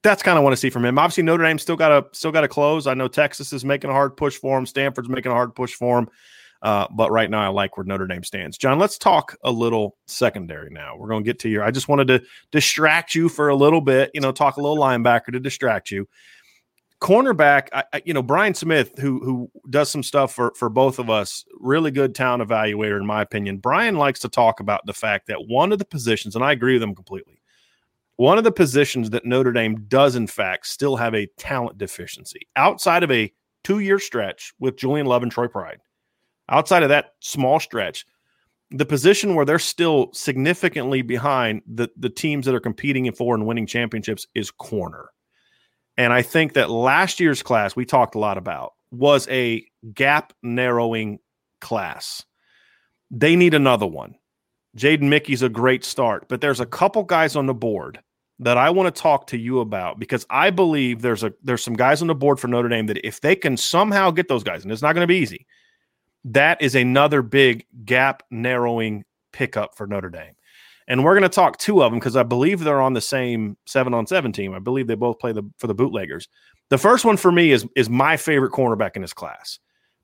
that's 0.02 0.24
kind 0.24 0.38
of 0.38 0.42
what 0.42 0.48
I 0.48 0.50
want 0.50 0.54
to 0.54 0.62
see 0.62 0.72
from 0.72 0.84
him. 0.84 0.98
Obviously 0.98 1.24
Notre 1.24 1.44
Dame 1.44 1.60
still 1.60 1.76
got 1.76 1.90
to 1.90 2.18
still 2.18 2.32
got 2.32 2.42
to 2.42 2.48
close. 2.48 2.88
I 2.88 2.96
know 2.96 3.08
Texas 3.08 3.54
is 3.54 3.64
making 3.64 3.92
a 3.92 3.94
hard 3.94 4.18
push 4.18 4.36
for 4.36 4.58
him. 4.58 4.66
Stanford's 4.66 5.10
making 5.10 5.32
a 5.32 5.36
hard 5.36 5.54
push 5.54 5.76
for 5.76 6.00
him. 6.00 6.10
Uh, 6.62 6.88
but 6.92 7.12
right 7.12 7.30
now, 7.30 7.42
I 7.42 7.48
like 7.48 7.78
where 7.78 7.86
Notre 7.86 8.08
Dame 8.08 8.24
stands. 8.24 8.58
John, 8.58 8.80
let's 8.80 8.98
talk 8.98 9.38
a 9.44 9.52
little 9.52 9.98
secondary 10.08 10.70
now. 10.70 10.96
We're 10.98 11.08
going 11.08 11.24
to 11.24 11.28
get 11.28 11.40
to 11.40 11.50
your. 11.50 11.64
I 11.64 11.72
just 11.72 11.88
wanted 11.88 12.08
to 12.10 12.22
distract 12.52 13.16
you 13.16 13.30
for 13.30 13.50
a 13.50 13.56
little 13.56 13.82
bit. 13.82 14.12
You 14.14 14.22
know, 14.22 14.32
talk 14.32 14.58
a 14.58 14.62
little 14.62 14.78
linebacker 14.78 15.32
to 15.32 15.40
distract 15.40 15.90
you. 15.90 16.08
Cornerback, 17.02 17.70
I, 17.72 17.84
I, 17.94 18.02
you 18.04 18.14
know, 18.14 18.22
Brian 18.22 18.54
Smith, 18.54 18.98
who 18.98 19.24
who 19.24 19.50
does 19.70 19.90
some 19.90 20.04
stuff 20.04 20.34
for 20.34 20.52
for 20.58 20.68
both 20.68 21.00
of 21.00 21.10
us, 21.10 21.46
really 21.62 21.92
good 21.92 22.14
town 22.14 22.42
evaluator 22.42 23.00
in 23.00 23.06
my 23.06 23.22
opinion. 23.22 23.58
Brian 23.58 23.96
likes 23.96 24.20
to 24.22 24.30
talk 24.30 24.60
about 24.60 24.86
the 24.86 24.94
fact 24.94 25.28
that 25.28 25.48
one 25.48 25.72
of 25.72 25.80
the 25.80 25.86
positions, 25.86 26.36
and 26.36 26.44
I 26.44 26.52
agree 26.52 26.74
with 26.74 26.84
him 26.84 26.94
completely. 26.96 27.42
One 28.18 28.38
of 28.38 28.44
the 28.44 28.52
positions 28.52 29.12
that 29.12 29.26
Notre 29.26 29.54
Dame 29.54 29.86
does, 29.88 30.18
in 30.18 30.28
fact, 30.28 30.68
still 30.68 30.98
have 30.98 31.16
a 31.16 31.28
talent 31.38 31.78
deficiency 31.78 32.50
outside 32.58 33.02
of 33.04 33.12
a 33.12 33.32
two 33.64 33.80
year 33.80 33.98
stretch 33.98 34.52
with 34.60 34.76
Julian 34.76 35.06
Love 35.06 35.24
and 35.24 35.32
Troy 35.32 35.48
Pride 35.48 35.80
outside 36.50 36.84
of 36.84 36.90
that 36.90 37.14
small 37.20 37.60
stretch, 37.60 38.06
the 38.72 38.86
position 38.86 39.36
where 39.36 39.46
they're 39.46 39.60
still 39.60 40.10
significantly 40.14 41.02
behind 41.02 41.62
the, 41.66 41.90
the 41.98 42.10
teams 42.10 42.46
that 42.46 42.56
are 42.56 42.60
competing 42.60 43.12
for 43.12 43.36
and 43.36 43.46
winning 43.46 43.66
championships 43.66 44.28
is 44.36 44.52
corner. 44.52 45.10
And 45.98 46.14
I 46.14 46.22
think 46.22 46.54
that 46.54 46.70
last 46.70 47.20
year's 47.20 47.44
class 47.44 47.76
we 47.76 47.86
talked 47.86 48.16
a 48.16 48.20
lot 48.20 48.38
about 48.38 48.74
was 48.92 49.28
a 49.28 49.66
gap 49.94 50.34
narrowing 50.42 51.20
class. 51.62 52.24
They 53.12 53.36
need 53.36 53.54
another 53.54 53.88
one. 53.88 54.16
Jaden 54.78 55.10
Mickey's 55.10 55.42
a 55.42 55.50
great 55.50 55.84
start, 55.84 56.28
but 56.30 56.42
there's 56.42 56.60
a 56.60 56.66
couple 56.66 57.04
guys 57.04 57.36
on 57.36 57.48
the 57.48 57.54
board 57.54 58.00
that 58.40 58.58
I 58.58 58.70
want 58.70 58.94
to 58.94 59.02
talk 59.02 59.28
to 59.28 59.38
you 59.38 59.60
about 59.60 60.00
because 60.00 60.26
I 60.30 60.52
believe 60.52 61.02
there's 61.02 61.24
a 61.24 61.34
there's 61.44 61.64
some 61.64 61.74
guys 61.74 62.02
on 62.02 62.08
the 62.08 62.16
board 62.16 62.40
for 62.40 62.48
Notre 62.48 62.70
Dame 62.70 62.86
that 62.88 63.06
if 63.06 63.20
they 63.20 63.36
can 63.36 63.58
somehow 63.58 64.12
get 64.12 64.28
those 64.28 64.44
guys, 64.44 64.64
and 64.64 64.72
it's 64.72 64.82
not 64.82 64.94
going 64.94 65.04
to 65.04 65.08
be 65.08 65.18
easy, 65.18 65.46
that 66.26 66.62
is 66.62 66.76
another 66.76 67.22
big 67.22 67.66
gap 67.86 68.24
narrowing 68.30 69.06
pickup 69.32 69.76
for 69.76 69.88
Notre 69.88 70.10
Dame. 70.10 70.34
And 70.88 71.04
we're 71.04 71.14
going 71.14 71.24
to 71.24 71.30
talk 71.30 71.58
two 71.58 71.84
of 71.84 71.92
them 71.92 72.00
because 72.00 72.16
I 72.16 72.24
believe 72.24 72.62
they're 72.62 72.82
on 72.82 72.94
the 72.94 73.02
same 73.02 73.58
seven 73.66 73.94
on 73.94 74.08
seven 74.08 74.32
team. 74.32 74.54
I 74.54 74.60
believe 74.60 74.88
they 74.88 74.96
both 74.96 75.20
play 75.20 75.32
the 75.32 75.44
for 75.58 75.68
the 75.68 75.76
bootleggers. 75.76 76.28
The 76.70 76.80
first 76.80 77.06
one 77.06 77.18
for 77.18 77.32
me 77.32 77.52
is 77.52 77.66
is 77.76 77.90
my 77.90 78.18
favorite 78.18 78.52
cornerback 78.52 78.96
in 78.96 79.04
this 79.04 79.14
class, 79.14 79.60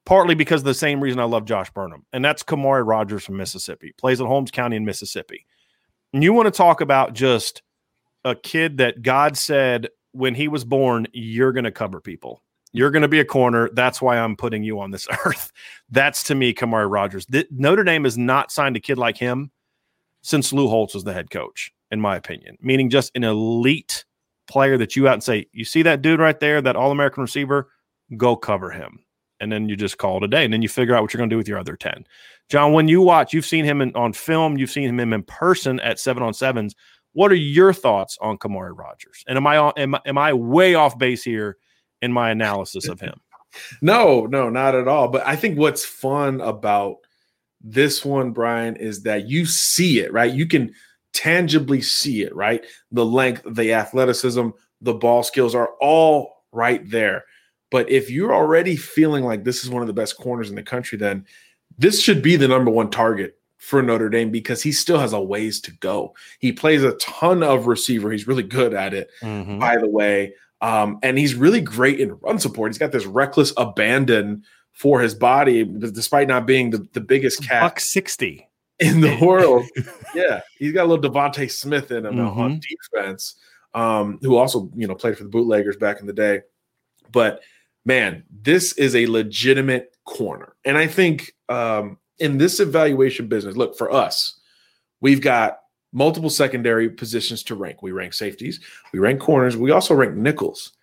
partly 0.06 0.36
because 0.36 0.62
of 0.62 0.66
the 0.66 0.76
same 0.76 1.02
reason 1.02 1.20
I 1.20 1.24
love 1.24 1.46
Josh 1.46 1.72
Burnham, 1.72 2.06
and 2.14 2.24
that's 2.24 2.44
Kamari 2.44 2.88
Rogers 2.88 3.24
from 3.24 3.38
Mississippi. 3.38 3.94
Plays 3.98 4.22
at 4.22 4.28
Holmes 4.28 4.52
County 4.52 4.76
in 4.76 4.86
Mississippi. 4.86 5.46
And 6.14 6.24
you 6.24 6.34
want 6.34 6.46
to 6.46 6.52
talk 6.52 6.82
about 6.82 7.14
just 7.14 7.64
a 8.24 8.36
kid 8.36 8.78
that 8.78 9.02
God 9.02 9.38
said 9.38 9.90
when 10.12 10.34
he 10.34 10.48
was 10.48 10.64
born, 10.64 11.08
you're 11.12 11.52
going 11.52 11.66
to 11.66 11.72
cover 11.72 12.00
people. 12.00 12.42
You're 12.76 12.92
going 12.92 13.04
to 13.04 13.08
be 13.08 13.22
a 13.22 13.26
corner. 13.26 13.70
That's 13.74 14.02
why 14.02 14.18
I'm 14.18 14.36
putting 14.36 14.62
you 14.62 14.82
on 14.82 14.92
this 14.92 15.08
earth. 15.26 15.54
That's 15.90 16.24
to 16.24 16.36
me, 16.36 16.54
Kamari 16.54 16.92
Rogers. 16.92 17.26
Th- 17.26 17.48
Notre 17.50 17.86
Dame 17.86 18.04
has 18.04 18.18
not 18.18 18.52
signed 18.52 18.76
a 18.76 18.82
kid 18.82 18.98
like 18.98 19.18
him 19.18 19.50
since 20.24 20.52
Lou 20.52 20.68
Holtz 20.68 20.94
was 20.94 21.06
the 21.06 21.14
head 21.14 21.30
coach, 21.30 21.72
in 21.92 22.02
my 22.02 22.18
opinion, 22.18 22.58
meaning 22.62 22.90
just 22.90 23.16
an 23.16 23.24
elite 23.24 24.04
player 24.48 24.78
that 24.78 24.96
you 24.96 25.08
out 25.08 25.14
and 25.14 25.24
say, 25.24 25.46
you 25.54 25.64
see 25.64 25.84
that 25.84 26.02
dude 26.02 26.20
right 26.20 26.40
there, 26.40 26.62
that 26.62 26.76
All 26.76 26.92
American 26.92 27.22
receiver, 27.22 27.70
go 28.18 28.36
cover 28.36 28.72
him. 28.72 29.00
And 29.40 29.52
then 29.52 29.70
you 29.70 29.78
just 29.78 29.98
call 29.98 30.18
it 30.18 30.24
a 30.24 30.28
day. 30.28 30.44
And 30.44 30.54
then 30.54 30.62
you 30.62 30.68
figure 30.68 30.96
out 30.96 31.02
what 31.02 31.14
you're 31.14 31.20
going 31.20 31.30
to 31.30 31.34
do 31.34 31.38
with 31.38 31.48
your 31.48 31.60
other 31.60 31.78
10. 31.78 32.06
John, 32.50 32.74
when 32.74 32.90
you 32.90 33.02
watch, 33.02 33.34
you've 33.34 33.46
seen 33.46 33.64
him 33.64 33.82
in, 33.82 33.96
on 33.96 34.12
film, 34.12 34.58
you've 34.58 34.70
seen 34.70 35.00
him 35.00 35.14
in 35.14 35.24
person 35.24 35.80
at 35.80 36.00
seven 36.00 36.24
on 36.24 36.34
sevens. 36.34 36.76
What 37.14 37.32
are 37.32 37.36
your 37.36 37.72
thoughts 37.72 38.18
on 38.20 38.38
Kamari 38.38 38.78
Rogers? 38.78 39.24
And 39.28 39.38
am 39.38 39.48
I 39.48 39.72
am, 39.78 39.96
am 40.06 40.18
I 40.18 40.34
way 40.34 40.76
off 40.76 40.98
base 40.98 41.24
here 41.24 41.58
in 42.02 42.12
my 42.12 42.30
analysis 42.32 42.88
of 42.88 43.00
him? 43.00 43.20
no, 43.82 44.26
no, 44.26 44.50
not 44.50 44.76
at 44.76 44.88
all. 44.88 45.08
But 45.08 45.26
I 45.26 45.36
think 45.36 45.58
what's 45.58 45.86
fun 45.86 46.42
about 46.42 46.98
this 47.62 48.06
one, 48.06 48.32
Brian, 48.32 48.76
is 48.76 49.04
that 49.04 49.28
you 49.28 49.46
see 49.46 50.00
it, 50.00 50.14
right? 50.14 50.32
You 50.32 50.46
can 50.46 50.74
tangibly 51.14 51.82
see 51.82 52.22
it, 52.22 52.36
right? 52.36 52.64
The 52.92 53.06
length, 53.06 53.44
the 53.50 53.74
athleticism, 53.74 54.50
the 54.82 54.94
ball 54.94 55.24
skills 55.24 55.56
are 55.56 55.72
all 55.80 56.44
right 56.52 56.88
there. 56.90 57.26
But 57.72 57.90
if 57.90 58.10
you're 58.10 58.34
already 58.34 58.76
feeling 58.76 59.24
like 59.24 59.44
this 59.44 59.64
is 59.64 59.70
one 59.70 59.82
of 59.82 59.88
the 59.88 59.94
best 59.94 60.18
corners 60.18 60.50
in 60.50 60.56
the 60.56 60.64
country, 60.64 60.98
then 60.98 61.26
this 61.78 62.02
should 62.02 62.22
be 62.22 62.36
the 62.36 62.48
number 62.48 62.72
one 62.72 62.90
target 62.90 63.38
for 63.58 63.82
Notre 63.82 64.10
Dame 64.10 64.30
because 64.30 64.62
he 64.62 64.72
still 64.72 65.00
has 65.00 65.14
a 65.14 65.20
ways 65.20 65.60
to 65.62 65.72
go. 65.72 66.14
He 66.40 66.52
plays 66.52 66.84
a 66.84 66.94
ton 66.98 67.42
of 67.42 67.68
receiver. 67.68 68.12
He's 68.12 68.28
really 68.28 68.44
good 68.44 68.74
at 68.74 68.94
it, 68.94 69.10
mm-hmm. 69.22 69.60
by 69.60 69.78
the 69.78 69.90
way. 69.90 70.36
Um, 70.66 70.98
and 71.04 71.16
he's 71.16 71.36
really 71.36 71.62
great 71.62 72.00
in 72.00 72.18
run 72.22 72.40
support. 72.40 72.72
He's 72.72 72.80
got 72.80 72.92
this 72.92 73.06
reckless 73.06 73.54
abandon 73.56 74.44
for 74.72 75.00
his 75.00 75.14
body, 75.14 75.64
despite 75.64 76.28
not 76.28 76.48
being 76.48 76.72
the, 76.72 76.88
the 76.94 77.02
biggest 77.02 77.44
cat. 77.48 77.62
Buck 77.62 77.80
60 77.80 78.50
in 78.80 79.02
the 79.02 79.16
world. 79.22 79.64
yeah. 80.16 80.42
He's 80.58 80.74
got 80.74 80.86
a 80.86 80.90
little 80.90 81.08
DeVonta 81.08 81.52
Smith 81.52 81.92
in 81.92 82.04
him 82.04 82.16
mm-hmm. 82.16 82.40
on 82.40 82.60
defense, 82.60 83.36
um, 83.76 84.18
who 84.24 84.38
also, 84.38 84.72
you 84.76 84.88
know, 84.88 84.96
played 84.96 85.16
for 85.16 85.24
the 85.24 85.30
bootleggers 85.30 85.78
back 85.78 86.00
in 86.00 86.08
the 86.08 86.14
day. 86.14 86.42
But 87.12 87.42
man, 87.86 88.24
this 88.42 88.74
is 88.74 88.96
a 88.96 89.06
legitimate 89.06 89.96
corner. 90.06 90.56
And 90.66 90.80
I 90.80 90.88
think 90.88 91.36
um, 91.48 92.00
in 92.18 92.40
this 92.40 92.60
evaluation 92.60 93.28
business, 93.28 93.56
look, 93.56 93.78
for 93.78 93.92
us, 93.92 94.40
we've 95.00 95.22
got 95.22 95.60
multiple 95.96 96.30
secondary 96.30 96.90
positions 96.90 97.42
to 97.44 97.56
rank. 97.56 97.82
We 97.82 97.92
rank 97.92 98.14
safeties, 98.14 98.60
we 98.92 99.00
rank 99.00 99.20
corners, 99.20 99.58
we 99.58 99.72
also 99.72 99.96
rank 99.96 100.16
nickels. 100.16 100.74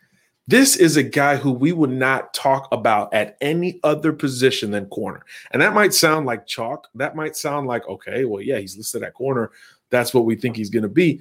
This 0.48 0.74
is 0.74 0.96
a 0.96 1.04
guy 1.04 1.36
who 1.36 1.52
we 1.52 1.70
would 1.70 1.90
not 1.90 2.34
talk 2.34 2.66
about 2.72 3.14
at 3.14 3.36
any 3.40 3.78
other 3.84 4.12
position 4.12 4.72
than 4.72 4.86
corner. 4.86 5.24
And 5.52 5.62
that 5.62 5.74
might 5.74 5.94
sound 5.94 6.26
like 6.26 6.48
chalk. 6.48 6.88
That 6.96 7.14
might 7.14 7.36
sound 7.36 7.68
like, 7.68 7.86
okay, 7.86 8.24
well, 8.24 8.42
yeah, 8.42 8.58
he's 8.58 8.76
listed 8.76 9.04
at 9.04 9.14
corner. 9.14 9.52
That's 9.90 10.12
what 10.12 10.24
we 10.24 10.34
think 10.34 10.56
he's 10.56 10.70
going 10.70 10.82
to 10.82 10.88
be. 10.88 11.20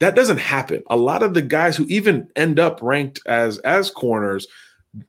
That 0.00 0.14
doesn't 0.14 0.38
happen. 0.38 0.82
A 0.86 0.96
lot 0.96 1.22
of 1.22 1.34
the 1.34 1.42
guys 1.42 1.76
who 1.76 1.84
even 1.86 2.28
end 2.34 2.58
up 2.58 2.80
ranked 2.80 3.20
as 3.26 3.58
as 3.58 3.90
corners 3.90 4.46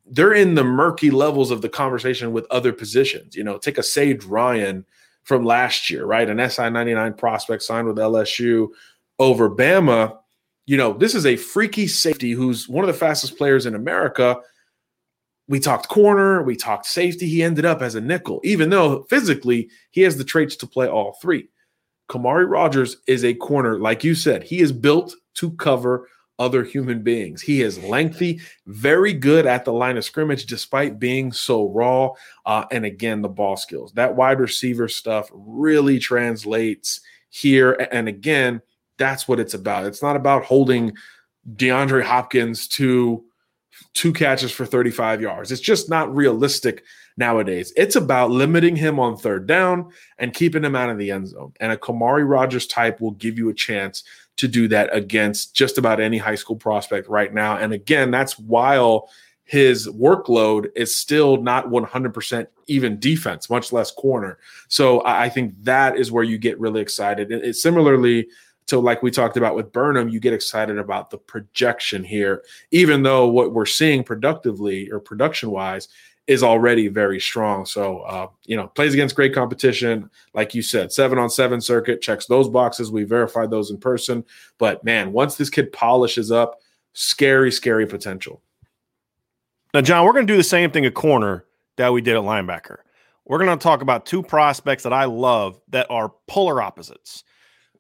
they're 0.06 0.34
in 0.34 0.56
the 0.56 0.64
murky 0.64 1.12
levels 1.12 1.52
of 1.52 1.62
the 1.62 1.70
conversation 1.70 2.32
with 2.32 2.48
other 2.50 2.72
positions. 2.72 3.36
You 3.36 3.44
know, 3.44 3.58
take 3.58 3.78
a 3.78 3.84
Sage 3.84 4.24
Ryan 4.24 4.86
from 5.24 5.46
last 5.46 5.90
year, 5.90 6.06
right? 6.06 6.30
An 6.30 6.50
SI 6.50 6.70
99 6.70 7.14
prospect 7.14 7.64
signed 7.64 7.88
with 7.88 7.98
LSU 7.98 8.70
over 9.20 9.50
Bama. 9.50 10.18
You 10.66 10.78
know, 10.78 10.94
this 10.94 11.16
is 11.16 11.26
a 11.26 11.36
freaky 11.36 11.88
safety 11.88 12.32
who's 12.32 12.70
one 12.70 12.84
of 12.84 12.88
the 12.88 13.00
fastest 13.00 13.38
players 13.38 13.66
in 13.66 13.76
America. 13.76 14.40
We 15.48 15.60
talked 15.60 15.90
corner, 15.90 16.42
we 16.42 16.56
talked 16.56 16.86
safety. 16.86 17.28
He 17.28 17.44
ended 17.44 17.66
up 17.66 17.82
as 17.82 17.96
a 17.96 18.02
nickel, 18.02 18.40
even 18.44 18.70
though 18.70 19.04
physically 19.04 19.70
he 19.92 20.02
has 20.02 20.18
the 20.18 20.24
traits 20.24 20.56
to 20.58 20.68
play 20.68 20.88
all 20.88 21.18
three. 21.22 21.50
Kamari 22.10 22.50
Rogers 22.50 22.98
is 23.08 23.24
a 23.24 23.34
corner, 23.34 23.80
like 23.80 24.04
you 24.04 24.16
said, 24.16 24.44
he 24.44 24.60
is 24.60 24.72
built 24.72 25.16
to 25.36 25.52
cover 25.52 26.08
other 26.40 26.64
human 26.64 27.02
beings. 27.02 27.42
He 27.42 27.62
is 27.62 27.84
lengthy, 27.84 28.42
very 28.66 29.14
good 29.14 29.46
at 29.46 29.66
the 29.66 29.74
line 29.74 29.98
of 29.98 30.06
scrimmage, 30.06 30.46
despite 30.46 31.00
being 31.00 31.32
so 31.32 31.70
raw. 31.70 32.12
Uh, 32.46 32.66
and 32.72 32.86
again, 32.86 33.22
the 33.22 33.30
ball 33.30 33.56
skills. 33.56 33.94
That 33.94 34.16
wide 34.16 34.40
receiver 34.40 34.88
stuff 34.88 35.30
really 35.34 36.00
translates 36.00 37.02
here. 37.30 37.74
And 37.92 38.08
again, 38.08 38.62
that's 38.98 39.28
what 39.28 39.40
it's 39.40 39.54
about. 39.54 39.86
It's 39.86 40.02
not 40.02 40.16
about 40.16 40.44
holding 40.44 40.94
DeAndre 41.56 42.04
Hopkins 42.04 42.68
to 42.70 43.24
two 43.94 44.14
catches 44.14 44.52
for 44.52 44.66
35 44.66 45.22
yards. 45.22 45.52
It's 45.52 45.62
just 45.62 45.90
not 45.90 46.14
realistic 46.16 46.84
nowadays. 47.18 47.74
It's 47.76 47.96
about 47.96 48.32
limiting 48.32 48.76
him 48.76 49.00
on 49.00 49.18
third 49.18 49.48
down 49.48 49.92
and 50.18 50.34
keeping 50.34 50.64
him 50.64 50.76
out 50.76 50.90
of 50.90 50.98
the 50.98 51.12
end 51.12 51.28
zone. 51.28 51.54
And 51.60 51.72
a 51.72 51.78
Kamari 51.78 52.28
Rogers 52.28 52.68
type 52.68 53.02
will 53.02 53.12
give 53.12 53.38
you 53.38 53.50
a 53.50 53.54
chance 53.54 54.04
to 54.38 54.48
do 54.48 54.68
that 54.68 54.90
against 54.96 55.56
just 55.56 55.78
about 55.78 56.00
any 56.00 56.18
high 56.18 56.36
school 56.36 56.56
prospect 56.56 57.08
right 57.08 57.34
now. 57.34 57.58
And 57.58 57.74
again, 57.74 58.12
that's 58.12 58.40
while 58.40 59.10
his 59.46 59.88
workload 59.88 60.68
is 60.76 60.96
still 60.96 61.38
not 61.42 61.68
100% 61.68 62.48
even 62.68 63.00
defense, 63.00 63.50
much 63.50 63.72
less 63.72 63.92
corner. 63.92 64.40
So 64.70 65.04
I 65.06 65.30
think 65.30 65.54
that 65.64 65.98
is 65.98 66.12
where 66.12 66.24
you 66.24 66.38
get 66.38 66.60
really 66.60 66.82
excited. 66.82 67.32
It, 67.32 67.56
similarly 67.56 68.28
to 68.68 68.80
like 68.80 69.04
we 69.04 69.12
talked 69.12 69.36
about 69.38 69.56
with 69.56 69.74
Burnham, 69.74 70.08
you 70.10 70.20
get 70.20 70.34
excited 70.34 70.78
about 70.78 71.10
the 71.10 71.18
projection 71.18 72.04
here, 72.04 72.44
even 72.72 73.04
though 73.04 73.28
what 73.28 73.52
we're 73.52 73.66
seeing 73.66 74.04
productively 74.04 74.90
or 74.90 75.00
production 75.00 75.52
wise 75.52 75.90
is 76.28 76.42
already 76.42 76.88
very 76.88 77.20
strong. 77.20 77.66
So, 77.66 78.00
uh, 78.00 78.28
you 78.46 78.56
know, 78.56 78.68
plays 78.68 78.94
against 78.94 79.16
great 79.16 79.34
competition. 79.34 80.10
Like 80.34 80.56
you 80.56 80.62
said, 80.62 80.92
seven 80.92 81.18
on 81.18 81.30
seven 81.30 81.60
circuit 81.60 82.02
checks 82.02 82.26
those 82.26 82.48
boxes. 82.48 82.92
We 82.92 83.04
verified 83.04 83.50
those 83.50 83.72
in 83.72 83.78
person. 83.78 84.24
But 84.58 84.84
man, 84.84 85.12
once 85.12 85.36
this 85.36 85.50
kid 85.50 85.74
polishes 85.74 86.32
up, 86.32 86.62
scary, 86.94 87.52
scary 87.52 87.86
potential. 87.86 88.42
Now, 89.74 89.82
John, 89.82 90.06
we're 90.06 90.14
going 90.14 90.28
to 90.28 90.34
do 90.34 90.38
the 90.38 90.44
same 90.44 90.72
thing 90.72 90.86
at 90.86 90.94
corner 90.94 91.46
that 91.78 91.92
we 91.92 92.02
did 92.02 92.16
at 92.16 92.22
linebacker. 92.22 92.78
We're 93.26 93.40
going 93.40 93.58
to 93.58 93.62
talk 93.62 93.82
about 93.82 94.06
two 94.06 94.22
prospects 94.22 94.84
that 94.84 94.94
I 94.94 95.06
love 95.06 95.60
that 95.70 95.88
are 95.90 96.14
polar 96.28 96.62
opposites. 96.62 97.24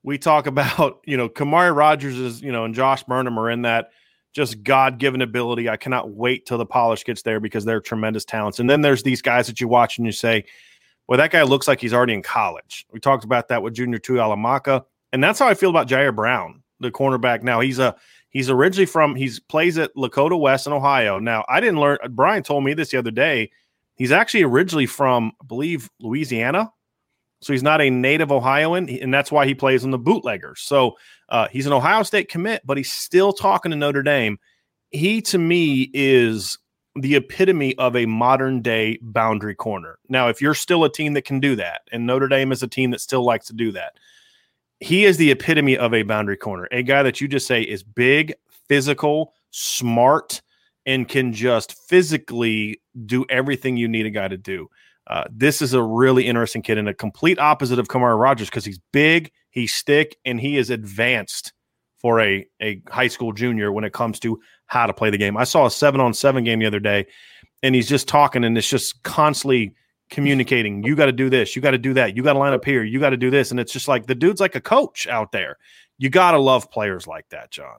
We 0.01 0.17
talk 0.17 0.47
about, 0.47 1.01
you 1.05 1.15
know, 1.15 1.29
Kamari 1.29 1.73
Rogers 1.73 2.17
is, 2.17 2.41
you 2.41 2.51
know, 2.51 2.65
and 2.65 2.75
Josh 2.75 3.03
Burnham 3.03 3.39
are 3.39 3.49
in 3.49 3.61
that 3.61 3.91
just 4.34 4.63
God 4.63 4.97
given 4.97 5.21
ability. 5.21 5.69
I 5.69 5.77
cannot 5.77 6.11
wait 6.11 6.45
till 6.45 6.57
the 6.57 6.65
polish 6.65 7.05
gets 7.05 7.21
there 7.21 7.39
because 7.39 7.65
they're 7.65 7.79
tremendous 7.79 8.25
talents. 8.25 8.59
And 8.59 8.69
then 8.69 8.81
there's 8.81 9.03
these 9.03 9.21
guys 9.21 9.47
that 9.47 9.61
you 9.61 9.67
watch 9.67 9.97
and 9.97 10.05
you 10.05 10.11
say, 10.11 10.45
well, 11.07 11.17
that 11.17 11.31
guy 11.31 11.43
looks 11.43 11.67
like 11.67 11.79
he's 11.79 11.93
already 11.93 12.13
in 12.13 12.23
college. 12.23 12.86
We 12.91 12.99
talked 12.99 13.23
about 13.23 13.47
that 13.49 13.61
with 13.61 13.75
Junior 13.75 13.99
Tuihalamaka. 13.99 14.84
And 15.11 15.23
that's 15.23 15.39
how 15.39 15.47
I 15.47 15.53
feel 15.53 15.69
about 15.69 15.88
Jyaire 15.88 16.15
Brown, 16.15 16.63
the 16.79 16.91
cornerback. 16.91 17.43
Now 17.43 17.59
he's 17.59 17.77
a 17.77 17.95
he's 18.29 18.49
originally 18.49 18.88
from 18.88 19.15
he's 19.15 19.39
plays 19.39 19.77
at 19.77 19.93
Lakota 19.95 20.39
West 20.39 20.65
in 20.65 20.73
Ohio. 20.73 21.19
Now 21.19 21.45
I 21.47 21.59
didn't 21.59 21.79
learn 21.79 21.99
Brian 22.11 22.41
told 22.41 22.63
me 22.63 22.73
this 22.73 22.89
the 22.89 22.97
other 22.97 23.11
day. 23.11 23.51
He's 23.95 24.11
actually 24.11 24.41
originally 24.41 24.88
from, 24.88 25.34
I 25.39 25.45
believe, 25.45 25.88
Louisiana. 25.99 26.71
So 27.43 27.53
he's 27.53 27.63
not 27.63 27.81
a 27.81 27.89
native 27.89 28.31
Ohioan, 28.31 28.89
and 28.89 29.13
that's 29.13 29.31
why 29.31 29.45
he 29.45 29.53
plays 29.53 29.83
in 29.83 29.91
the 29.91 29.99
bootleggers. 29.99 30.61
So 30.61 30.97
uh, 31.29 31.47
he's 31.51 31.65
an 31.65 31.73
Ohio 31.73 32.03
State 32.03 32.29
commit, 32.29 32.61
but 32.65 32.77
he's 32.77 32.91
still 32.91 33.33
talking 33.33 33.71
to 33.71 33.77
Notre 33.77 34.03
Dame. 34.03 34.39
He, 34.91 35.21
to 35.23 35.37
me, 35.37 35.89
is 35.93 36.57
the 36.95 37.15
epitome 37.15 37.75
of 37.77 37.95
a 37.95 38.05
modern 38.05 38.61
day 38.61 38.99
boundary 39.01 39.55
corner. 39.55 39.97
Now, 40.09 40.29
if 40.29 40.41
you're 40.41 40.53
still 40.53 40.83
a 40.83 40.91
team 40.91 41.13
that 41.13 41.25
can 41.25 41.39
do 41.39 41.55
that, 41.55 41.81
and 41.91 42.05
Notre 42.05 42.27
Dame 42.27 42.51
is 42.51 42.61
a 42.63 42.67
team 42.67 42.91
that 42.91 43.01
still 43.01 43.23
likes 43.23 43.47
to 43.47 43.53
do 43.53 43.71
that, 43.71 43.97
he 44.79 45.05
is 45.05 45.17
the 45.17 45.31
epitome 45.31 45.77
of 45.77 45.93
a 45.93 46.03
boundary 46.03 46.37
corner, 46.37 46.67
a 46.71 46.83
guy 46.83 47.03
that 47.03 47.19
you 47.21 47.27
just 47.27 47.47
say 47.47 47.61
is 47.61 47.83
big, 47.83 48.33
physical, 48.67 49.33
smart, 49.51 50.41
and 50.85 51.07
can 51.07 51.33
just 51.33 51.73
physically 51.87 52.81
do 53.05 53.25
everything 53.29 53.77
you 53.77 53.87
need 53.87 54.05
a 54.05 54.11
guy 54.11 54.27
to 54.27 54.37
do. 54.37 54.69
Uh, 55.07 55.25
this 55.29 55.61
is 55.61 55.73
a 55.73 55.83
really 55.83 56.27
interesting 56.27 56.61
kid 56.61 56.77
and 56.77 56.87
a 56.87 56.93
complete 56.93 57.39
opposite 57.39 57.79
of 57.79 57.87
Kamari 57.87 58.17
Rogers 58.17 58.49
because 58.49 58.65
he's 58.65 58.79
big, 58.91 59.31
he's 59.49 59.73
stick, 59.73 60.17
and 60.25 60.39
he 60.39 60.57
is 60.57 60.69
advanced 60.69 61.53
for 61.97 62.19
a, 62.19 62.45
a 62.61 62.81
high 62.89 63.07
school 63.07 63.33
junior 63.33 63.71
when 63.71 63.83
it 63.83 63.93
comes 63.93 64.19
to 64.19 64.39
how 64.67 64.85
to 64.85 64.93
play 64.93 65.09
the 65.09 65.17
game. 65.17 65.37
I 65.37 65.43
saw 65.43 65.65
a 65.65 65.71
seven 65.71 66.01
on 66.01 66.13
seven 66.13 66.43
game 66.43 66.59
the 66.59 66.65
other 66.65 66.79
day, 66.79 67.05
and 67.61 67.75
he's 67.75 67.87
just 67.87 68.07
talking 68.07 68.43
and 68.43 68.57
it's 68.57 68.69
just 68.69 69.03
constantly 69.03 69.73
communicating. 70.09 70.83
You 70.83 70.95
got 70.95 71.07
to 71.07 71.11
do 71.11 71.29
this, 71.29 71.55
you 71.55 71.61
got 71.61 71.71
to 71.71 71.77
do 71.77 71.93
that, 71.93 72.15
you 72.15 72.23
got 72.23 72.33
to 72.33 72.39
line 72.39 72.53
up 72.53 72.63
here, 72.63 72.83
you 72.83 72.99
got 72.99 73.11
to 73.11 73.17
do 73.17 73.29
this. 73.29 73.51
And 73.51 73.59
it's 73.59 73.73
just 73.73 73.87
like 73.87 74.05
the 74.05 74.15
dude's 74.15 74.41
like 74.41 74.55
a 74.55 74.61
coach 74.61 75.07
out 75.07 75.31
there. 75.31 75.57
You 75.97 76.09
got 76.09 76.31
to 76.31 76.39
love 76.39 76.71
players 76.71 77.07
like 77.07 77.27
that, 77.29 77.51
John. 77.51 77.77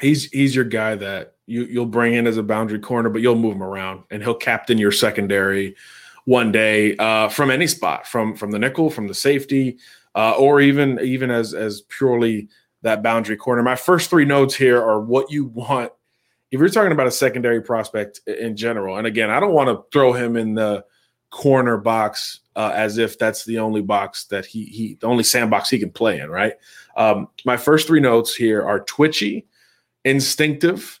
He's 0.00 0.26
he's 0.26 0.54
your 0.54 0.64
guy 0.64 0.94
that 0.96 1.34
you 1.46 1.64
you'll 1.64 1.86
bring 1.86 2.14
in 2.14 2.26
as 2.26 2.36
a 2.36 2.42
boundary 2.42 2.78
corner, 2.78 3.10
but 3.10 3.22
you'll 3.22 3.34
move 3.34 3.56
him 3.56 3.62
around 3.62 4.04
and 4.10 4.22
he'll 4.22 4.34
captain 4.34 4.78
your 4.78 4.92
secondary 4.92 5.74
one 6.24 6.52
day 6.52 6.96
uh, 6.96 7.28
from 7.28 7.50
any 7.50 7.66
spot, 7.66 8.06
from 8.06 8.34
from 8.34 8.50
the 8.50 8.58
nickel, 8.58 8.90
from 8.90 9.08
the 9.08 9.14
safety, 9.14 9.78
uh, 10.14 10.32
or 10.32 10.60
even 10.60 10.98
even 11.00 11.30
as 11.30 11.54
as 11.54 11.82
purely 11.82 12.48
that 12.82 13.02
boundary 13.02 13.36
corner. 13.36 13.62
My 13.62 13.76
first 13.76 14.10
three 14.10 14.24
notes 14.24 14.54
here 14.54 14.80
are 14.80 15.00
what 15.00 15.30
you 15.30 15.46
want 15.46 15.92
if 16.50 16.58
you're 16.58 16.68
talking 16.68 16.92
about 16.92 17.06
a 17.06 17.12
secondary 17.12 17.62
prospect 17.62 18.20
in 18.26 18.56
general, 18.56 18.96
and 18.96 19.06
again, 19.06 19.30
I 19.30 19.38
don't 19.38 19.52
want 19.52 19.68
to 19.68 19.84
throw 19.92 20.12
him 20.12 20.36
in 20.36 20.54
the 20.54 20.84
corner 21.30 21.76
box 21.76 22.40
uh, 22.56 22.72
as 22.74 22.98
if 22.98 23.16
that's 23.18 23.44
the 23.44 23.58
only 23.58 23.82
box 23.82 24.24
that 24.24 24.44
he 24.44 24.64
he 24.64 24.98
the 25.00 25.06
only 25.06 25.22
sandbox 25.22 25.70
he 25.70 25.78
can 25.78 25.90
play 25.90 26.18
in, 26.18 26.28
right? 26.28 26.54
Um, 26.96 27.28
my 27.44 27.56
first 27.56 27.86
three 27.86 28.00
notes 28.00 28.34
here 28.34 28.62
are 28.62 28.80
twitchy, 28.80 29.46
instinctive, 30.04 31.00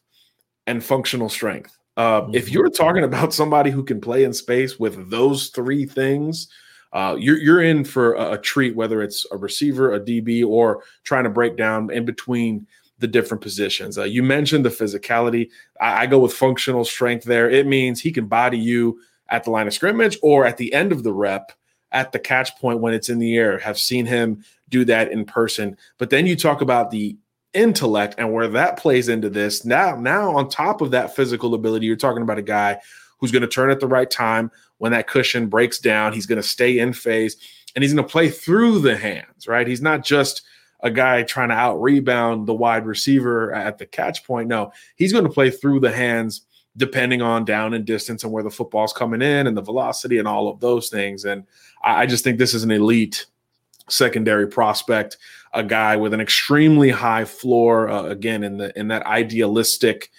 and 0.66 0.82
functional 0.82 1.28
strength. 1.28 1.76
Uh, 2.00 2.22
mm-hmm. 2.22 2.34
If 2.34 2.50
you're 2.50 2.70
talking 2.70 3.04
about 3.04 3.34
somebody 3.34 3.70
who 3.70 3.84
can 3.84 4.00
play 4.00 4.24
in 4.24 4.32
space 4.32 4.78
with 4.78 5.10
those 5.10 5.48
three 5.48 5.84
things, 5.84 6.48
uh, 6.94 7.14
you're 7.18 7.36
you're 7.36 7.62
in 7.62 7.84
for 7.84 8.14
a, 8.14 8.32
a, 8.32 8.38
treat, 8.38 8.74
whether 8.74 9.02
it's 9.02 9.26
a 9.30 9.36
receiver, 9.36 9.92
a 9.92 10.00
DB, 10.00 10.44
or 10.44 10.82
trying 11.04 11.24
to 11.24 11.30
break 11.30 11.58
down 11.58 11.90
in 11.90 12.06
between 12.06 12.66
the 13.00 13.06
different 13.06 13.42
positions. 13.42 13.98
Uh, 13.98 14.04
you 14.04 14.22
mentioned 14.22 14.64
the 14.64 14.70
physicality. 14.70 15.50
I, 15.78 16.02
I, 16.02 16.06
go 16.06 16.18
with 16.18 16.32
functional 16.32 16.86
strength 16.86 17.24
there. 17.24 17.50
It 17.50 17.66
means 17.66 18.00
he 18.00 18.12
can 18.12 18.26
body 18.26 18.58
you 18.58 19.00
at 19.28 19.44
the 19.44 19.50
line 19.50 19.66
of 19.66 19.74
scrimmage 19.74 20.18
or 20.22 20.46
at 20.46 20.56
the 20.56 20.72
end 20.72 20.92
of 20.92 21.02
the 21.02 21.12
rep 21.12 21.52
at 21.92 22.12
the 22.12 22.18
catch 22.18 22.56
point 22.58 22.80
when 22.80 22.94
it's 22.94 23.10
in 23.10 23.18
the 23.18 23.36
air. 23.36 23.58
Have 23.58 23.78
seen 23.78 24.06
him 24.06 24.42
do 24.70 24.86
that 24.86 25.12
in 25.12 25.26
person. 25.26 25.76
But 25.98 26.08
then 26.08 26.26
you 26.26 26.34
talk 26.34 26.62
about 26.62 26.90
the 26.90 27.18
intellect 27.54 28.14
and 28.18 28.32
where 28.32 28.48
that 28.48 28.78
plays 28.78 29.08
into 29.08 29.28
this. 29.28 29.64
Now, 29.64 29.96
now 29.96 30.36
on 30.36 30.48
top 30.48 30.80
of 30.80 30.90
that 30.92 31.14
physical 31.14 31.54
ability, 31.54 31.86
you're 31.86 31.96
talking 31.96 32.22
about 32.22 32.38
a 32.38 32.42
guy 32.42 32.80
who's 33.18 33.32
going 33.32 33.42
to 33.42 33.48
turn 33.48 33.70
at 33.70 33.80
the 33.80 33.86
right 33.86 34.10
time 34.10 34.50
when 34.78 34.92
that 34.92 35.06
cushion 35.06 35.48
breaks 35.48 35.78
down. 35.78 36.12
He's 36.12 36.26
going 36.26 36.40
to 36.40 36.46
stay 36.46 36.78
in 36.78 36.92
phase 36.92 37.36
and 37.74 37.82
he's 37.82 37.92
going 37.92 38.06
to 38.06 38.10
play 38.10 38.30
through 38.30 38.80
the 38.80 38.96
hands, 38.96 39.46
right? 39.46 39.66
He's 39.66 39.82
not 39.82 40.04
just 40.04 40.42
a 40.82 40.90
guy 40.90 41.22
trying 41.22 41.50
to 41.50 41.54
out 41.54 41.80
rebound 41.80 42.46
the 42.46 42.54
wide 42.54 42.86
receiver 42.86 43.52
at 43.52 43.78
the 43.78 43.86
catch 43.86 44.24
point. 44.24 44.48
No, 44.48 44.72
he's 44.96 45.12
going 45.12 45.24
to 45.24 45.30
play 45.30 45.50
through 45.50 45.80
the 45.80 45.92
hands 45.92 46.42
depending 46.76 47.20
on 47.20 47.44
down 47.44 47.74
and 47.74 47.84
distance 47.84 48.24
and 48.24 48.32
where 48.32 48.42
the 48.42 48.50
football's 48.50 48.92
coming 48.92 49.20
in 49.20 49.46
and 49.46 49.56
the 49.56 49.62
velocity 49.62 50.18
and 50.18 50.28
all 50.28 50.48
of 50.48 50.60
those 50.60 50.88
things. 50.88 51.24
And 51.24 51.44
I, 51.82 52.06
just 52.06 52.24
think 52.24 52.38
this 52.38 52.54
is 52.54 52.62
an 52.62 52.70
elite 52.70 53.26
secondary 53.90 54.48
prospect, 54.48 55.16
a 55.52 55.62
guy 55.62 55.96
with 55.96 56.14
an 56.14 56.20
extremely 56.20 56.90
high 56.90 57.24
floor. 57.24 57.88
Uh, 57.88 58.04
again, 58.04 58.44
in 58.44 58.56
the 58.56 58.78
in 58.78 58.88
that 58.88 59.04
idealistic, 59.06 60.10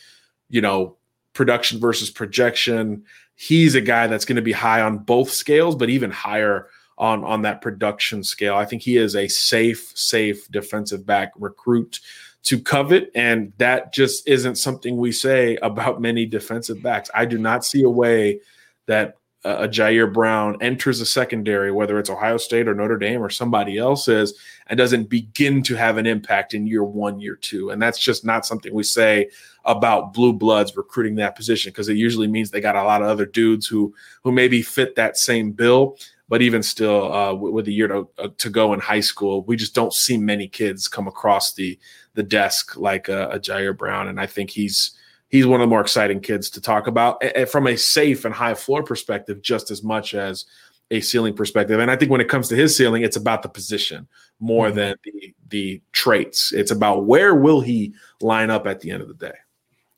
you 0.49 0.61
know, 0.61 0.97
production 1.33 1.79
versus 1.79 2.09
projection. 2.09 3.03
He's 3.35 3.73
a 3.73 3.81
guy 3.81 4.07
that's 4.07 4.25
going 4.25 4.35
to 4.35 4.41
be 4.41 4.51
high 4.51 4.81
on 4.81 4.99
both 4.99 5.31
scales, 5.31 5.75
but 5.75 5.89
even 5.89 6.11
higher 6.11 6.67
on 6.97 7.23
on 7.23 7.41
that 7.41 7.61
production 7.61 8.23
scale. 8.23 8.55
I 8.55 8.65
think 8.65 8.81
he 8.81 8.97
is 8.97 9.15
a 9.15 9.27
safe, 9.27 9.91
safe 9.95 10.47
defensive 10.51 11.05
back 11.05 11.31
recruit 11.39 11.99
to 12.43 12.59
covet, 12.59 13.11
and 13.15 13.53
that 13.57 13.93
just 13.93 14.27
isn't 14.27 14.55
something 14.55 14.97
we 14.97 15.11
say 15.11 15.57
about 15.57 16.01
many 16.01 16.25
defensive 16.25 16.81
backs. 16.81 17.09
I 17.13 17.25
do 17.25 17.37
not 17.37 17.65
see 17.65 17.83
a 17.83 17.89
way 17.89 18.39
that 18.87 19.17
a 19.43 19.67
Jyaire 19.67 20.11
Brown 20.11 20.57
enters 20.61 21.01
a 21.01 21.05
secondary, 21.05 21.71
whether 21.71 21.97
it's 21.97 22.09
Ohio 22.09 22.37
State 22.37 22.67
or 22.67 22.75
Notre 22.75 22.97
Dame 22.97 23.23
or 23.23 23.29
somebody 23.29 23.77
else's, 23.77 24.37
and 24.67 24.77
doesn't 24.77 25.09
begin 25.09 25.63
to 25.63 25.75
have 25.75 25.97
an 25.97 26.05
impact 26.05 26.53
in 26.53 26.67
year 26.67 26.83
one, 26.83 27.19
year 27.19 27.35
two. 27.35 27.71
And 27.71 27.81
that's 27.81 27.97
just 27.97 28.23
not 28.23 28.45
something 28.45 28.73
we 28.73 28.83
say 28.83 29.29
about 29.65 30.13
blue 30.13 30.33
bloods 30.33 30.77
recruiting 30.77 31.15
that 31.15 31.35
position 31.35 31.71
because 31.71 31.89
it 31.89 31.97
usually 31.97 32.27
means 32.27 32.51
they 32.51 32.61
got 32.61 32.75
a 32.75 32.83
lot 32.83 33.01
of 33.01 33.07
other 33.07 33.25
dudes 33.25 33.67
who 33.67 33.93
who 34.23 34.31
maybe 34.31 34.61
fit 34.61 34.95
that 34.95 35.17
same 35.17 35.51
bill. 35.51 35.97
But 36.29 36.41
even 36.41 36.63
still, 36.63 37.11
uh, 37.11 37.33
with 37.33 37.67
a 37.67 37.73
year 37.73 37.89
to, 37.89 38.07
uh, 38.17 38.29
to 38.37 38.49
go 38.49 38.73
in 38.73 38.79
high 38.79 39.01
school, 39.01 39.43
we 39.43 39.57
just 39.57 39.75
don't 39.75 39.91
see 39.91 40.15
many 40.17 40.47
kids 40.47 40.87
come 40.87 41.07
across 41.07 41.53
the 41.53 41.77
the 42.13 42.23
desk 42.23 42.77
like 42.77 43.09
a, 43.09 43.39
Jyaire 43.39 43.77
Brown, 43.77 44.07
and 44.07 44.19
I 44.19 44.27
think 44.27 44.49
he's 44.49 44.91
he's 45.31 45.47
one 45.47 45.59
of 45.59 45.65
the 45.65 45.69
more 45.69 45.81
exciting 45.81 46.19
kids 46.19 46.49
to 46.51 46.61
talk 46.61 46.87
about 46.87 47.23
from 47.49 47.65
a 47.65 47.75
safe 47.75 48.25
and 48.25 48.33
high 48.33 48.53
floor 48.53 48.83
perspective, 48.83 49.41
just 49.41 49.71
as 49.71 49.81
much 49.81 50.13
as 50.13 50.45
a 50.91 50.99
ceiling 50.99 51.33
perspective. 51.33 51.79
And 51.79 51.89
I 51.89 51.95
think 51.95 52.11
when 52.11 52.21
it 52.21 52.29
comes 52.29 52.49
to 52.49 52.55
his 52.55 52.75
ceiling, 52.75 53.01
it's 53.01 53.15
about 53.15 53.41
the 53.41 53.49
position 53.49 54.07
more 54.39 54.67
mm-hmm. 54.67 54.77
than 54.77 54.95
the 55.03 55.33
the 55.47 55.81
traits. 55.93 56.51
It's 56.53 56.71
about 56.71 57.05
where 57.05 57.33
will 57.33 57.61
he 57.61 57.93
line 58.21 58.49
up 58.49 58.67
at 58.67 58.81
the 58.81 58.91
end 58.91 59.01
of 59.01 59.07
the 59.07 59.13
day. 59.13 59.35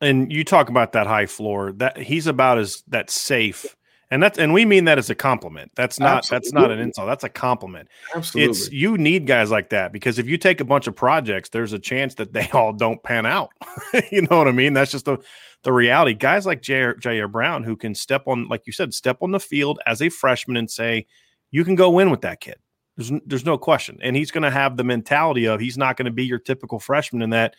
And 0.02 0.32
you 0.32 0.44
talk 0.44 0.70
about 0.70 0.92
that 0.94 1.08
high 1.08 1.26
floor 1.26 1.72
that 1.74 1.98
he's 1.98 2.28
about 2.28 2.58
as 2.58 2.84
that 2.88 3.10
safe 3.10 3.76
and 4.14 4.22
that's 4.22 4.38
and 4.38 4.54
we 4.54 4.64
mean 4.64 4.86
that 4.86 5.00
as 5.00 5.10
a 5.10 5.16
compliment. 5.16 5.72
That's 5.74 6.00
not 6.00 6.18
Absolutely. 6.18 6.36
that's 6.36 6.54
not 6.54 6.72
an 6.72 6.78
insult. 6.78 7.08
That's 7.08 7.24
a 7.24 7.30
compliment. 7.30 7.90
Absolutely. 8.14 8.52
It's 8.52 8.72
you 8.72 8.96
need 8.96 9.26
guys 9.26 9.50
like 9.50 9.70
that 9.70 9.92
because 9.92 10.20
if 10.20 10.28
you 10.28 10.38
take 10.38 10.62
a 10.62 10.66
bunch 10.66 10.86
of 10.86 10.96
projects, 10.96 11.50
there's 11.50 11.74
a 11.74 11.80
chance 11.80 12.14
that 12.16 12.32
they 12.32 12.48
all 12.54 12.74
don't 12.74 13.02
pan 13.02 13.26
out. 13.26 13.50
you 14.12 14.22
know 14.22 14.38
what 14.38 14.48
I 14.48 14.52
mean? 14.52 14.74
That's 14.74 14.92
just 14.92 15.06
the 15.06 15.18
the 15.64 15.74
reality. 15.74 16.14
Guys 16.14 16.46
like 16.46 16.62
Jyaire, 16.62 17.00
Jyaire 17.00 17.32
Brown 17.32 17.64
who 17.64 17.76
can 17.76 17.96
step 17.96 18.28
on, 18.28 18.48
like 18.50 18.68
you 18.68 18.74
said, 18.74 18.94
step 18.94 19.18
on 19.22 19.32
the 19.32 19.40
field 19.40 19.80
as 19.88 20.00
a 20.00 20.10
freshman 20.10 20.58
and 20.58 20.70
say, 20.70 21.08
you 21.50 21.66
can 21.66 21.74
go 21.74 21.90
win 21.90 22.12
with 22.12 22.22
that 22.22 22.40
kid. 22.40 22.58
There's 22.96 23.12
there's 23.26 23.46
no 23.46 23.58
question. 23.58 23.98
And 24.04 24.16
he's 24.16 24.30
going 24.30 24.44
to 24.44 24.52
have 24.52 24.78
the 24.78 24.84
mentality 24.84 25.46
of 25.48 25.60
he's 25.60 25.78
not 25.78 25.98
going 25.98 26.06
to 26.06 26.12
be 26.12 26.26
your 26.26 26.38
typical 26.38 26.80
freshman 26.80 27.24
in 27.24 27.32
that 27.32 27.56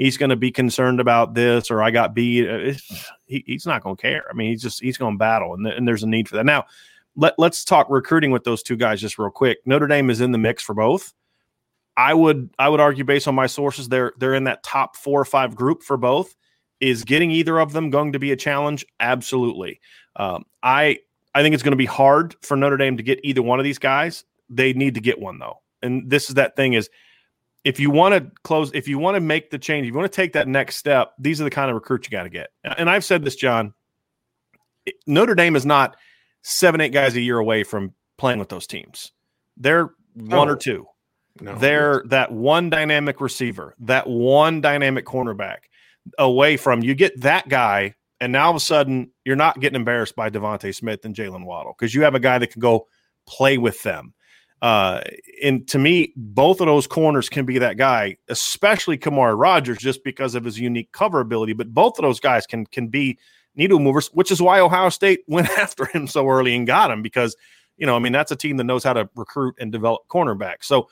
he's 0.00 0.16
going 0.16 0.30
to 0.30 0.36
be 0.36 0.50
concerned 0.50 0.98
about 0.98 1.34
this 1.34 1.70
or 1.70 1.82
I 1.82 1.90
got 1.90 2.14
beat. 2.14 2.48
Uh, 2.48 2.72
he, 3.26 3.44
he's 3.46 3.66
not 3.66 3.82
going 3.82 3.96
to 3.96 4.02
care. 4.02 4.24
I 4.30 4.32
mean, 4.32 4.50
he's 4.50 4.62
just 4.62 4.80
he's 4.80 4.96
going 4.96 5.14
to 5.14 5.18
battle, 5.18 5.54
and, 5.54 5.64
th- 5.64 5.76
and 5.76 5.86
there's 5.86 6.02
a 6.02 6.08
need 6.08 6.28
for 6.28 6.36
that. 6.36 6.46
Now, 6.46 6.64
let 7.16 7.34
let's 7.38 7.64
talk 7.64 7.86
recruiting 7.90 8.30
with 8.30 8.44
those 8.44 8.62
two 8.62 8.76
guys 8.76 9.00
just 9.00 9.18
real 9.18 9.30
quick. 9.30 9.58
Notre 9.66 9.86
Dame 9.86 10.10
is 10.10 10.20
in 10.20 10.32
the 10.32 10.38
mix 10.38 10.62
for 10.62 10.74
both. 10.74 11.12
I 11.96 12.14
would 12.14 12.50
I 12.58 12.68
would 12.68 12.80
argue 12.80 13.04
based 13.04 13.28
on 13.28 13.34
my 13.34 13.46
sources 13.46 13.88
they're 13.88 14.14
they're 14.18 14.34
in 14.34 14.44
that 14.44 14.62
top 14.62 14.96
four 14.96 15.20
or 15.20 15.26
five 15.26 15.54
group 15.54 15.82
for 15.82 15.96
both. 15.96 16.34
Is 16.80 17.04
getting 17.04 17.30
either 17.30 17.58
of 17.58 17.72
them 17.72 17.90
going 17.90 18.14
to 18.14 18.18
be 18.18 18.32
a 18.32 18.36
challenge? 18.36 18.86
Absolutely. 19.00 19.80
Um, 20.16 20.44
I 20.62 21.00
I 21.34 21.42
think 21.42 21.52
it's 21.52 21.62
going 21.62 21.72
to 21.72 21.76
be 21.76 21.86
hard 21.86 22.34
for 22.40 22.56
Notre 22.56 22.78
Dame 22.78 22.96
to 22.96 23.02
get 23.02 23.20
either 23.22 23.42
one 23.42 23.60
of 23.60 23.64
these 23.64 23.78
guys. 23.78 24.24
They 24.48 24.72
need 24.72 24.94
to 24.94 25.00
get 25.00 25.20
one 25.20 25.38
though, 25.38 25.60
and 25.82 26.08
this 26.08 26.30
is 26.30 26.36
that 26.36 26.56
thing 26.56 26.72
is 26.72 26.88
if 27.64 27.78
you 27.78 27.90
want 27.90 28.14
to 28.14 28.30
close, 28.42 28.70
if 28.72 28.88
you 28.88 28.98
want 28.98 29.16
to 29.16 29.20
make 29.20 29.50
the 29.50 29.58
change, 29.58 29.86
if 29.86 29.92
you 29.92 29.98
want 29.98 30.10
to 30.10 30.16
take 30.16 30.32
that 30.32 30.48
next 30.48 30.76
step, 30.76 31.12
these 31.18 31.40
are 31.40 31.44
the 31.44 31.50
kind 31.50 31.70
of 31.70 31.74
recruits 31.74 32.06
you 32.06 32.10
got 32.10 32.22
to 32.22 32.30
get. 32.30 32.50
And 32.64 32.88
I've 32.88 33.04
said 33.04 33.24
this, 33.24 33.36
John. 33.36 33.74
Notre 35.06 35.34
Dame 35.34 35.56
is 35.56 35.66
not 35.66 35.96
seven, 36.42 36.80
eight 36.80 36.92
guys 36.92 37.14
a 37.14 37.20
year 37.20 37.38
away 37.38 37.64
from 37.64 37.92
playing 38.16 38.38
with 38.38 38.48
those 38.48 38.66
teams. 38.66 39.12
They're 39.56 39.90
one 40.14 40.48
or 40.48 40.56
two. 40.56 40.86
No, 41.40 41.54
They're 41.54 42.02
that 42.06 42.32
one 42.32 42.70
dynamic 42.70 43.20
receiver, 43.20 43.74
that 43.80 44.06
one 44.06 44.60
dynamic 44.60 45.06
cornerback 45.06 45.58
away 46.18 46.56
from 46.56 46.82
you 46.82 46.94
get 46.94 47.20
that 47.20 47.48
guy, 47.48 47.94
and 48.20 48.32
now 48.32 48.46
all 48.46 48.50
of 48.50 48.56
a 48.56 48.60
sudden 48.60 49.10
you're 49.24 49.36
not 49.36 49.60
getting 49.60 49.76
embarrassed 49.76 50.16
by 50.16 50.28
DeVonta 50.28 50.74
Smith 50.74 51.04
and 51.04 51.14
Jaylen 51.14 51.44
Waddle 51.44 51.74
because 51.78 51.94
you 51.94 52.02
have 52.02 52.14
a 52.14 52.20
guy 52.20 52.38
that 52.38 52.48
can 52.48 52.60
go 52.60 52.88
play 53.26 53.58
with 53.58 53.82
them. 53.82 54.12
Uh, 54.62 55.00
and 55.42 55.66
to 55.68 55.78
me, 55.78 56.12
both 56.16 56.60
of 56.60 56.66
those 56.66 56.86
corners 56.86 57.28
can 57.28 57.46
be 57.46 57.58
that 57.58 57.78
guy, 57.78 58.16
especially 58.28 58.98
Kamari 58.98 59.38
Rogers, 59.38 59.78
just 59.78 60.04
because 60.04 60.34
of 60.34 60.44
his 60.44 60.58
unique 60.58 60.92
cover 60.92 61.20
ability. 61.20 61.54
But 61.54 61.72
both 61.72 61.98
of 61.98 62.02
those 62.02 62.20
guys 62.20 62.46
can 62.46 62.66
can 62.66 62.88
be 62.88 63.18
needle 63.54 63.78
movers, 63.78 64.08
which 64.08 64.30
is 64.30 64.42
why 64.42 64.60
Ohio 64.60 64.90
State 64.90 65.20
went 65.26 65.48
after 65.58 65.86
him 65.86 66.06
so 66.06 66.28
early 66.28 66.54
and 66.54 66.66
got 66.66 66.90
him 66.90 67.02
because 67.02 67.36
you 67.80 67.86
know, 67.86 67.96
I 67.96 67.98
mean, 67.98 68.12
that's 68.12 68.30
a 68.30 68.36
team 68.36 68.58
that 68.58 68.64
knows 68.64 68.84
how 68.84 68.92
to 68.92 69.08
recruit 69.16 69.56
and 69.58 69.72
develop 69.72 70.02
cornerbacks. 70.08 70.64
So, 70.64 70.88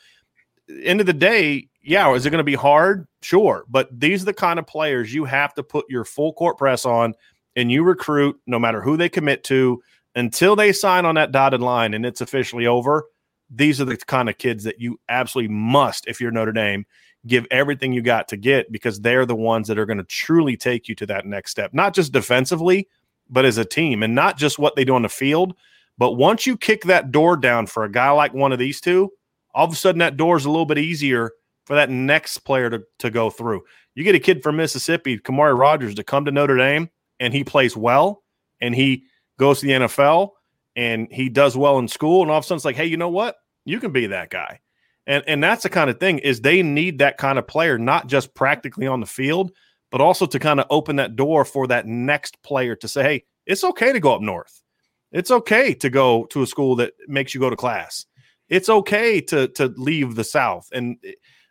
end 0.82 1.00
of 1.00 1.06
the 1.06 1.12
day, 1.12 1.68
yeah, 1.82 2.12
is 2.14 2.24
it 2.24 2.30
going 2.30 2.38
to 2.38 2.44
be 2.44 2.54
hard? 2.54 3.06
Sure, 3.22 3.64
but 3.68 3.88
these 3.98 4.22
are 4.22 4.26
the 4.26 4.32
kind 4.32 4.58
of 4.58 4.66
players 4.66 5.12
you 5.12 5.24
have 5.26 5.52
to 5.54 5.62
put 5.62 5.84
your 5.90 6.04
full 6.04 6.32
court 6.32 6.56
press 6.56 6.86
on, 6.86 7.14
and 7.56 7.70
you 7.70 7.84
recruit 7.84 8.40
no 8.46 8.58
matter 8.58 8.80
who 8.80 8.96
they 8.96 9.08
commit 9.08 9.44
to 9.44 9.82
until 10.14 10.56
they 10.56 10.72
sign 10.72 11.04
on 11.04 11.14
that 11.16 11.30
dotted 11.30 11.60
line 11.60 11.94
and 11.94 12.04
it's 12.06 12.20
officially 12.20 12.66
over 12.66 13.04
these 13.50 13.80
are 13.80 13.84
the 13.84 13.96
kind 13.96 14.28
of 14.28 14.38
kids 14.38 14.64
that 14.64 14.80
you 14.80 15.00
absolutely 15.08 15.54
must, 15.54 16.06
if 16.06 16.20
you're 16.20 16.30
Notre 16.30 16.52
Dame, 16.52 16.84
give 17.26 17.46
everything 17.50 17.92
you 17.92 18.02
got 18.02 18.28
to 18.28 18.36
get 18.36 18.70
because 18.70 19.00
they're 19.00 19.26
the 19.26 19.34
ones 19.34 19.68
that 19.68 19.78
are 19.78 19.86
going 19.86 19.98
to 19.98 20.04
truly 20.04 20.56
take 20.56 20.88
you 20.88 20.94
to 20.96 21.06
that 21.06 21.26
next 21.26 21.50
step, 21.50 21.72
not 21.74 21.94
just 21.94 22.12
defensively, 22.12 22.88
but 23.28 23.44
as 23.44 23.58
a 23.58 23.64
team, 23.64 24.02
and 24.02 24.14
not 24.14 24.38
just 24.38 24.58
what 24.58 24.76
they 24.76 24.84
do 24.84 24.94
on 24.94 25.02
the 25.02 25.08
field. 25.08 25.54
But 25.96 26.12
once 26.12 26.46
you 26.46 26.56
kick 26.56 26.82
that 26.84 27.10
door 27.10 27.36
down 27.36 27.66
for 27.66 27.84
a 27.84 27.90
guy 27.90 28.10
like 28.10 28.32
one 28.32 28.52
of 28.52 28.58
these 28.58 28.80
two, 28.80 29.10
all 29.54 29.66
of 29.66 29.72
a 29.72 29.76
sudden 29.76 29.98
that 29.98 30.16
door 30.16 30.36
is 30.36 30.44
a 30.44 30.50
little 30.50 30.66
bit 30.66 30.78
easier 30.78 31.32
for 31.66 31.74
that 31.74 31.90
next 31.90 32.38
player 32.38 32.70
to, 32.70 32.82
to 33.00 33.10
go 33.10 33.30
through. 33.30 33.62
You 33.94 34.04
get 34.04 34.14
a 34.14 34.20
kid 34.20 34.42
from 34.42 34.56
Mississippi, 34.56 35.18
Kamari 35.18 35.58
Rogers, 35.58 35.94
to 35.96 36.04
come 36.04 36.24
to 36.24 36.30
Notre 36.30 36.56
Dame 36.56 36.88
and 37.18 37.34
he 37.34 37.44
plays 37.44 37.76
well 37.76 38.22
and 38.60 38.74
he 38.74 39.04
goes 39.38 39.60
to 39.60 39.66
the 39.66 39.72
NFL 39.72 40.30
and 40.76 41.08
he 41.10 41.28
does 41.28 41.56
well 41.56 41.78
in 41.78 41.88
school, 41.88 42.22
and 42.22 42.30
all 42.30 42.38
of 42.38 42.44
a 42.44 42.46
sudden 42.46 42.56
it's 42.56 42.64
like, 42.64 42.76
hey, 42.76 42.86
you 42.86 42.96
know 42.96 43.08
what? 43.08 43.36
You 43.64 43.80
can 43.80 43.92
be 43.92 44.06
that 44.08 44.30
guy. 44.30 44.60
And 45.06 45.24
and 45.26 45.42
that's 45.42 45.62
the 45.62 45.70
kind 45.70 45.90
of 45.90 45.98
thing 45.98 46.18
is 46.18 46.40
they 46.40 46.62
need 46.62 46.98
that 46.98 47.16
kind 47.16 47.38
of 47.38 47.46
player, 47.46 47.78
not 47.78 48.06
just 48.06 48.34
practically 48.34 48.86
on 48.86 49.00
the 49.00 49.06
field, 49.06 49.52
but 49.90 50.00
also 50.00 50.26
to 50.26 50.38
kind 50.38 50.60
of 50.60 50.66
open 50.70 50.96
that 50.96 51.16
door 51.16 51.44
for 51.44 51.66
that 51.68 51.86
next 51.86 52.42
player 52.42 52.76
to 52.76 52.88
say, 52.88 53.02
hey, 53.02 53.24
it's 53.46 53.64
okay 53.64 53.92
to 53.92 54.00
go 54.00 54.14
up 54.14 54.20
north. 54.20 54.62
It's 55.10 55.30
okay 55.30 55.72
to 55.74 55.88
go 55.88 56.26
to 56.26 56.42
a 56.42 56.46
school 56.46 56.76
that 56.76 56.92
makes 57.06 57.34
you 57.34 57.40
go 57.40 57.48
to 57.48 57.56
class. 57.56 58.04
It's 58.50 58.68
okay 58.68 59.20
to 59.22 59.48
to 59.48 59.72
leave 59.76 60.14
the 60.14 60.24
South. 60.24 60.68
And 60.72 60.98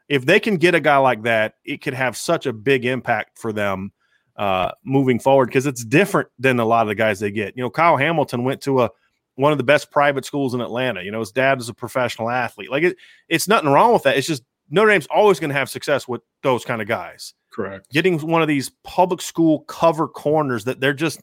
if 0.08 0.26
they 0.26 0.40
can 0.40 0.58
get 0.58 0.76
a 0.76 0.80
guy 0.80 0.98
like 0.98 1.24
that, 1.24 1.56
it 1.66 1.82
could 1.82 1.96
have 1.96 2.16
such 2.16 2.46
a 2.46 2.54
big 2.54 2.86
impact 2.86 3.40
for 3.40 3.52
them 3.52 3.92
uh, 4.38 4.72
moving 4.84 5.20
forward 5.20 5.48
because 5.48 5.66
it's 5.66 5.84
different 5.84 6.30
than 6.38 6.60
a 6.60 6.66
lot 6.66 6.84
of 6.84 6.88
the 6.90 6.96
guys 6.96 7.20
they 7.20 7.32
get. 7.32 7.58
You 7.58 7.64
know, 7.64 7.70
Kyle 7.70 7.98
Hamilton 7.98 8.44
went 8.44 8.62
to 8.62 8.84
a 8.84 8.92
one 9.38 9.52
of 9.52 9.58
the 9.58 9.64
best 9.64 9.92
private 9.92 10.26
schools 10.26 10.54
in 10.54 10.62
Atlanta. 10.62 11.02
You 11.04 11.12
know, 11.12 11.20
his 11.20 11.32
dad 11.32 11.60
is 11.60 11.70
a 11.70 11.74
professional 11.74 12.30
athlete. 12.30 12.70
Like 12.70 12.84
it, 12.84 12.98
it's 13.30 13.48
nothing 13.48 13.70
wrong 13.70 13.94
with 13.94 14.04
that. 14.04 14.18
It's 14.18 14.28
just 14.28 14.44
Notre 14.70 14.92
Dame's 14.92 15.08
always 15.08 15.40
going 15.40 15.52
to 15.52 15.56
have 15.56 15.70
success 15.70 16.08
with 16.08 16.22
those 16.44 16.66
kind 16.66 16.82
of 16.82 16.88
guys. 16.88 17.34
Correct. 17.54 17.90
Getting 17.92 18.20
one 18.20 18.42
of 18.42 18.48
these 18.48 18.72
public 18.84 19.22
school 19.22 19.62
cover 19.62 20.08
corners 20.08 20.66
that 20.66 20.80
they're 20.80 20.94
just 20.94 21.22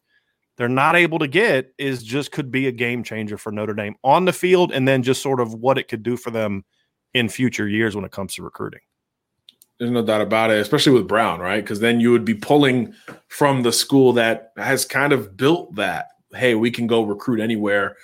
they're 0.57 0.69
not 0.69 0.95
able 0.95 1.19
to 1.19 1.27
get 1.27 1.75
is 1.79 2.03
just 2.03 2.31
could 2.31 2.51
be 2.51 2.69
a 2.69 2.73
game 2.73 3.03
changer 3.03 3.37
for 3.37 3.51
Notre 3.51 3.75
Dame 3.75 3.97
on 4.05 4.25
the 4.25 4.33
field 4.33 4.73
and 4.73 4.87
then 4.87 5.03
just 5.03 5.21
sort 5.21 5.41
of 5.41 5.55
what 5.55 5.79
it 5.79 5.89
could 5.89 6.05
do 6.05 6.17
for 6.17 6.31
them 6.31 6.65
in 7.13 7.29
future 7.29 7.69
years 7.69 7.97
when 7.97 8.05
it 8.05 8.13
comes 8.13 8.35
to 8.35 8.43
recruiting. 8.43 8.81
There's 9.79 9.91
no 9.91 10.05
doubt 10.05 10.21
about 10.21 10.53
it, 10.53 10.61
especially 10.61 10.93
with 10.93 11.09
Brown, 11.09 11.41
right? 11.41 11.63
Because 11.63 11.81
then 11.81 11.99
you 11.99 12.13
would 12.13 12.25
be 12.25 12.35
pulling 12.35 12.95
from 13.27 13.63
the 13.63 13.73
school 13.73 14.13
that 14.13 14.53
has 14.57 14.85
kind 14.85 15.13
of 15.13 15.37
built 15.37 15.75
that. 15.75 16.11
Hey, 16.35 16.55
we 16.55 16.71
can 16.71 16.87
go 16.87 17.03
recruit 17.03 17.41
anywhere, 17.41 17.97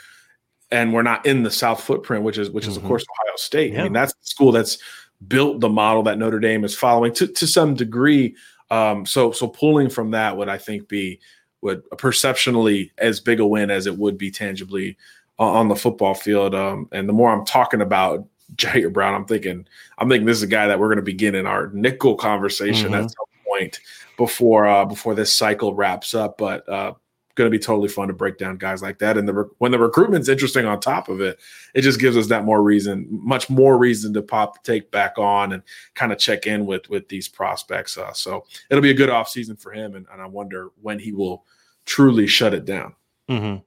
and 0.71 0.93
we're 0.93 1.03
not 1.03 1.27
in 1.27 1.43
the 1.43 1.51
South 1.51 1.83
footprint, 1.83 2.25
which 2.25 2.39
is 2.39 2.51
which 2.51 2.67
is 2.67 2.77
mm-hmm. 2.77 2.85
of 2.85 2.89
course 2.89 3.05
Ohio 3.23 3.37
State. 3.37 3.73
Yeah. 3.73 3.81
I 3.81 3.85
mean, 3.85 3.93
that's 3.93 4.13
the 4.13 4.27
school 4.27 4.53
that's 4.53 4.79
built 5.27 5.61
the 5.61 5.69
model 5.69 6.03
that 6.05 6.19
Notre 6.19 6.41
Dame 6.41 6.65
is 6.65 6.77
following 6.77 7.13
to 7.15 7.27
to 7.27 7.47
some 7.47 7.75
degree. 7.75 8.35
Um, 8.71 9.05
so 9.05 9.33
so 9.33 9.49
pulling 9.49 9.91
from 9.91 10.13
that 10.13 10.37
would 10.37 10.49
I 10.49 10.59
think 10.59 10.89
be 10.89 11.21
would 11.61 11.83
perceptionally 11.99 12.93
as 12.99 13.21
big 13.21 13.41
a 13.41 13.47
win 13.47 13.71
as 13.71 13.87
it 13.87 13.99
would 13.99 14.17
be 14.17 14.31
tangibly 14.31 14.97
on 15.39 15.69
the 15.69 15.77
football 15.77 16.15
field. 16.15 16.55
Um, 16.55 16.89
and 16.93 17.09
the 17.09 17.13
more 17.15 17.33
I'm 17.33 17.47
talking 17.47 17.81
about 17.81 18.27
Jyaire 18.57 18.93
Brown, 18.93 19.15
I'm 19.15 19.25
thinking 19.25 19.67
I'm 19.99 20.09
thinking 20.09 20.27
this 20.27 20.37
is 20.37 20.43
a 20.43 20.49
guy 20.49 20.69
that 20.69 20.79
we're 20.79 20.89
going 20.89 20.97
to 20.97 21.03
begin 21.03 21.35
in 21.35 21.47
our 21.47 21.71
nickel 21.73 22.15
conversation 22.15 22.93
mm-hmm. 22.93 23.05
at 23.05 23.11
some 23.11 23.27
point 23.47 23.81
before 24.17 24.67
uh, 24.67 24.85
before 24.85 25.15
this 25.15 25.35
cycle 25.35 25.75
wraps 25.75 26.15
up. 26.15 26.39
But 26.39 26.69
uh, 26.69 26.95
going 27.35 27.51
to 27.51 27.57
be 27.57 27.63
totally 27.63 27.89
fun 27.89 28.09
to 28.09 28.15
break 28.15 28.39
down 28.39 28.57
guys 28.57 28.83
like 28.83 28.99
that. 28.99 29.17
And 29.17 29.29
the 29.29 29.49
when 29.59 29.73
the 29.73 29.79
recruitment's 29.79 30.29
interesting 30.29 30.67
on 30.67 30.81
top 30.81 31.09
of 31.09 31.21
it, 31.21 31.39
it 31.75 31.83
just 31.83 32.01
gives 32.01 32.17
us 32.17 32.29
that 32.29 32.45
more 32.45 32.63
reason, 32.63 33.07
much 33.11 33.49
more 33.49 33.79
reason 33.79 34.13
to 34.15 34.23
pop 34.23 34.63
take 34.65 34.91
back 34.91 35.19
on 35.19 35.53
and 35.53 35.63
kind 35.95 36.13
of 36.13 36.19
check 36.19 36.47
in 36.47 36.67
with 36.67 36.89
with 36.91 37.09
these 37.09 37.29
prospects. 37.29 37.97
Uh, 37.97 38.13
so 38.13 38.45
it'll 38.69 38.83
be 38.83 38.91
a 38.91 38.95
good 38.95 39.11
off 39.11 39.29
season 39.29 39.57
for 39.57 39.73
him, 39.73 39.95
and, 39.95 40.07
and, 40.13 40.21
I 40.21 40.27
wonder 40.27 40.71
when 40.83 40.99
he 40.99 41.13
will 41.13 41.45
truly 41.87 42.27
shut 42.27 42.53
it 42.53 42.65
down. 42.65 42.95
Mm-hmm. 43.29 43.63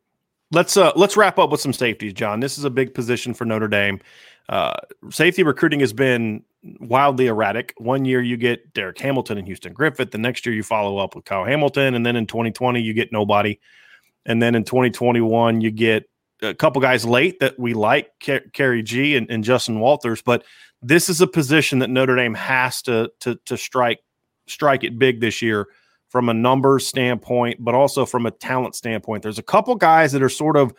Let's 0.51 0.77
uh, 0.77 0.91
let's 0.95 1.17
wrap 1.17 1.39
up 1.39 1.49
with 1.49 1.61
some 1.61 1.73
safeties, 1.73 2.13
John. 2.13 2.39
This 2.39 2.57
is 2.57 2.63
a 2.63 2.69
big 2.69 2.93
position 2.93 3.33
for 3.33 3.45
Notre 3.45 3.67
Dame. 3.67 3.99
Uh, 4.49 4.73
safety 5.09 5.43
recruiting 5.43 5.79
has 5.79 5.93
been 5.93 6.43
wildly 6.79 7.27
erratic. 7.27 7.73
One 7.77 8.05
year 8.05 8.21
you 8.21 8.37
get 8.37 8.73
Derek 8.73 8.99
Hamilton 8.99 9.37
and 9.37 9.47
Houston 9.47 9.73
Griffith. 9.73 10.11
The 10.11 10.17
next 10.17 10.45
year 10.45 10.55
you 10.55 10.63
follow 10.63 10.97
up 10.97 11.15
with 11.15 11.25
Kyle 11.25 11.45
Hamilton, 11.45 11.93
and 11.95 12.05
then 12.05 12.15
in 12.15 12.27
2020 12.27 12.81
you 12.81 12.93
get 12.93 13.11
nobody, 13.11 13.59
and 14.25 14.41
then 14.41 14.55
in 14.55 14.63
2021 14.63 15.61
you 15.61 15.71
get 15.71 16.09
a 16.41 16.53
couple 16.53 16.81
guys 16.81 17.05
late 17.05 17.39
that 17.39 17.57
we 17.57 17.73
like, 17.73 18.11
Khari 18.19 18.83
Gee 18.83 19.15
and, 19.15 19.29
and, 19.29 19.43
Justin 19.43 19.79
Walters. 19.79 20.21
But 20.21 20.43
this 20.81 21.09
is 21.09 21.21
a 21.21 21.27
position 21.27 21.79
that 21.79 21.89
Notre 21.89 22.15
Dame 22.15 22.33
has 22.33 22.81
to 22.83 23.11
to 23.21 23.35
to 23.45 23.57
strike 23.57 23.99
strike 24.47 24.83
it 24.83 24.99
big 24.99 25.21
this 25.21 25.41
year 25.41 25.67
from 26.09 26.29
a 26.29 26.33
numbers 26.33 26.85
standpoint, 26.85 27.57
but 27.63 27.73
also 27.73 28.05
from 28.05 28.25
a 28.25 28.31
talent 28.31 28.75
standpoint. 28.75 29.23
There's 29.23 29.39
a 29.39 29.43
couple 29.43 29.73
guys 29.75 30.11
that 30.11 30.21
are 30.21 30.29
sort 30.29 30.57
of, 30.57 30.73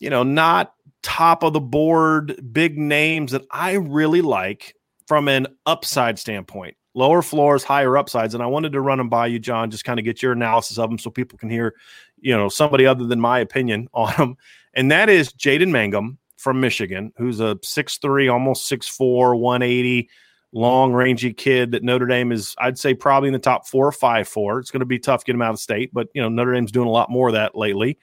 you 0.00 0.10
know, 0.10 0.24
not 0.24 0.74
top 1.02 1.44
of 1.44 1.52
the 1.52 1.60
board, 1.60 2.52
big 2.52 2.76
names 2.76 3.32
that 3.32 3.44
I 3.52 3.74
really 3.74 4.20
like 4.20 4.74
from 5.08 5.26
an 5.26 5.46
upside 5.64 6.18
standpoint. 6.18 6.76
Lower 6.94 7.22
floors, 7.22 7.64
higher 7.64 7.96
upsides. 7.96 8.34
And 8.34 8.42
I 8.42 8.46
wanted 8.46 8.72
to 8.72 8.80
run 8.82 8.98
them 8.98 9.08
by 9.08 9.26
you, 9.26 9.38
John, 9.38 9.70
just 9.70 9.84
kind 9.84 9.98
of 9.98 10.04
get 10.04 10.22
your 10.22 10.32
analysis 10.32 10.78
of 10.78 10.90
them 10.90 10.98
so 10.98 11.10
people 11.10 11.38
can 11.38 11.48
hear, 11.48 11.74
you 12.20 12.36
know, 12.36 12.50
somebody 12.50 12.84
other 12.86 13.06
than 13.06 13.18
my 13.18 13.38
opinion 13.38 13.88
on 13.94 14.12
them. 14.16 14.36
And 14.74 14.92
that 14.92 15.08
is 15.08 15.32
Jaden 15.32 15.70
Mangham 15.70 16.18
from 16.36 16.60
Michigan, 16.60 17.12
who's 17.16 17.40
a 17.40 17.56
6'3, 17.56 18.30
almost 18.30 18.70
6'4, 18.70 19.38
180 19.38 20.10
long 20.52 20.92
rangy 20.92 21.32
kid 21.32 21.72
that 21.72 21.82
Notre 21.82 22.06
Dame 22.06 22.30
is, 22.30 22.54
I'd 22.58 22.78
say, 22.78 22.92
probably 22.92 23.28
in 23.28 23.32
the 23.32 23.38
top 23.38 23.66
four 23.66 23.86
or 23.86 23.92
five 23.92 24.28
for. 24.28 24.58
It's 24.58 24.70
going 24.70 24.80
to 24.80 24.86
be 24.86 24.98
tough 24.98 25.20
to 25.20 25.26
get 25.26 25.34
him 25.34 25.42
out 25.42 25.52
of 25.52 25.60
state, 25.60 25.92
but 25.92 26.08
you 26.14 26.22
know 26.22 26.28
Notre 26.28 26.54
Dame's 26.54 26.72
doing 26.72 26.88
a 26.88 26.92
lot 26.92 27.10
more 27.10 27.28
of 27.28 27.34
that 27.34 27.54
lately. 27.54 27.98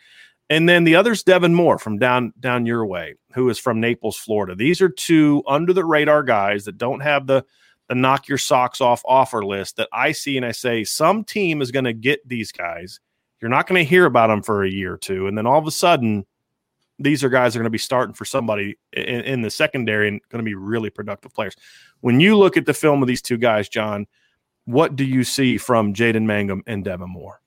And 0.49 0.69
then 0.69 0.83
the 0.83 0.95
other's 0.95 1.23
Devin 1.23 1.55
Moore 1.55 1.79
from 1.79 1.97
down 1.97 2.33
down 2.39 2.65
your 2.65 2.85
way, 2.85 3.15
who 3.33 3.49
is 3.49 3.57
from 3.57 3.79
Naples, 3.79 4.17
Florida. 4.17 4.55
These 4.55 4.81
are 4.81 4.89
two 4.89 5.43
under 5.47 5.73
the 5.73 5.85
radar 5.85 6.23
guys 6.23 6.65
that 6.65 6.77
don't 6.77 6.99
have 7.01 7.25
the 7.27 7.43
the 7.87 7.95
knock 7.95 8.27
your 8.27 8.37
socks 8.37 8.81
off 8.81 9.01
offer 9.05 9.43
list 9.45 9.77
that 9.77 9.89
I 9.91 10.11
see 10.11 10.37
and 10.37 10.45
I 10.45 10.51
say 10.51 10.83
some 10.83 11.23
team 11.23 11.61
is 11.61 11.71
going 11.71 11.85
to 11.85 11.93
get 11.93 12.27
these 12.27 12.51
guys. 12.51 12.99
You're 13.41 13.49
not 13.49 13.67
going 13.67 13.83
to 13.83 13.89
hear 13.89 14.05
about 14.05 14.27
them 14.27 14.41
for 14.41 14.63
a 14.63 14.69
year 14.69 14.93
or 14.93 14.97
two, 14.97 15.27
and 15.27 15.37
then 15.37 15.45
all 15.45 15.59
of 15.59 15.67
a 15.67 15.71
sudden, 15.71 16.25
these 16.99 17.23
are 17.23 17.29
guys 17.29 17.53
that 17.53 17.59
are 17.59 17.63
going 17.63 17.65
to 17.65 17.71
be 17.71 17.77
starting 17.77 18.13
for 18.13 18.25
somebody 18.25 18.77
in, 18.93 19.21
in 19.21 19.41
the 19.41 19.49
secondary 19.49 20.07
and 20.07 20.21
going 20.29 20.43
to 20.43 20.45
be 20.45 20.55
really 20.55 20.89
productive 20.89 21.33
players. 21.33 21.55
When 22.01 22.19
you 22.19 22.37
look 22.37 22.55
at 22.55 22.65
the 22.65 22.73
film 22.73 23.01
of 23.01 23.07
these 23.07 23.21
two 23.21 23.37
guys, 23.37 23.67
John, 23.67 24.07
what 24.65 24.95
do 24.95 25.03
you 25.03 25.23
see 25.23 25.57
from 25.57 25.93
Jaden 25.93 26.25
Mangham 26.25 26.61
and 26.65 26.83
Devin 26.83 27.09
Moore? 27.09 27.41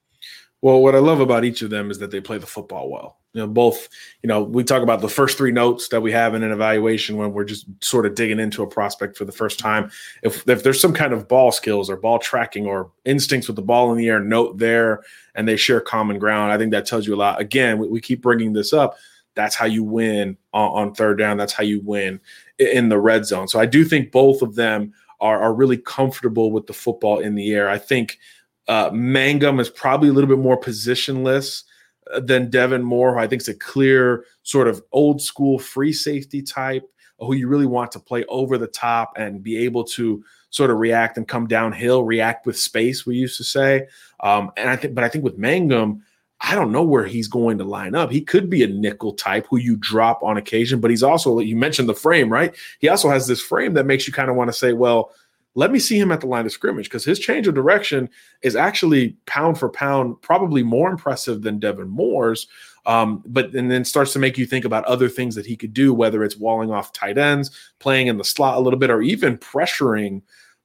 Well, 0.60 0.82
what 0.82 0.96
I 0.96 0.98
love 0.98 1.20
about 1.20 1.44
each 1.44 1.62
of 1.62 1.70
them 1.70 1.90
is 1.90 1.98
that 1.98 2.10
they 2.10 2.20
play 2.20 2.38
the 2.38 2.46
football 2.46 2.90
well. 2.90 3.18
You 3.32 3.42
know, 3.42 3.46
both, 3.46 3.88
you 4.22 4.28
know, 4.28 4.42
we 4.42 4.64
talk 4.64 4.82
about 4.82 5.00
the 5.00 5.08
first 5.08 5.38
three 5.38 5.52
notes 5.52 5.88
that 5.88 6.00
we 6.00 6.10
have 6.10 6.34
in 6.34 6.42
an 6.42 6.50
evaluation 6.50 7.16
when 7.16 7.32
we're 7.32 7.44
just 7.44 7.66
sort 7.80 8.06
of 8.06 8.16
digging 8.16 8.40
into 8.40 8.64
a 8.64 8.66
prospect 8.66 9.16
for 9.16 9.24
the 9.24 9.32
first 9.32 9.60
time. 9.60 9.90
If, 10.24 10.48
if 10.48 10.64
there's 10.64 10.80
some 10.80 10.94
kind 10.94 11.12
of 11.12 11.28
ball 11.28 11.52
skills 11.52 11.88
or 11.88 11.96
ball 11.96 12.18
tracking 12.18 12.66
or 12.66 12.90
instincts 13.04 13.46
with 13.46 13.54
the 13.54 13.62
ball 13.62 13.92
in 13.92 13.98
the 13.98 14.08
air, 14.08 14.18
note 14.18 14.58
there, 14.58 15.02
and 15.36 15.46
they 15.46 15.56
share 15.56 15.80
common 15.80 16.18
ground, 16.18 16.50
I 16.50 16.58
think 16.58 16.72
that 16.72 16.86
tells 16.86 17.06
you 17.06 17.14
a 17.14 17.16
lot. 17.16 17.40
Again, 17.40 17.78
we, 17.78 17.86
we 17.86 18.00
keep 18.00 18.22
bringing 18.22 18.52
this 18.52 18.72
up. 18.72 18.96
That's 19.34 19.54
how 19.54 19.66
you 19.66 19.84
win 19.84 20.36
on, 20.52 20.70
on 20.70 20.94
third 20.94 21.18
down. 21.18 21.36
That's 21.36 21.52
how 21.52 21.62
you 21.62 21.80
win 21.80 22.18
in 22.58 22.88
the 22.88 22.98
red 22.98 23.26
zone. 23.26 23.46
So 23.46 23.60
I 23.60 23.66
do 23.66 23.84
think 23.84 24.10
both 24.10 24.42
of 24.42 24.56
them 24.56 24.92
are, 25.20 25.40
are 25.40 25.54
really 25.54 25.76
comfortable 25.76 26.50
with 26.50 26.66
the 26.66 26.72
football 26.72 27.20
in 27.20 27.36
the 27.36 27.52
air. 27.52 27.68
I 27.68 27.78
think– 27.78 28.18
uh, 28.68 28.90
Mangham 28.90 29.60
is 29.60 29.70
probably 29.70 30.10
a 30.10 30.12
little 30.12 30.28
bit 30.28 30.38
more 30.38 30.60
positionless 30.60 31.64
uh, 32.12 32.20
than 32.20 32.50
Devin 32.50 32.82
Moore, 32.82 33.14
who 33.14 33.20
I 33.20 33.26
think 33.26 33.42
is 33.42 33.48
a 33.48 33.54
clear 33.54 34.24
sort 34.42 34.68
of 34.68 34.82
old 34.92 35.20
school 35.20 35.58
free 35.58 35.92
safety 35.92 36.42
type, 36.42 36.88
who 37.18 37.34
you 37.34 37.48
really 37.48 37.66
want 37.66 37.90
to 37.92 37.98
play 37.98 38.24
over 38.26 38.58
the 38.58 38.66
top 38.66 39.14
and 39.16 39.42
be 39.42 39.56
able 39.64 39.84
to 39.84 40.22
sort 40.50 40.70
of 40.70 40.78
react 40.78 41.16
and 41.16 41.26
come 41.26 41.46
downhill, 41.46 42.04
react 42.04 42.46
with 42.46 42.56
space, 42.56 43.04
we 43.04 43.16
used 43.16 43.36
to 43.36 43.44
say. 43.44 43.86
Um, 44.20 44.52
and 44.56 44.68
I 44.68 44.76
think, 44.76 44.94
but 44.94 45.04
I 45.04 45.08
think 45.08 45.24
with 45.24 45.38
Mangham, 45.38 46.00
I 46.40 46.54
don't 46.54 46.70
know 46.70 46.84
where 46.84 47.04
he's 47.04 47.26
going 47.26 47.58
to 47.58 47.64
line 47.64 47.94
up. 47.94 48.12
He 48.12 48.20
could 48.20 48.48
be 48.48 48.62
a 48.62 48.68
nickel 48.68 49.12
type 49.14 49.46
who 49.50 49.56
you 49.56 49.76
drop 49.76 50.22
on 50.22 50.36
occasion, 50.36 50.80
but 50.80 50.90
he's 50.90 51.02
also, 51.02 51.40
you 51.40 51.56
mentioned 51.56 51.88
the 51.88 51.94
frame, 51.94 52.32
right? 52.32 52.54
He 52.78 52.88
also 52.88 53.10
has 53.10 53.26
this 53.26 53.42
frame 53.42 53.74
that 53.74 53.86
makes 53.86 54.06
you 54.06 54.12
kind 54.12 54.30
of 54.30 54.36
want 54.36 54.48
to 54.48 54.52
say, 54.52 54.72
well, 54.72 55.12
let 55.58 55.72
me 55.72 55.80
see 55.80 55.98
him 55.98 56.12
at 56.12 56.20
the 56.20 56.26
line 56.28 56.46
of 56.46 56.52
scrimmage 56.52 56.86
because 56.86 57.04
his 57.04 57.18
change 57.18 57.48
of 57.48 57.54
direction 57.54 58.08
is 58.42 58.54
actually 58.54 59.16
pound 59.26 59.58
for 59.58 59.68
pound 59.68 60.14
probably 60.22 60.62
more 60.62 60.88
impressive 60.88 61.42
than 61.42 61.58
Devin 61.58 61.88
Moore's. 61.88 62.46
Um, 62.86 63.24
but 63.26 63.52
and 63.56 63.68
then 63.68 63.84
starts 63.84 64.12
to 64.12 64.20
make 64.20 64.38
you 64.38 64.46
think 64.46 64.64
about 64.64 64.84
other 64.84 65.08
things 65.08 65.34
that 65.34 65.44
he 65.44 65.56
could 65.56 65.74
do, 65.74 65.92
whether 65.92 66.22
it's 66.22 66.36
walling 66.36 66.70
off 66.70 66.92
tight 66.92 67.18
ends, 67.18 67.50
playing 67.80 68.06
in 68.06 68.18
the 68.18 68.24
slot 68.24 68.56
a 68.56 68.60
little 68.60 68.78
bit, 68.78 68.88
or 68.88 69.02
even 69.02 69.36
pressuring 69.36 70.22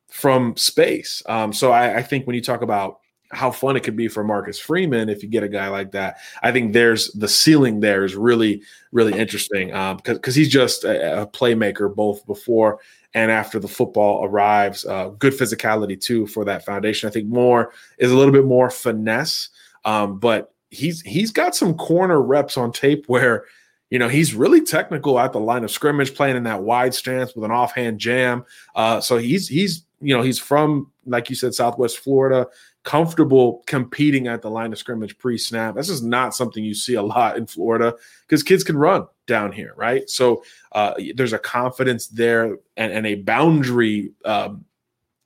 from 0.09 0.55
space. 0.57 1.23
Um, 1.25 1.53
so 1.53 1.71
I, 1.71 1.97
I 1.97 2.01
think 2.03 2.27
when 2.27 2.35
you 2.35 2.41
talk 2.41 2.61
about 2.61 2.99
how 3.31 3.49
fun 3.49 3.75
it 3.75 3.81
could 3.81 3.95
be 3.95 4.07
for 4.07 4.23
Marcus 4.23 4.59
Freeman 4.59 5.09
if 5.09 5.23
you 5.23 5.29
get 5.29 5.41
a 5.41 5.49
guy 5.49 5.67
like 5.69 5.91
that. 5.93 6.17
I 6.43 6.51
think 6.51 6.71
there's 6.71 7.11
the 7.13 7.27
ceiling 7.27 7.79
there 7.79 8.05
is 8.05 8.15
really, 8.15 8.61
really 8.91 9.17
interesting 9.17 9.69
because 9.69 9.91
um, 9.91 10.15
because 10.15 10.35
he's 10.35 10.49
just 10.49 10.83
a, 10.83 11.23
a, 11.23 11.27
playmaker 11.27 11.93
both 11.93 12.23
before 12.27 12.79
and 13.13 13.31
after 13.31 13.59
the 13.59 13.67
football 13.67 14.25
arrives. 14.25 14.85
Uh, 14.85 15.09
good 15.19 15.33
physicality 15.33 15.99
too 15.99 16.27
for 16.27 16.45
that 16.45 16.65
foundation. 16.65 17.07
I 17.07 17.11
think 17.11 17.27
Moore 17.27 17.71
is 17.97 18.11
a 18.11 18.17
little 18.17 18.33
bit 18.33 18.45
more 18.45 18.69
finesse, 18.69 19.49
um, 19.85 20.19
but 20.19 20.53
he's 20.69 21.01
he's 21.01 21.31
got 21.31 21.55
some 21.55 21.75
corner 21.75 22.21
reps 22.21 22.57
on 22.57 22.71
tape 22.71 23.05
where 23.07 23.45
you 23.89 23.99
know 23.99 24.09
he's 24.09 24.33
really 24.33 24.61
technical 24.61 25.19
at 25.19 25.33
the 25.33 25.39
line 25.39 25.63
of 25.63 25.71
scrimmage, 25.71 26.15
playing 26.15 26.35
in 26.35 26.43
that 26.43 26.63
wide 26.63 26.93
stance 26.93 27.35
with 27.35 27.45
an 27.45 27.51
offhand 27.51 27.99
jam. 27.99 28.45
Uh, 28.75 28.99
so 28.99 29.17
he's 29.17 29.47
he's 29.47 29.85
you 30.01 30.15
know 30.15 30.23
he's 30.23 30.39
from 30.39 30.91
like 31.05 31.29
you 31.29 31.35
said 31.35 31.53
Southwest 31.53 31.99
Florida 31.99 32.47
comfortable 32.83 33.63
competing 33.65 34.27
at 34.27 34.41
the 34.41 34.49
line 34.49 34.73
of 34.73 34.77
scrimmage 34.77 35.17
pre-snap. 35.17 35.75
This 35.75 35.89
is 35.89 36.01
not 36.03 36.35
something 36.35 36.63
you 36.63 36.75
see 36.75 36.95
a 36.95 37.01
lot 37.01 37.37
in 37.37 37.47
Florida 37.47 37.95
because 38.27 38.43
kids 38.43 38.63
can 38.63 38.77
run 38.77 39.07
down 39.25 39.51
here, 39.51 39.73
right? 39.77 40.09
So 40.09 40.43
uh, 40.73 40.93
there's 41.15 41.33
a 41.33 41.39
confidence 41.39 42.07
there 42.07 42.57
and, 42.75 42.91
and 42.91 43.07
a 43.07 43.15
boundary, 43.15 44.11
um, 44.25 44.65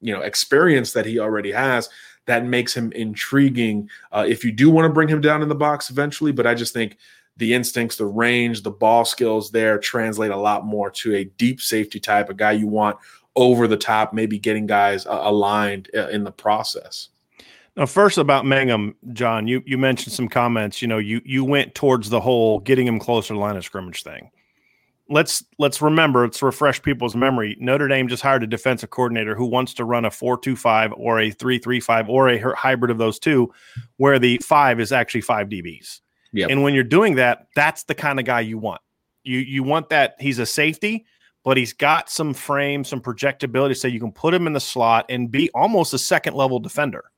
you 0.02 0.14
know, 0.14 0.22
experience 0.22 0.94
that 0.94 1.08
he 1.08 1.18
already 1.20 1.52
has 1.52 1.90
that 2.28 2.46
makes 2.46 2.76
him 2.76 2.92
intriguing. 2.92 3.90
Uh, 4.12 4.26
if 4.28 4.46
you 4.46 4.52
do 4.52 4.70
want 4.70 4.86
to 4.86 4.94
bring 4.94 5.08
him 5.08 5.22
down 5.22 5.42
in 5.42 5.50
the 5.50 5.56
box 5.56 5.90
eventually, 5.90 6.32
but 6.32 6.46
I 6.46 6.54
just 6.54 6.74
think 6.74 6.98
the 7.38 7.54
instincts, 7.54 7.98
the 7.98 8.06
range, 8.06 8.62
the 8.62 8.72
ball 8.72 9.06
skills 9.06 9.50
there 9.50 9.80
translate 9.80 10.32
a 10.32 10.38
lot 10.38 10.66
more 10.66 10.92
to 10.92 11.16
a 11.16 11.24
deep 11.24 11.62
safety 11.62 12.00
type, 12.00 12.30
a 12.30 12.34
guy 12.34 12.52
you 12.52 12.68
want 12.68 12.98
over 13.36 13.68
the 13.68 13.78
top, 13.78 14.14
maybe 14.14 14.38
getting 14.38 14.68
guys 14.68 15.06
uh, 15.06 15.22
aligned 15.24 15.90
uh, 15.96 16.10
in 16.10 16.24
the 16.24 16.32
process. 16.32 17.10
Now, 17.78 17.86
first 17.86 18.18
about 18.18 18.44
Mangham, 18.44 18.96
John, 19.14 19.48
you 19.48 19.62
you 19.68 19.78
mentioned 19.78 20.12
some 20.12 20.28
comments. 20.28 20.82
You 20.82 20.88
know, 20.88 20.98
you 20.98 21.22
you 21.24 21.46
went 21.46 21.76
towards 21.76 22.10
the 22.10 22.20
whole 22.20 22.60
getting 22.60 22.88
him 22.88 23.00
closer 23.00 23.36
to 23.36 23.40
line 23.40 23.56
of 23.56 23.64
scrimmage 23.64 24.02
thing. 24.02 24.32
Let's 25.10 25.46
let's 25.60 25.80
remember, 25.80 26.24
let's 26.24 26.42
refresh 26.42 26.82
people's 26.82 27.16
memory. 27.16 27.56
Notre 27.60 27.88
Dame 27.88 28.08
just 28.08 28.24
hired 28.24 28.42
a 28.44 28.48
defensive 28.48 28.90
coordinator 28.90 29.36
who 29.36 29.46
wants 29.46 29.76
to 29.76 29.86
run 29.86 30.06
a 30.06 30.12
four-two-five 30.12 30.92
or 30.98 31.20
a 31.20 31.30
three-three-five 31.30 32.10
or 32.10 32.30
a 32.30 32.56
hybrid 32.56 32.90
of 32.90 32.98
those 32.98 33.20
two, 33.20 33.54
where 33.98 34.18
the 34.18 34.40
five 34.40 34.80
is 34.80 34.92
actually 34.92 35.22
five 35.22 35.48
DBs. 35.48 36.02
Yep. 36.34 36.50
And 36.50 36.64
when 36.64 36.74
you're 36.74 36.84
doing 36.84 37.16
that, 37.16 37.48
that's 37.56 37.84
the 37.84 37.96
kind 37.96 38.20
of 38.20 38.26
guy 38.26 38.40
you 38.40 38.58
want. 38.58 38.82
You 39.24 39.38
you 39.38 39.62
want 39.62 39.90
that 39.90 40.16
he's 40.20 40.40
a 40.40 40.48
safety, 40.48 41.06
but 41.44 41.58
he's 41.58 41.74
got 41.74 42.10
some 42.10 42.34
frame, 42.34 42.84
some 42.84 43.02
projectability, 43.02 43.78
so 43.78 43.88
you 43.88 44.00
can 44.00 44.12
put 44.12 44.34
him 44.34 44.48
in 44.48 44.54
the 44.54 44.60
slot 44.60 45.06
and 45.10 45.30
be 45.30 45.52
almost 45.54 45.94
a 45.94 46.00
second 46.00 46.34
level 46.34 46.60
defender. 46.60 47.12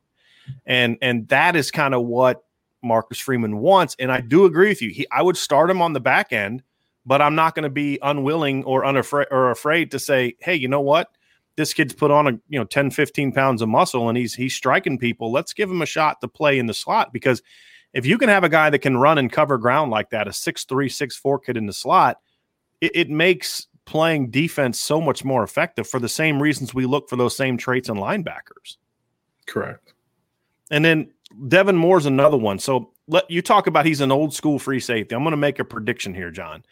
And 0.65 0.97
and 1.01 1.27
that 1.29 1.55
is 1.55 1.71
kind 1.71 1.93
of 1.93 2.05
what 2.05 2.43
Marcus 2.81 3.19
Freeman 3.19 3.57
wants. 3.57 3.95
And 3.99 4.11
I 4.11 4.21
do 4.21 4.45
agree 4.45 4.69
with 4.69 4.81
you. 4.81 4.89
He 4.89 5.07
I 5.11 5.21
would 5.21 5.37
start 5.37 5.69
him 5.69 5.81
on 5.81 5.93
the 5.93 5.99
back 5.99 6.31
end, 6.31 6.63
but 7.05 7.21
I'm 7.21 7.35
not 7.35 7.55
going 7.55 7.63
to 7.63 7.69
be 7.69 7.99
unwilling 8.01 8.63
or 8.63 8.85
unafraid 8.85 9.27
or 9.31 9.51
afraid 9.51 9.91
to 9.91 9.99
say, 9.99 10.35
hey, 10.39 10.55
you 10.55 10.67
know 10.67 10.81
what? 10.81 11.09
This 11.55 11.73
kid's 11.73 11.93
put 11.93 12.11
on 12.11 12.27
a 12.27 12.31
you 12.47 12.59
know 12.59 12.65
10, 12.65 12.91
15 12.91 13.31
pounds 13.31 13.61
of 13.61 13.69
muscle 13.69 14.07
and 14.07 14.17
he's 14.17 14.33
he's 14.33 14.55
striking 14.55 14.97
people. 14.97 15.31
Let's 15.31 15.53
give 15.53 15.69
him 15.69 15.81
a 15.81 15.85
shot 15.85 16.21
to 16.21 16.27
play 16.27 16.59
in 16.59 16.67
the 16.67 16.73
slot 16.73 17.11
because 17.11 17.41
if 17.93 18.05
you 18.05 18.17
can 18.17 18.29
have 18.29 18.43
a 18.43 18.49
guy 18.49 18.69
that 18.69 18.79
can 18.79 18.97
run 18.97 19.17
and 19.17 19.31
cover 19.31 19.57
ground 19.57 19.91
like 19.91 20.11
that, 20.11 20.27
a 20.27 20.33
six 20.33 20.63
three, 20.63 20.89
six 20.89 21.15
four 21.15 21.39
kid 21.39 21.57
in 21.57 21.65
the 21.65 21.73
slot, 21.73 22.19
it, 22.81 22.91
it 22.95 23.09
makes 23.09 23.67
playing 23.85 24.29
defense 24.29 24.79
so 24.79 25.01
much 25.01 25.25
more 25.25 25.43
effective 25.43 25.87
for 25.87 25.99
the 25.99 26.07
same 26.07 26.41
reasons 26.41 26.73
we 26.75 26.85
look 26.85 27.09
for 27.09 27.15
those 27.15 27.35
same 27.35 27.57
traits 27.57 27.89
in 27.89 27.97
linebackers. 27.97 28.77
Correct. 29.47 29.93
And 30.70 30.84
then 30.86 31.11
Devin 31.47 31.76
Moore's 31.76 32.05
another 32.05 32.38
one. 32.38 32.59
So 32.59 32.91
let 33.07 33.30
you 33.30 33.41
talk 33.41 33.67
about 33.67 33.86
he's 33.86 34.01
an 34.01 34.11
old 34.11 34.34
school 34.34 34.59
free 34.59 34.80
safety. 34.80 35.15
I'm 35.15 35.24
going 35.24 35.32
to 35.32 35.38
make 35.38 35.59
a 35.59 35.65
prediction 35.65 36.13
here, 36.13 36.32
John. 36.32 36.63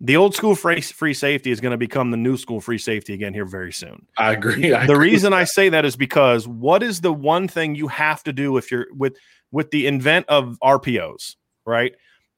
The 0.00 0.16
old 0.16 0.34
school 0.34 0.54
free, 0.54 0.80
free 0.80 1.14
safety 1.14 1.50
is 1.50 1.60
going 1.60 1.72
to 1.72 1.78
become 1.78 2.12
the 2.12 2.16
new 2.16 2.36
school 2.36 2.60
free 2.60 2.78
safety 2.78 3.14
again 3.14 3.34
here 3.34 3.44
very 3.44 3.72
soon. 3.72 4.06
I 4.16 4.32
agree. 4.32 4.72
I 4.72 4.86
the 4.86 4.92
agree. 4.92 5.10
reason 5.10 5.32
I 5.32 5.42
say 5.44 5.70
that 5.70 5.84
is 5.84 5.96
because 5.96 6.46
what 6.46 6.84
is 6.84 7.00
the 7.00 7.12
one 7.12 7.48
thing 7.48 7.74
you 7.74 7.88
have 7.88 8.22
to 8.24 8.32
do 8.32 8.56
if 8.58 8.70
you're 8.70 8.86
with 8.92 9.16
with 9.50 9.72
the 9.72 9.88
invent 9.88 10.26
of 10.28 10.56
RPOs, 10.62 11.34
right? 11.66 11.94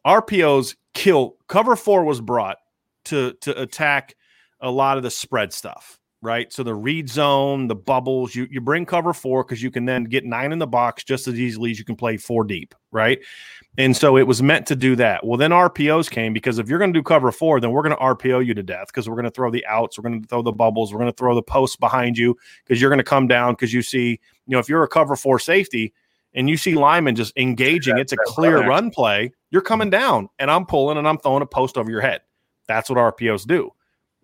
RPOs 0.06 0.74
kill. 0.94 1.36
Cover 1.48 1.76
four 1.76 2.04
was 2.04 2.22
brought 2.22 2.56
to 3.06 3.34
to 3.42 3.60
attack 3.60 4.14
a 4.60 4.70
lot 4.70 4.96
of 4.96 5.02
the 5.02 5.10
spread 5.10 5.52
stuff, 5.52 5.99
right? 6.22 6.52
So 6.52 6.62
the 6.62 6.74
read 6.74 7.08
zone, 7.08 7.68
the 7.68 7.74
bubbles, 7.74 8.34
you 8.34 8.46
you 8.50 8.60
bring 8.60 8.84
cover 8.86 9.12
four 9.12 9.42
because 9.44 9.62
you 9.62 9.70
can 9.70 9.84
then 9.84 10.04
get 10.04 10.24
nine 10.24 10.52
in 10.52 10.58
the 10.58 10.66
box 10.66 11.04
just 11.04 11.26
as 11.28 11.34
easily 11.34 11.70
as 11.70 11.78
you 11.78 11.84
can 11.84 11.96
play 11.96 12.16
four 12.16 12.44
deep, 12.44 12.74
right? 12.92 13.18
And 13.78 13.96
so 13.96 14.16
it 14.16 14.26
was 14.26 14.42
meant 14.42 14.66
to 14.66 14.76
do 14.76 14.96
that. 14.96 15.24
Well, 15.24 15.38
then 15.38 15.52
RPOs 15.52 16.10
came 16.10 16.32
because 16.32 16.58
if 16.58 16.68
you're 16.68 16.78
going 16.78 16.92
to 16.92 16.98
do 16.98 17.02
cover 17.02 17.32
four, 17.32 17.60
then 17.60 17.70
we're 17.70 17.82
going 17.82 17.96
to 17.96 18.02
RPO 18.02 18.44
you 18.44 18.52
to 18.54 18.62
death 18.62 18.88
because 18.88 19.08
we're 19.08 19.14
going 19.14 19.24
to 19.24 19.30
throw 19.30 19.50
the 19.50 19.64
outs, 19.66 19.98
we're 19.98 20.08
going 20.08 20.20
to 20.20 20.28
throw 20.28 20.42
the 20.42 20.52
bubbles, 20.52 20.92
we're 20.92 21.00
going 21.00 21.12
to 21.12 21.16
throw 21.16 21.34
the 21.34 21.42
posts 21.42 21.76
behind 21.76 22.18
you 22.18 22.36
because 22.64 22.80
you're 22.80 22.90
going 22.90 22.98
to 22.98 23.04
come 23.04 23.26
down 23.26 23.54
because 23.54 23.72
you 23.72 23.82
see, 23.82 24.20
you 24.46 24.52
know, 24.52 24.58
if 24.58 24.68
you're 24.68 24.82
a 24.82 24.88
cover 24.88 25.16
four 25.16 25.38
safety, 25.38 25.94
and 26.34 26.48
you 26.48 26.56
see 26.56 26.74
linemen 26.74 27.16
just 27.16 27.36
engaging, 27.36 27.98
it's 27.98 28.12
a 28.12 28.16
clear 28.18 28.64
run 28.66 28.90
play, 28.90 29.32
you're 29.50 29.62
coming 29.62 29.90
down 29.90 30.28
and 30.38 30.50
I'm 30.50 30.64
pulling 30.64 30.96
and 30.96 31.08
I'm 31.08 31.18
throwing 31.18 31.42
a 31.42 31.46
post 31.46 31.76
over 31.76 31.90
your 31.90 32.00
head. 32.00 32.20
That's 32.68 32.88
what 32.88 32.98
RPOs 32.98 33.46
do. 33.46 33.72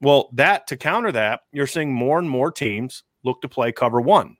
Well, 0.00 0.28
that 0.34 0.66
to 0.68 0.76
counter 0.76 1.12
that, 1.12 1.40
you're 1.52 1.66
seeing 1.66 1.92
more 1.92 2.18
and 2.18 2.28
more 2.28 2.50
teams 2.50 3.02
look 3.24 3.40
to 3.42 3.48
play 3.48 3.72
cover 3.72 4.00
one 4.00 4.36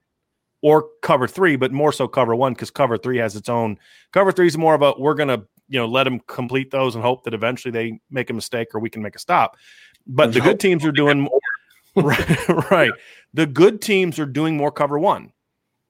or 0.61 0.87
cover 1.01 1.27
three, 1.27 1.55
but 1.55 1.71
more 1.71 1.91
so 1.91 2.07
cover 2.07 2.35
one 2.35 2.53
because 2.53 2.71
cover 2.71 2.97
three 2.97 3.17
has 3.17 3.35
its 3.35 3.49
own. 3.49 3.77
Cover 4.11 4.31
three 4.31 4.47
is 4.47 4.57
more 4.57 4.75
of 4.75 4.81
a 4.81 4.93
we're 4.97 5.13
going 5.13 5.29
to 5.29 5.45
you 5.67 5.79
know 5.79 5.87
let 5.87 6.05
them 6.05 6.19
complete 6.27 6.71
those 6.71 6.95
and 6.95 7.03
hope 7.03 7.23
that 7.23 7.33
eventually 7.33 7.71
they 7.71 7.99
make 8.09 8.29
a 8.29 8.33
mistake 8.33 8.69
or 8.73 8.79
we 8.79 8.89
can 8.89 9.01
make 9.01 9.15
a 9.15 9.19
stop. 9.19 9.57
But 10.05 10.33
the 10.33 10.39
good 10.39 10.59
teams 10.59 10.85
are 10.85 10.91
doing 10.91 11.27
right, 11.95 12.71
right. 12.71 12.91
The 13.33 13.47
good 13.47 13.81
teams 13.81 14.19
are 14.19 14.25
doing 14.25 14.55
more 14.55 14.71
cover 14.71 14.99
one. 14.99 15.33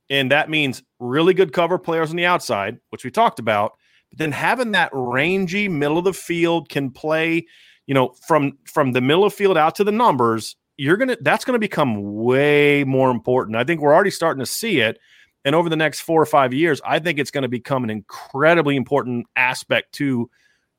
And 0.10 0.32
that 0.32 0.50
means 0.50 0.84
really 1.00 1.34
good 1.34 1.52
cover 1.52 1.78
players 1.78 2.10
on 2.12 2.16
the 2.16 2.26
outside, 2.26 2.80
which 2.90 3.04
we 3.04 3.12
talked 3.12 3.40
about. 3.40 3.74
But 4.10 4.20
then 4.20 4.32
having 4.32 4.72
that 4.72 4.90
rangy 4.94 5.68
middle 5.68 5.98
of 5.98 6.06
the 6.06 6.14
field 6.14 6.70
can 6.70 6.92
play, 6.92 7.46
you 7.88 7.94
know, 7.94 8.14
from 8.28 8.58
from 8.66 8.92
the 8.92 9.02
middle 9.02 9.26
of 9.26 9.34
field 9.34 9.58
out 9.58 9.76
to 9.76 9.84
the 9.84 9.92
numbers, 9.92 10.56
you're 10.78 10.98
gonna 10.98 11.18
that's 11.22 11.46
gonna 11.46 11.60
become 11.60 12.16
way 12.16 12.84
more 12.84 13.10
important. 13.10 13.58
I 13.58 13.64
think 13.64 13.82
we're 13.82 13.94
already 13.94 14.12
starting 14.12 14.40
to 14.40 14.46
see 14.46 14.82
it. 14.82 15.00
And 15.46 15.56
over 15.56 15.70
the 15.70 15.78
next 15.78 16.02
four 16.02 16.22
or 16.22 16.26
five 16.26 16.54
years, 16.54 16.82
I 16.86 17.00
think 17.00 17.20
it's 17.20 17.32
going 17.32 17.44
to 17.44 17.48
become 17.48 17.86
an 17.86 17.90
incredibly 17.90 18.76
important 18.76 19.28
aspect 19.38 19.94
to 19.94 20.30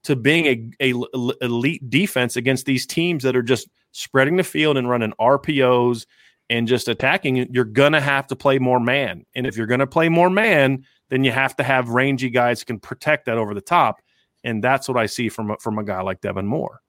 to 0.04 0.14
being 0.14 0.74
a, 0.80 0.94
elite 1.40 1.88
defense 1.88 2.36
against 2.36 2.66
these 2.66 2.86
teams 2.86 3.22
that 3.22 3.34
are 3.34 3.42
just 3.42 3.68
spreading 3.92 4.36
the 4.36 4.44
field 4.44 4.76
and 4.76 4.88
running 4.88 5.12
RPOs 5.18 6.04
and 6.50 6.68
just 6.68 6.88
attacking, 6.88 7.52
you're 7.52 7.64
going 7.64 7.92
to 7.92 8.00
have 8.00 8.26
to 8.26 8.36
play 8.36 8.58
more 8.58 8.78
man. 8.80 9.24
And 9.34 9.46
if 9.46 9.56
you're 9.56 9.66
going 9.66 9.80
to 9.80 9.86
play 9.86 10.08
more 10.08 10.30
man, 10.30 10.84
then 11.08 11.24
you 11.24 11.32
have 11.32 11.56
to 11.56 11.62
have 11.62 11.88
rangy 11.88 12.30
guys 12.30 12.60
who 12.60 12.66
can 12.66 12.78
protect 12.78 13.26
that 13.26 13.38
over 13.38 13.54
the 13.54 13.60
top. 13.60 14.00
And 14.44 14.62
that's 14.62 14.88
what 14.88 14.96
I 14.96 15.06
see 15.06 15.28
from 15.28 15.56
from 15.60 15.78
a 15.78 15.84
guy 15.84 16.00
like 16.02 16.20
Devin 16.20 16.46
Moore. 16.46 16.80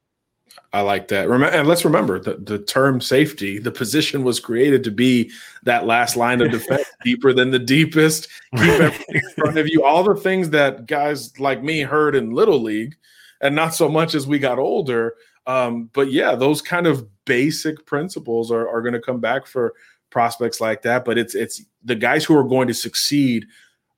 I 0.72 0.82
like 0.82 1.08
that. 1.08 1.30
And 1.30 1.68
let's 1.68 1.84
remember 1.84 2.20
the, 2.20 2.36
the 2.36 2.60
term 2.60 3.02
safety, 3.02 3.58
the 3.58 3.72
position 3.72 4.24
was 4.24 4.40
created 4.40 4.84
to 4.84 4.92
be 4.92 5.32
that 5.64 5.86
last 5.86 6.16
line 6.16 6.42
of 6.42 6.52
defense, 6.52 6.88
deeper 7.04 7.34
than 7.34 7.52
the 7.52 7.60
deepest, 7.60 8.28
keep 8.56 8.64
everything 8.64 9.16
in 9.16 9.30
front 9.32 9.58
of 9.58 9.68
you. 9.68 9.84
All 9.84 10.04
the 10.04 10.16
things 10.16 10.52
that 10.52 10.86
guys 10.86 11.38
like 11.40 11.64
me 11.64 11.82
heard 11.82 12.16
in 12.16 12.32
Little 12.32 12.62
League, 12.62 12.96
and 13.42 13.56
not 13.56 13.74
so 13.74 13.90
much 13.90 14.14
as 14.16 14.28
we 14.28 14.38
got 14.38 14.60
older. 14.60 15.16
Um, 15.48 15.90
but 15.94 16.12
yeah, 16.12 16.36
those 16.36 16.62
kind 16.62 16.86
of 16.86 17.08
basic 17.26 17.86
principles 17.86 18.52
are, 18.52 18.68
are 18.68 18.82
going 18.82 18.94
to 18.94 19.02
come 19.02 19.20
back 19.20 19.48
for 19.48 19.74
prospects 20.10 20.62
like 20.62 20.84
that. 20.84 21.06
But 21.06 21.18
it's 21.18 21.36
it's 21.36 21.64
the 21.84 21.96
guys 21.96 22.26
who 22.26 22.36
are 22.38 22.44
going 22.44 22.68
to 22.68 22.74
succeed 22.74 23.48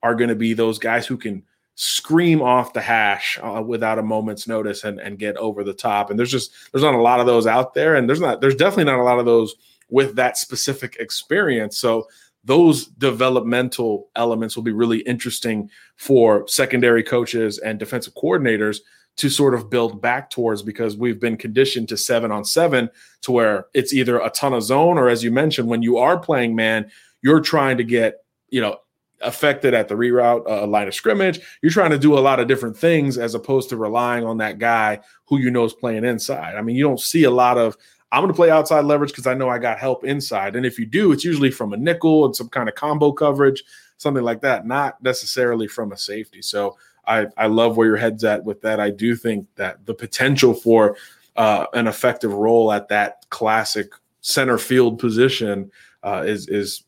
are 0.04 0.16
going 0.16 0.30
to 0.30 0.36
be 0.36 0.54
those 0.54 0.80
guys 0.80 1.06
who 1.06 1.18
can 1.18 1.44
scream 1.84 2.44
off 2.44 2.74
the 2.74 2.82
hash 2.82 3.40
uh, 3.42 3.60
without 3.60 3.98
a 3.98 4.04
moment's 4.04 4.48
notice 4.48 4.84
and, 4.84 5.00
and 5.00 5.18
get 5.18 5.36
over 5.38 5.64
the 5.64 5.74
top. 5.74 6.12
And 6.12 6.20
there's 6.20 6.30
just 6.30 6.52
there's 6.72 6.84
not 6.84 6.94
a 6.94 7.02
lot 7.02 7.20
of 7.20 7.26
those 7.26 7.48
out 7.48 7.74
there, 7.74 7.96
and 7.96 8.08
there's 8.08 8.22
not 8.22 8.40
there's 8.40 8.56
definitely 8.56 8.84
not 8.84 9.00
a 9.00 9.04
lot 9.04 9.18
of 9.18 9.26
those 9.26 9.56
with 9.90 10.16
that 10.16 10.38
specific 10.38 10.98
experience. 11.00 11.80
So 11.80 12.08
those 12.44 12.86
developmental 12.86 14.10
elements 14.16 14.56
will 14.56 14.62
be 14.62 14.72
really 14.72 15.00
interesting 15.00 15.72
for 15.96 16.48
secondary 16.48 17.02
coaches 17.02 17.58
and 17.58 17.80
defensive 17.80 18.14
coordinators 18.14 18.82
to 19.18 19.28
sort 19.28 19.56
of 19.56 19.72
build 19.72 20.04
back 20.04 20.30
towards 20.30 20.62
because 20.62 20.96
we've 20.96 21.20
been 21.20 21.36
conditioned 21.36 21.90
to 21.90 21.98
seven 21.98 22.32
on 22.32 22.46
seven 22.46 22.92
to 23.22 23.32
where 23.32 23.66
it's 23.74 23.92
either 23.92 24.20
a 24.20 24.30
ton 24.30 24.54
of 24.54 24.62
zone 24.62 25.00
or 25.00 25.10
as 25.10 25.24
you 25.24 25.32
mentioned 25.32 25.68
when 25.68 25.82
you 25.82 25.98
are 25.98 26.18
playing 26.18 26.56
man 26.56 26.90
you're 27.22 27.42
trying 27.42 27.78
to 27.78 27.84
get 27.84 28.24
you 28.50 28.62
know 28.62 28.78
affected 29.24 29.74
at 29.74 29.88
the 29.88 29.96
reroute 29.96 30.50
uh, 30.50 30.66
line 30.66 30.88
of 30.88 30.96
scrimmage. 30.96 31.40
You're 31.62 31.72
trying 31.72 31.92
to 31.92 32.00
do 32.00 32.18
a 32.18 32.20
lot 32.20 32.40
of 32.40 32.48
different 32.48 32.78
things 32.78 33.18
as 33.18 33.36
opposed 33.36 33.70
to 33.70 33.78
relying 33.78 34.26
on 34.26 34.38
that 34.38 34.60
guy 34.60 35.00
who 35.26 35.40
you 35.40 35.52
know 35.52 35.66
is 35.66 35.74
playing 35.74 36.06
inside. 36.06 36.56
I 36.56 36.62
mean 36.62 36.76
you 36.76 36.84
don't 36.84 37.00
see 37.00 37.24
a 37.24 37.32
lot 37.32 37.58
of 37.58 37.78
i'm 38.14 38.22
going 38.22 38.32
to 38.32 38.36
play 38.36 38.50
outside 38.50 38.84
leverage 38.84 39.12
because 39.12 39.26
i 39.26 39.34
know 39.34 39.48
i 39.48 39.58
got 39.58 39.80
help 39.80 40.04
inside. 40.04 40.56
And 40.56 40.66
if 40.66 40.78
you 40.78 40.86
do 40.86 41.12
it's 41.12 41.24
usually 41.24 41.52
from 41.52 41.74
a 41.74 41.78
nickel 41.78 42.26
and 42.26 42.36
some 42.36 42.50
kind 42.50 42.68
of 42.68 42.76
combo 42.76 43.12
coverage 43.12 43.64
something 43.98 44.24
like 44.24 44.42
that 44.42 44.66
not 44.66 45.02
necessarily 45.04 45.68
from 45.68 45.92
a 45.92 45.98
safety. 45.98 46.42
So 46.42 46.78
I, 47.06 47.28
I 47.38 47.48
love 47.48 47.78
where 47.78 47.88
your 47.88 47.98
head's 47.98 48.24
at 48.24 48.44
with 48.44 48.62
that. 48.62 48.80
I 48.80 48.90
do 48.90 49.16
think 49.16 49.48
that 49.56 49.86
the 49.86 49.94
potential 49.94 50.54
for 50.54 50.96
uh, 51.36 51.66
an 51.74 51.88
effective 51.88 52.34
role 52.34 52.72
at 52.72 52.88
that 52.90 53.26
classic 53.30 53.92
center 54.22 54.58
field 54.58 55.00
position 55.00 55.72
uh, 56.04 56.24
is 56.26 56.48
is 56.48 56.84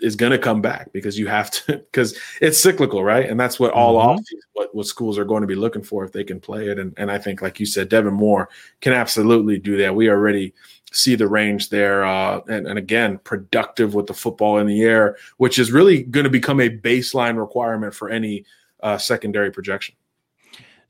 is 0.00 0.16
going 0.16 0.32
to 0.32 0.38
come 0.38 0.60
back 0.60 0.92
because 0.92 1.18
you 1.18 1.26
have 1.26 1.50
to 1.50 1.78
because 1.92 2.18
it's 2.40 2.60
cyclical, 2.60 3.02
right? 3.02 3.28
And 3.28 3.38
that's 3.38 3.58
what 3.58 3.72
all 3.72 3.96
mm-hmm. 3.96 4.08
off 4.10 4.20
what 4.52 4.74
what 4.74 4.86
schools 4.86 5.18
are 5.18 5.24
going 5.24 5.42
to 5.42 5.46
be 5.46 5.54
looking 5.54 5.82
for 5.82 6.04
if 6.04 6.12
they 6.12 6.24
can 6.24 6.40
play 6.40 6.68
it. 6.68 6.78
And 6.78 6.94
and 6.96 7.10
I 7.10 7.18
think, 7.18 7.42
like 7.42 7.60
you 7.60 7.66
said, 7.66 7.88
Devin 7.88 8.14
Moore 8.14 8.48
can 8.80 8.92
absolutely 8.92 9.58
do 9.58 9.76
that. 9.78 9.94
We 9.94 10.10
already 10.10 10.54
see 10.92 11.14
the 11.14 11.28
range 11.28 11.68
there, 11.70 12.04
uh, 12.04 12.40
and 12.48 12.66
and 12.66 12.78
again, 12.78 13.18
productive 13.18 13.94
with 13.94 14.06
the 14.06 14.14
football 14.14 14.58
in 14.58 14.66
the 14.66 14.82
air, 14.82 15.16
which 15.36 15.58
is 15.58 15.72
really 15.72 16.02
going 16.02 16.24
to 16.24 16.30
become 16.30 16.60
a 16.60 16.70
baseline 16.70 17.38
requirement 17.38 17.94
for 17.94 18.08
any 18.08 18.44
uh, 18.82 18.98
secondary 18.98 19.50
projection. 19.50 19.94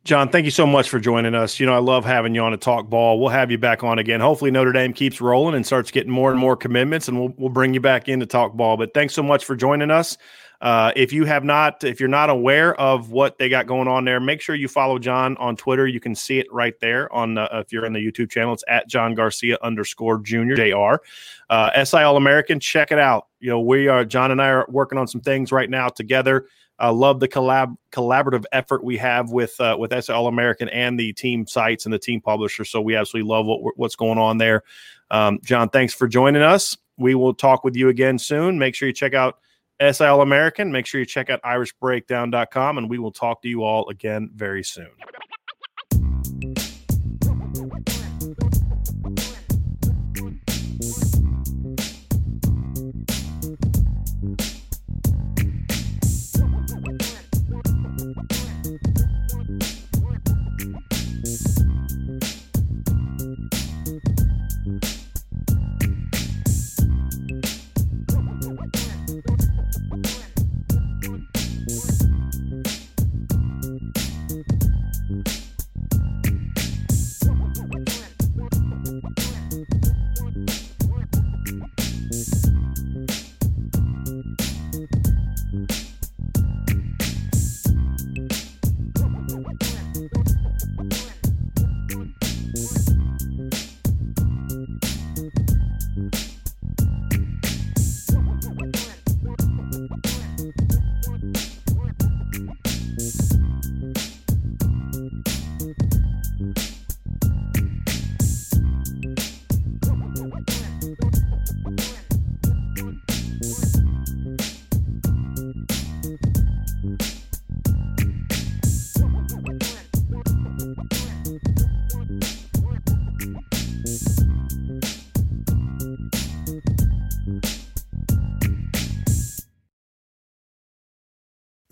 John, 0.08 0.30
thank 0.30 0.46
you 0.46 0.50
so 0.50 0.66
much 0.66 0.88
for 0.88 0.98
joining 0.98 1.34
us. 1.34 1.60
You 1.60 1.66
know, 1.66 1.74
I 1.74 1.80
love 1.80 2.02
having 2.02 2.34
you 2.34 2.40
on 2.40 2.52
to 2.52 2.56
talk 2.56 2.88
ball. 2.88 3.20
We'll 3.20 3.28
have 3.28 3.50
you 3.50 3.58
back 3.58 3.84
on 3.84 3.98
again. 3.98 4.20
Hopefully, 4.20 4.50
Notre 4.50 4.72
Dame 4.72 4.94
keeps 4.94 5.20
rolling 5.20 5.54
and 5.54 5.66
starts 5.66 5.90
getting 5.90 6.10
more 6.10 6.30
and 6.30 6.40
more 6.40 6.56
commitments, 6.56 7.08
and 7.08 7.20
we'll, 7.20 7.34
we'll 7.36 7.50
bring 7.50 7.74
you 7.74 7.80
back 7.80 8.08
in 8.08 8.18
to 8.20 8.24
talk 8.24 8.54
ball. 8.54 8.78
But 8.78 8.94
thanks 8.94 9.12
so 9.12 9.22
much 9.22 9.44
for 9.44 9.54
joining 9.54 9.90
us. 9.90 10.16
Uh, 10.62 10.92
if 10.96 11.12
you 11.12 11.26
have 11.26 11.44
not, 11.44 11.84
if 11.84 12.00
you're 12.00 12.08
not 12.08 12.30
aware 12.30 12.74
of 12.80 13.10
what 13.10 13.36
they 13.36 13.50
got 13.50 13.66
going 13.66 13.86
on 13.86 14.06
there, 14.06 14.18
make 14.18 14.40
sure 14.40 14.54
you 14.54 14.66
follow 14.66 14.98
John 14.98 15.36
on 15.36 15.56
Twitter. 15.56 15.86
You 15.86 16.00
can 16.00 16.14
see 16.14 16.38
it 16.38 16.46
right 16.50 16.80
there 16.80 17.12
on 17.12 17.36
uh, 17.36 17.46
if 17.52 17.70
you're 17.70 17.84
in 17.84 17.92
the 17.92 18.00
YouTube 18.00 18.30
channel. 18.30 18.54
It's 18.54 18.64
at 18.66 18.88
John 18.88 19.14
Garcia 19.14 19.58
underscore 19.60 20.20
Junior 20.20 20.56
Jr. 20.56 21.02
Uh, 21.50 21.84
SI 21.84 21.98
All 21.98 22.16
American. 22.16 22.60
Check 22.60 22.92
it 22.92 22.98
out. 22.98 23.26
You 23.40 23.50
know 23.50 23.60
we 23.60 23.88
are 23.88 24.06
John 24.06 24.30
and 24.30 24.40
I 24.40 24.48
are 24.48 24.66
working 24.70 24.96
on 24.96 25.06
some 25.06 25.20
things 25.20 25.52
right 25.52 25.68
now 25.68 25.90
together. 25.90 26.46
I 26.78 26.90
love 26.90 27.20
the 27.20 27.28
collab 27.28 27.76
collaborative 27.90 28.44
effort 28.52 28.84
we 28.84 28.96
have 28.98 29.30
with 29.30 29.60
uh, 29.60 29.76
with 29.78 29.92
SI 29.92 30.12
All 30.12 30.28
American 30.28 30.68
and 30.68 30.98
the 30.98 31.12
team 31.12 31.46
sites 31.46 31.86
and 31.86 31.92
the 31.92 31.98
team 31.98 32.20
publisher. 32.20 32.64
So 32.64 32.80
we 32.80 32.94
absolutely 32.94 33.28
love 33.28 33.46
what, 33.46 33.76
what's 33.76 33.96
going 33.96 34.18
on 34.18 34.38
there. 34.38 34.62
Um, 35.10 35.40
John, 35.42 35.68
thanks 35.70 35.94
for 35.94 36.06
joining 36.06 36.42
us. 36.42 36.76
We 36.96 37.14
will 37.14 37.34
talk 37.34 37.64
with 37.64 37.76
you 37.76 37.88
again 37.88 38.18
soon. 38.18 38.58
Make 38.58 38.74
sure 38.74 38.88
you 38.88 38.94
check 38.94 39.14
out 39.14 39.38
SI 39.80 40.04
All 40.04 40.22
American. 40.22 40.70
Make 40.72 40.86
sure 40.86 41.00
you 41.00 41.06
check 41.06 41.30
out 41.30 41.42
irishbreakdown.com, 41.42 42.78
and 42.78 42.90
we 42.90 42.98
will 42.98 43.12
talk 43.12 43.42
to 43.42 43.48
you 43.48 43.62
all 43.62 43.88
again 43.88 44.30
very 44.34 44.62
soon. 44.62 44.90